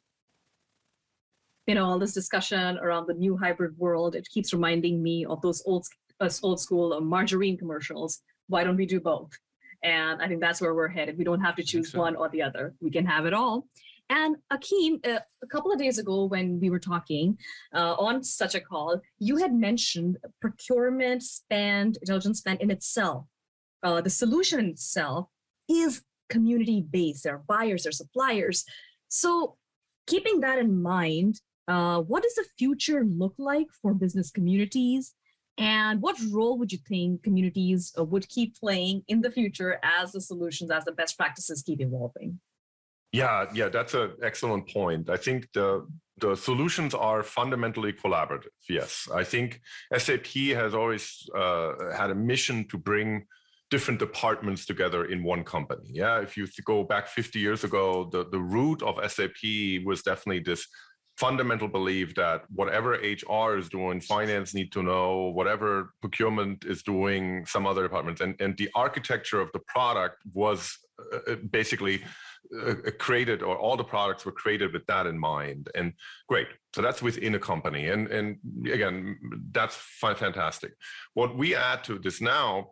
You 1.67 1.75
know 1.75 1.85
all 1.85 1.99
this 1.99 2.13
discussion 2.13 2.77
around 2.79 3.07
the 3.07 3.13
new 3.13 3.37
hybrid 3.37 3.77
world 3.77 4.15
it 4.15 4.27
keeps 4.33 4.53
reminding 4.53 5.01
me 5.01 5.25
of 5.25 5.41
those 5.41 5.61
old 5.65 5.85
uh, 6.19 6.29
old 6.43 6.59
school 6.59 6.99
margarine 7.01 7.57
commercials 7.57 8.21
why 8.47 8.63
don't 8.63 8.77
we 8.77 8.85
do 8.85 8.99
both? 8.99 9.31
And 9.83 10.21
i 10.21 10.27
think 10.27 10.41
that's 10.41 10.61
where 10.61 10.73
we're 10.73 10.87
headed. 10.87 11.17
We 11.17 11.23
don't 11.23 11.41
have 11.41 11.55
to 11.57 11.63
choose 11.63 11.91
so. 11.91 11.99
one 11.99 12.15
or 12.15 12.29
the 12.29 12.41
other. 12.41 12.73
We 12.81 12.89
can 12.89 13.05
have 13.05 13.25
it 13.27 13.33
all 13.33 13.67
and 14.09 14.37
Akeem, 14.51 15.05
uh, 15.05 15.19
a 15.43 15.47
couple 15.47 15.71
of 15.71 15.79
days 15.79 15.97
ago 15.97 16.25
when 16.25 16.59
we 16.59 16.69
were 16.69 16.79
talking 16.79 17.37
uh, 17.73 17.95
on 17.95 18.23
such 18.23 18.55
a 18.55 18.61
call, 18.61 19.01
you 19.19 19.37
had 19.37 19.53
mentioned 19.53 20.17
procurement 20.39 21.23
spend, 21.23 21.97
intelligent 22.01 22.37
spend 22.37 22.61
in 22.61 22.71
itself. 22.71 23.25
Uh, 23.83 24.01
the 24.01 24.09
solution 24.09 24.69
itself 24.69 25.27
is 25.69 26.03
community 26.29 26.85
based, 26.89 27.23
there 27.23 27.35
are 27.35 27.43
buyers, 27.47 27.83
there 27.83 27.89
are 27.89 27.93
suppliers. 27.93 28.65
So, 29.09 29.57
keeping 30.07 30.39
that 30.39 30.59
in 30.59 30.81
mind, 30.81 31.41
uh, 31.67 32.01
what 32.01 32.23
does 32.23 32.35
the 32.35 32.45
future 32.57 33.03
look 33.05 33.35
like 33.37 33.67
for 33.81 33.93
business 33.93 34.31
communities? 34.31 35.13
And 35.57 36.01
what 36.01 36.17
role 36.31 36.57
would 36.59 36.71
you 36.71 36.77
think 36.87 37.23
communities 37.23 37.91
uh, 37.97 38.03
would 38.03 38.29
keep 38.29 38.57
playing 38.57 39.03
in 39.07 39.21
the 39.21 39.31
future 39.31 39.79
as 39.83 40.11
the 40.11 40.21
solutions, 40.21 40.71
as 40.71 40.85
the 40.85 40.91
best 40.91 41.17
practices 41.17 41.63
keep 41.63 41.81
evolving? 41.81 42.39
Yeah, 43.11 43.45
yeah, 43.53 43.69
that's 43.69 43.93
an 43.93 44.13
excellent 44.21 44.69
point. 44.69 45.09
I 45.09 45.17
think 45.17 45.47
the 45.53 45.87
the 46.19 46.35
solutions 46.35 46.93
are 46.95 47.21
fundamentally 47.21 47.93
collaborative. 47.93 48.55
Yes, 48.67 49.07
I 49.13 49.23
think 49.23 49.61
SAP 49.95 50.27
has 50.55 50.73
always 50.73 51.29
uh, 51.35 51.73
had 51.95 52.09
a 52.09 52.15
mission 52.15 52.67
to 52.69 52.77
bring 52.77 53.25
different 53.69 53.99
departments 53.99 54.65
together 54.65 55.05
in 55.05 55.23
one 55.23 55.43
company. 55.43 55.89
Yeah, 55.91 56.19
if 56.21 56.37
you 56.37 56.47
go 56.65 56.83
back 56.83 57.07
50 57.07 57.39
years 57.39 57.63
ago, 57.63 58.09
the, 58.11 58.25
the 58.29 58.39
root 58.39 58.81
of 58.81 58.99
SAP 59.11 59.85
was 59.85 60.01
definitely 60.01 60.39
this 60.39 60.65
fundamental 61.17 61.67
belief 61.67 62.15
that 62.15 62.43
whatever 62.53 62.91
HR 62.91 63.57
is 63.57 63.69
doing, 63.69 63.99
finance 63.99 64.53
need 64.53 64.71
to 64.71 64.83
know, 64.83 65.31
whatever 65.33 65.93
procurement 65.99 66.63
is 66.65 66.83
doing, 66.83 67.45
some 67.45 67.65
other 67.65 67.83
departments. 67.83 68.21
And, 68.21 68.39
and 68.39 68.55
the 68.57 68.69
architecture 68.75 69.41
of 69.41 69.51
the 69.51 69.59
product 69.67 70.17
was 70.33 70.77
uh, 71.13 71.31
uh 71.31 71.35
basically 71.51 72.03
uh, 72.55 72.69
uh, 72.69 72.91
created, 72.99 73.43
or 73.43 73.57
all 73.57 73.77
the 73.77 73.83
products 73.83 74.25
were 74.25 74.31
created 74.31 74.73
with 74.73 74.85
that 74.87 75.07
in 75.07 75.17
mind. 75.17 75.69
And 75.75 75.93
great. 76.27 76.47
So 76.75 76.81
that's 76.81 77.01
within 77.01 77.35
a 77.35 77.39
company. 77.39 77.89
And, 77.89 78.07
and 78.07 78.37
again, 78.71 79.17
that's 79.51 79.75
fantastic. 79.75 80.73
What 81.13 81.35
we 81.35 81.55
add 81.55 81.83
to 81.85 81.99
this 81.99 82.21
now 82.21 82.71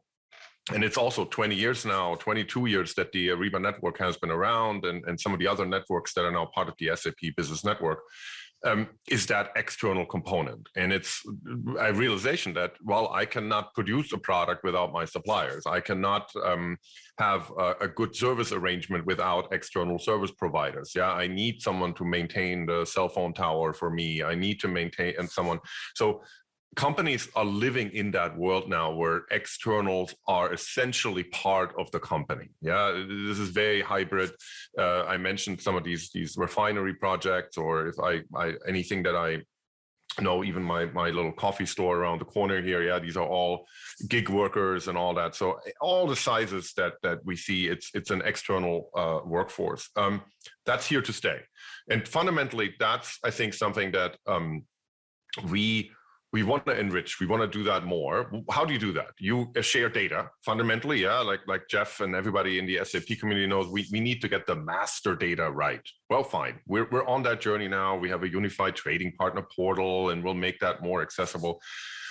and 0.73 0.83
it's 0.83 0.97
also 0.97 1.25
20 1.25 1.53
years 1.53 1.85
now 1.85 2.15
22 2.15 2.65
years 2.65 2.95
that 2.95 3.11
the 3.11 3.27
ariba 3.27 3.61
network 3.61 3.99
has 3.99 4.17
been 4.17 4.31
around 4.31 4.83
and, 4.85 5.03
and 5.05 5.19
some 5.19 5.31
of 5.31 5.39
the 5.39 5.47
other 5.47 5.65
networks 5.65 6.13
that 6.13 6.25
are 6.25 6.31
now 6.31 6.45
part 6.45 6.67
of 6.67 6.73
the 6.79 6.89
sap 6.95 7.13
business 7.37 7.63
network 7.63 7.99
um, 8.65 8.89
is 9.07 9.25
that 9.27 9.51
external 9.55 10.05
component. 10.05 10.67
And 10.75 10.91
it's 10.91 11.23
a 11.79 11.93
realization 11.93 12.53
that 12.55 12.73
well 12.83 13.09
i 13.13 13.25
cannot 13.25 13.73
produce 13.73 14.11
a 14.11 14.17
product 14.17 14.63
without 14.63 14.91
my 14.91 15.05
suppliers. 15.05 15.63
I 15.65 15.79
cannot 15.79 16.31
um, 16.43 16.77
have 17.19 17.51
a, 17.57 17.75
a, 17.81 17.87
good 17.87 18.15
service 18.15 18.51
arrangement 18.51 19.05
without 19.05 19.53
external 19.53 19.99
service 19.99 20.31
providers. 20.31 20.91
Yeah 20.95 21.11
i 21.11 21.27
need 21.27 21.61
someone 21.61 21.93
to 21.95 22.05
maintain 22.05 22.65
the 22.65 22.85
cell 22.85 23.09
phone 23.09 23.33
tower 23.33 23.73
for 23.73 23.89
me. 23.89 24.23
I 24.23 24.35
need 24.35 24.59
to 24.61 24.67
maintain 24.67 25.13
and 25.19 25.29
someone 25.29 25.59
so 25.95 26.21
companies 26.75 27.29
are 27.35 27.45
living 27.45 27.89
in 27.91 28.11
that 28.11 28.37
world 28.37 28.69
now 28.69 28.91
where 28.91 29.23
externals 29.31 30.13
are 30.27 30.53
essentially 30.53 31.23
part 31.23 31.73
of 31.79 31.89
the 31.91 31.99
company. 31.99 32.49
Yeah 32.61 32.91
this 32.91 33.39
is 33.39 33.49
very 33.49 33.81
hybrid. 33.81 34.31
Uh, 34.77 35.03
i 35.03 35.17
mentioned 35.17 35.61
some 35.61 35.75
of 35.75 35.83
these 35.83 36.09
these 36.11 36.37
refinery 36.37 36.93
projects 36.93 37.57
or 37.57 37.87
if 37.87 37.95
I, 37.99 38.21
I 38.35 38.53
anything 38.67 39.03
that 39.03 39.15
i 39.15 39.41
know 40.21 40.43
even 40.43 40.63
my 40.63 40.85
my 40.85 41.09
little 41.09 41.31
coffee 41.31 41.65
store 41.65 41.97
around 41.97 42.19
the 42.19 42.25
corner 42.25 42.61
here. 42.61 42.83
Yeah 42.83 42.99
these 42.99 43.17
are 43.17 43.27
all 43.27 43.65
gig 44.07 44.29
workers 44.29 44.87
and 44.87 44.97
all 44.97 45.13
that. 45.13 45.35
So 45.35 45.59
all 45.81 46.07
the 46.07 46.15
sizes 46.15 46.73
that 46.77 46.93
that 47.03 47.19
we 47.25 47.35
see 47.35 47.67
it's 47.67 47.91
it's 47.93 48.11
an 48.11 48.21
external 48.25 48.89
uh, 48.95 49.19
workforce. 49.25 49.89
Um, 49.95 50.21
that's 50.65 50.87
here 50.87 51.01
to 51.01 51.13
stay. 51.13 51.39
And 51.89 52.07
fundamentally 52.07 52.75
that's 52.79 53.19
i 53.23 53.31
think 53.31 53.53
something 53.53 53.91
that 53.91 54.17
um, 54.27 54.63
we 55.49 55.91
we 56.35 56.43
want 56.43 56.65
to 56.65 56.77
enrich 56.77 57.11
we 57.21 57.27
want 57.31 57.41
to 57.41 57.47
do 57.57 57.63
that 57.63 57.85
more. 57.85 58.15
How 58.51 58.63
do 58.65 58.73
you 58.73 58.81
do 58.87 58.91
that? 58.99 59.11
You 59.19 59.35
uh, 59.57 59.61
share 59.61 59.89
data 60.01 60.19
fundamentally 60.49 60.97
yeah 61.07 61.19
like 61.31 61.43
like 61.53 61.63
jeff 61.73 61.91
and 62.03 62.11
everybody 62.21 62.59
in 62.59 62.65
the 62.69 62.75
sap 62.91 63.07
community 63.21 63.47
knows 63.47 63.67
we, 63.75 63.81
we 63.95 64.01
need 64.01 64.19
to 64.23 64.27
get 64.27 64.43
the 64.45 64.57
master 64.71 65.15
data 65.15 65.45
right. 65.49 65.85
Well 66.09 66.25
fine. 66.37 66.55
We're, 66.67 66.87
we're 66.91 67.07
on 67.15 67.23
that 67.23 67.39
journey 67.39 67.69
now. 67.69 67.89
We 68.03 68.09
have 68.13 68.23
a 68.23 68.29
unified 68.39 68.75
trading 68.75 69.11
partner 69.21 69.43
portal 69.55 70.09
and 70.09 70.17
we'll 70.23 70.41
make 70.47 70.59
that 70.59 70.83
more 70.83 71.01
accessible. 71.01 71.53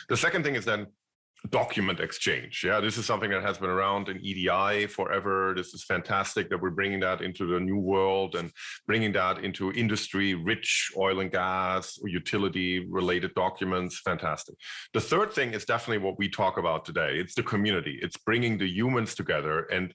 The 0.09 0.17
second 0.17 0.43
thing 0.45 0.55
is 0.61 0.65
then 0.65 0.87
document 1.51 2.01
exchange. 2.01 2.63
Yeah, 2.65 2.81
this 2.81 2.97
is 2.97 3.05
something 3.05 3.31
that 3.31 3.43
has 3.43 3.59
been 3.59 3.71
around 3.71 4.09
in 4.09 4.19
EDI 4.25 4.87
forever. 4.87 5.53
This 5.57 5.75
is 5.75 5.85
fantastic 5.85 6.49
that 6.49 6.61
we're 6.61 6.71
bringing 6.71 7.01
that 7.01 7.21
into 7.21 7.47
the 7.47 7.61
new 7.61 7.79
world 7.79 8.35
and 8.35 8.51
bringing 8.87 9.13
that 9.13 9.45
into 9.45 9.73
industry 9.73 10.35
rich 10.35 10.91
oil 10.97 11.21
and 11.21 11.31
gas, 11.31 11.99
utility 12.05 12.87
related 12.89 13.35
documents. 13.35 14.01
Fantastic. 14.01 14.57
The 14.95 15.01
third 15.01 15.33
thing 15.33 15.53
is 15.53 15.65
definitely 15.65 16.05
what 16.05 16.19
we 16.19 16.29
talk 16.29 16.57
about 16.57 16.85
today. 16.85 17.19
It's 17.19 17.35
the 17.35 17.43
community. 17.43 17.99
It's 18.01 18.17
bringing 18.17 18.57
the 18.57 18.69
humans 18.69 19.15
together 19.15 19.65
and 19.65 19.93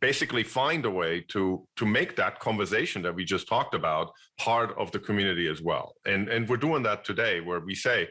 basically 0.00 0.42
find 0.42 0.84
a 0.86 0.90
way 0.90 1.20
to 1.28 1.66
to 1.76 1.86
make 1.86 2.16
that 2.16 2.40
conversation 2.40 3.02
that 3.02 3.14
we 3.14 3.24
just 3.24 3.46
talked 3.46 3.74
about 3.74 4.10
part 4.38 4.76
of 4.78 4.90
the 4.92 4.98
community 4.98 5.46
as 5.46 5.62
well. 5.62 5.94
And 6.06 6.28
and 6.28 6.48
we're 6.48 6.56
doing 6.56 6.82
that 6.84 7.04
today 7.04 7.40
where 7.40 7.60
we 7.60 7.74
say 7.74 8.08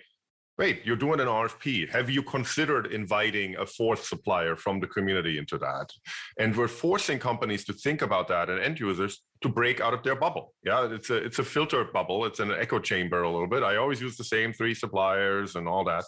Wait, 0.60 0.82
you're 0.84 0.97
doing 0.97 1.22
an 1.22 1.28
RFP. 1.28 1.89
Have 1.89 2.10
you 2.10 2.22
considered 2.22 2.88
inviting 2.88 3.55
a 3.55 3.66
fourth 3.66 4.03
supplier 4.03 4.57
from 4.57 4.82
the 4.82 4.88
community 4.88 5.38
into 5.38 5.57
that? 5.57 5.89
And 6.38 6.53
we're 6.53 6.68
forcing 6.68 7.18
companies 7.18 7.64
to 7.64 7.72
think 7.72 8.01
about 8.01 8.28
that 8.28 8.49
and 8.49 8.62
end 8.62 8.78
users 8.78 9.22
to 9.39 9.47
break 9.47 9.80
out 9.80 9.93
of 9.93 10.03
their 10.03 10.18
bubble. 10.18 10.53
Yeah, 10.66 10.89
it's 10.91 11.10
a 11.12 11.16
it's 11.16 11.39
a 11.39 11.45
filter 11.45 11.86
bubble. 11.86 12.26
It's 12.26 12.41
an 12.41 12.51
echo 12.51 12.78
chamber 12.78 13.24
a 13.24 13.32
little 13.32 13.47
bit. 13.47 13.64
I 13.64 13.78
always 13.78 14.01
use 14.01 14.18
the 14.18 14.26
same 14.26 14.51
three 14.51 14.76
suppliers 14.76 15.55
and 15.55 15.66
all 15.66 15.86
that. 15.86 16.03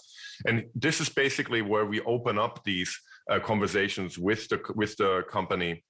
And 0.46 0.66
this 0.76 1.00
is 1.00 1.08
basically 1.08 1.62
where 1.62 1.86
we 1.86 2.02
open 2.02 2.38
up 2.38 2.62
these 2.66 2.94
uh, 3.30 3.40
conversations 3.40 4.20
with 4.20 4.50
the 4.50 4.60
with 4.76 4.98
the 4.98 5.24
company 5.30 5.86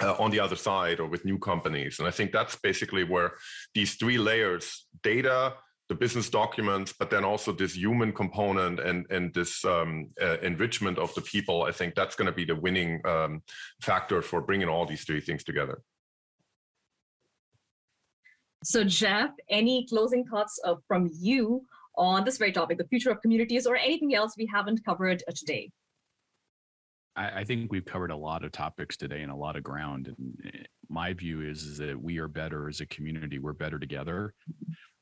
uh, 0.00 0.14
on 0.18 0.30
the 0.30 0.40
other 0.40 0.56
side 0.56 1.00
or 1.00 1.06
with 1.06 1.26
new 1.26 1.38
companies. 1.38 1.98
And 1.98 2.08
I 2.08 2.12
think 2.12 2.32
that's 2.32 2.56
basically 2.56 3.04
where 3.04 3.32
these 3.74 3.96
three 3.96 4.16
layers 4.16 4.86
data, 5.02 5.54
the 5.90 5.94
business 5.96 6.30
documents, 6.30 6.94
but 6.96 7.10
then 7.10 7.24
also 7.24 7.50
this 7.50 7.74
human 7.74 8.12
component 8.12 8.78
and 8.78 9.06
and 9.10 9.34
this 9.34 9.64
um, 9.64 10.08
uh, 10.22 10.38
enrichment 10.38 10.98
of 10.98 11.12
the 11.16 11.20
people. 11.20 11.64
I 11.64 11.72
think 11.72 11.96
that's 11.96 12.14
going 12.14 12.26
to 12.26 12.32
be 12.32 12.44
the 12.44 12.54
winning 12.54 13.00
um, 13.04 13.42
factor 13.82 14.22
for 14.22 14.40
bringing 14.40 14.68
all 14.68 14.86
these 14.86 15.02
three 15.04 15.20
things 15.20 15.42
together. 15.42 15.82
So, 18.62 18.84
Jeff, 18.84 19.30
any 19.48 19.84
closing 19.88 20.24
thoughts 20.24 20.60
uh, 20.64 20.76
from 20.86 21.10
you 21.12 21.64
on 21.96 22.24
this 22.24 22.38
very 22.38 22.52
topic, 22.52 22.78
the 22.78 22.84
future 22.84 23.10
of 23.10 23.20
communities, 23.20 23.66
or 23.66 23.74
anything 23.74 24.14
else 24.14 24.34
we 24.38 24.46
haven't 24.46 24.84
covered 24.84 25.24
uh, 25.26 25.32
today? 25.34 25.72
I, 27.16 27.40
I, 27.40 27.44
think 27.44 27.72
we've 27.72 27.84
covered 27.84 28.12
a 28.12 28.16
lot 28.16 28.44
of 28.44 28.52
topics 28.52 28.96
today 28.96 29.22
and 29.22 29.32
a 29.32 29.34
lot 29.34 29.56
of 29.56 29.64
ground. 29.64 30.14
And 30.16 30.54
eh, 30.54 30.64
my 30.88 31.14
view 31.14 31.40
is, 31.40 31.64
is 31.64 31.78
that 31.78 32.00
we 32.00 32.18
are 32.18 32.28
better 32.28 32.68
as 32.68 32.80
a 32.80 32.86
community. 32.86 33.38
We're 33.38 33.54
better 33.54 33.78
together. 33.78 34.34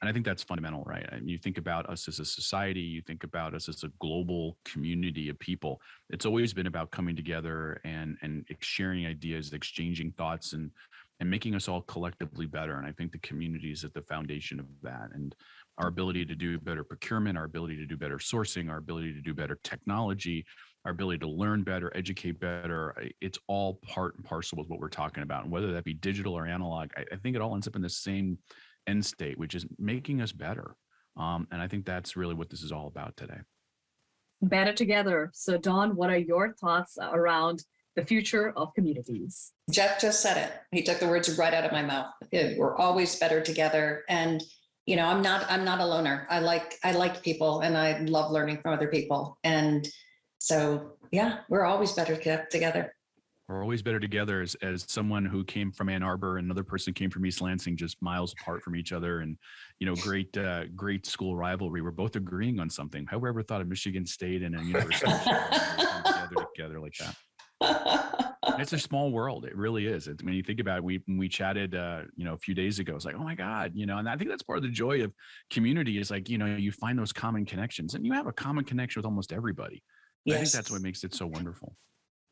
And 0.01 0.09
I 0.09 0.12
think 0.12 0.24
that's 0.24 0.44
fundamental, 0.44 0.84
right? 0.84 1.09
I 1.11 1.16
mean, 1.16 1.28
you 1.28 1.38
think 1.38 1.59
about 1.59 1.88
us 1.90 2.07
as 2.07 2.20
a 2.20 2.24
society, 2.24 2.80
you 2.80 3.03
think 3.03 3.24
about 3.24 3.55
us 3.55 3.68
as 3.68 3.82
a 3.82 3.88
global 3.99 4.57
community 4.64 5.28
of 5.28 5.38
people. 5.40 5.80
It's 6.11 6.24
always 6.24 6.55
been 6.55 6.68
about 6.68 6.92
coming 6.92 7.16
together 7.16 7.80
and 7.84 8.16
and 8.22 8.44
sharing 8.61 9.07
ideas, 9.07 9.53
exchanging 9.53 10.12
thoughts, 10.12 10.53
and 10.53 10.70
and 11.20 11.28
making 11.28 11.55
us 11.57 11.66
all 11.66 11.82
collectively 11.82 12.46
better. 12.46 12.76
And 12.76 12.86
I 12.86 12.92
think 12.92 13.11
the 13.11 13.18
community 13.18 13.72
is 13.72 13.84
at 13.84 13.92
the 13.92 14.03
foundation 14.03 14.61
of 14.61 14.66
that. 14.82 15.11
And 15.12 15.34
our 15.78 15.88
ability 15.88 16.24
to 16.26 16.34
do 16.34 16.59
better 16.61 16.84
procurement, 16.84 17.36
our 17.36 17.44
ability 17.44 17.76
to 17.76 17.86
do 17.86 17.96
better 17.96 18.18
sourcing, 18.18 18.70
our 18.70 18.76
ability 18.76 19.14
to 19.14 19.20
do 19.20 19.34
better 19.34 19.59
technology, 19.64 20.44
our 20.84 20.92
ability 20.92 21.18
to 21.18 21.28
learn 21.28 21.64
better, 21.64 21.90
educate 21.96 22.38
better. 22.38 22.94
It's 23.20 23.38
all 23.49 23.74
part 23.74 24.16
and 24.16 24.24
parcel 24.24 24.59
with 24.59 24.68
what 24.68 24.78
we're 24.78 24.88
talking 24.88 25.24
about. 25.24 25.42
And 25.42 25.53
whether 25.53 25.72
that 25.72 25.84
be 25.84 25.94
digital 25.94 26.34
or 26.34 26.46
analog, 26.46 26.90
I, 26.96 27.05
I 27.12 27.16
think 27.16 27.34
it 27.34 27.42
all 27.42 27.55
ends 27.55 27.66
up 27.66 27.76
in 27.76 27.82
the 27.82 27.88
same 27.88 28.38
end 28.89 29.05
state, 29.05 29.39
which 29.39 29.55
is 29.55 29.66
making 29.78 30.20
us 30.20 30.32
better. 30.32 30.74
Um, 31.16 31.47
and 31.51 31.61
I 31.61 31.68
think 31.68 31.84
that's 31.84 32.16
really 32.16 32.34
what 32.34 32.51
this 32.51 32.62
is 32.62 32.72
all 32.72 32.86
about 32.86 33.16
today. 33.16 33.39
Better 34.41 34.72
together. 34.72 35.30
So, 35.34 35.59
Dawn, 35.59 35.97
what 35.97 36.11
are 36.11 36.18
your 36.18 36.55
thoughts 36.55 36.97
around 37.01 37.64
the 37.97 38.05
future 38.05 38.53
of 38.57 38.72
communities? 38.74 39.53
Jeff 39.70 40.01
just 40.01 40.22
said 40.22 40.36
it. 40.36 40.53
He 40.70 40.82
took 40.82 41.01
the 41.01 41.09
words 41.09 41.36
right 41.36 41.53
out 41.53 41.64
of 41.64 41.72
my 41.72 41.82
mouth. 41.82 42.12
We're 42.32 42.76
always 42.76 43.16
better 43.16 43.41
together. 43.41 44.05
And 44.09 44.43
you 44.86 44.97
know, 44.97 45.07
I'm 45.07 45.20
not 45.20 45.45
I'm 45.51 45.66
not 45.66 45.80
a 45.80 45.84
loner. 45.84 46.26
I 46.30 46.39
like 46.39 46.76
I 46.82 46.93
like 46.93 47.22
people 47.22 47.61
and 47.61 47.76
I 47.76 47.99
love 48.05 48.30
learning 48.30 48.61
from 48.62 48.72
other 48.72 48.89
people. 48.89 49.39
And 49.45 49.86
so, 50.39 50.93
yeah, 51.12 51.41
we're 51.51 51.66
always 51.66 51.93
better 51.93 52.16
together. 52.16 52.95
We're 53.49 53.62
always 53.62 53.80
better 53.80 53.99
together 53.99 54.42
as, 54.42 54.55
as 54.57 54.84
someone 54.88 55.24
who 55.24 55.42
came 55.42 55.72
from 55.72 55.88
Ann 55.88 56.03
Arbor 56.03 56.36
and 56.36 56.44
another 56.44 56.64
person 56.64 56.92
came 56.92 57.09
from 57.09 57.24
East 57.24 57.40
Lansing, 57.40 57.78
just 57.78 58.01
miles 58.03 58.34
apart 58.38 58.62
from 58.62 58.76
each 58.76 58.92
other. 58.92 59.20
And, 59.20 59.38
you 59.78 59.86
know, 59.86 59.94
great, 59.96 60.36
uh, 60.36 60.66
great 60.76 61.07
school 61.07 61.34
rivalry. 61.34 61.80
We're 61.80 61.90
both 61.90 62.16
agreeing 62.16 62.61
on 62.61 62.68
something. 62.68 63.07
Have 63.07 63.22
we 63.22 63.28
ever 63.30 63.42
thought 63.42 63.62
of 63.62 63.68
Michigan 63.68 64.05
State 64.05 64.42
and 64.42 64.55
a 64.55 64.62
university 64.62 65.11
together, 65.11 66.46
together 66.55 66.80
like 66.80 66.94
that? 67.01 67.16
it's 68.59 68.72
a 68.72 68.78
small 68.78 69.11
world. 69.12 69.44
It 69.44 69.57
really 69.57 69.86
is. 69.86 70.09
It, 70.09 70.22
when 70.22 70.34
you 70.34 70.42
think 70.42 70.61
about 70.61 70.78
it, 70.78 70.84
we 70.84 71.01
we 71.09 71.28
chatted, 71.28 71.74
uh, 71.74 72.03
you 72.16 72.24
know, 72.24 72.34
a 72.34 72.38
few 72.38 72.55
days 72.55 72.78
ago, 72.78 72.96
it's 72.96 73.05
like, 73.05 73.14
oh 73.14 73.24
my 73.24 73.34
god, 73.34 73.72
you 73.74 73.86
know, 73.86 73.99
and 73.99 74.09
I 74.09 74.16
think 74.16 74.30
that's 74.30 74.42
part 74.42 74.59
of 74.59 74.64
the 74.64 74.70
joy 74.70 75.03
of 75.03 75.12
community 75.51 75.99
is 75.99 76.11
like, 76.11 76.28
you 76.28 76.38
know, 76.38 76.46
you 76.46 76.72
find 76.72 76.99
those 76.99 77.12
common 77.12 77.44
connections, 77.44 77.94
and 77.94 78.05
you 78.05 78.12
have 78.12 78.26
a 78.26 78.32
common 78.32 78.64
connection 78.64 79.01
with 79.01 79.07
almost 79.07 79.32
everybody. 79.32 79.82
Yes. 80.24 80.36
I 80.36 80.40
think 80.40 80.53
that's 80.53 80.70
what 80.70 80.82
makes 80.82 81.05
it 81.05 81.14
so 81.14 81.26
wonderful. 81.26 81.74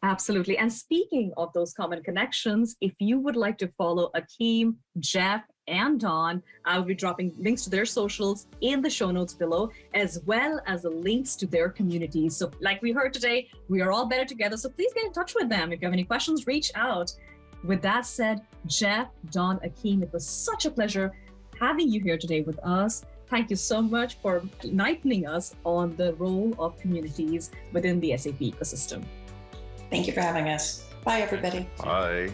Absolutely. 0.02 0.58
And 0.58 0.72
speaking 0.72 1.32
of 1.36 1.52
those 1.52 1.72
common 1.72 2.02
connections, 2.02 2.76
if 2.80 2.92
you 2.98 3.18
would 3.18 3.36
like 3.36 3.58
to 3.58 3.68
follow 3.78 4.10
Akeem, 4.14 4.76
Jeff, 5.00 5.42
and 5.68 5.98
Dawn, 5.98 6.42
I 6.64 6.78
will 6.78 6.84
be 6.84 6.94
dropping 6.94 7.34
links 7.38 7.64
to 7.64 7.70
their 7.70 7.86
socials 7.86 8.46
in 8.60 8.82
the 8.82 8.90
show 8.90 9.10
notes 9.10 9.34
below, 9.34 9.70
as 9.94 10.20
well 10.24 10.60
as 10.66 10.82
the 10.82 10.90
links 10.90 11.34
to 11.36 11.46
their 11.46 11.70
communities. 11.70 12.36
So, 12.36 12.50
like 12.60 12.82
we 12.82 12.92
heard 12.92 13.12
today, 13.12 13.48
we 13.68 13.80
are 13.80 13.90
all 13.90 14.06
better 14.06 14.24
together. 14.24 14.56
So, 14.56 14.68
please 14.68 14.92
get 14.94 15.06
in 15.06 15.12
touch 15.12 15.34
with 15.34 15.48
them. 15.48 15.72
If 15.72 15.80
you 15.80 15.86
have 15.86 15.92
any 15.92 16.04
questions, 16.04 16.46
reach 16.46 16.70
out. 16.74 17.10
With 17.64 17.82
that 17.82 18.06
said, 18.06 18.42
Jeff, 18.66 19.08
Dawn, 19.30 19.58
Akeem, 19.64 20.02
it 20.02 20.12
was 20.12 20.26
such 20.26 20.66
a 20.66 20.70
pleasure 20.70 21.12
having 21.58 21.90
you 21.90 22.00
here 22.00 22.18
today 22.18 22.42
with 22.42 22.58
us. 22.60 23.04
Thank 23.28 23.50
you 23.50 23.56
so 23.56 23.82
much 23.82 24.18
for 24.20 24.42
enlightening 24.62 25.26
us 25.26 25.56
on 25.64 25.96
the 25.96 26.14
role 26.14 26.54
of 26.60 26.78
communities 26.78 27.50
within 27.72 27.98
the 27.98 28.16
SAP 28.16 28.38
ecosystem. 28.38 29.04
Thank 29.90 30.06
you 30.06 30.12
for 30.12 30.20
having 30.20 30.48
us. 30.48 30.84
Bye, 31.04 31.20
everybody. 31.20 31.68
Bye. 31.78 32.30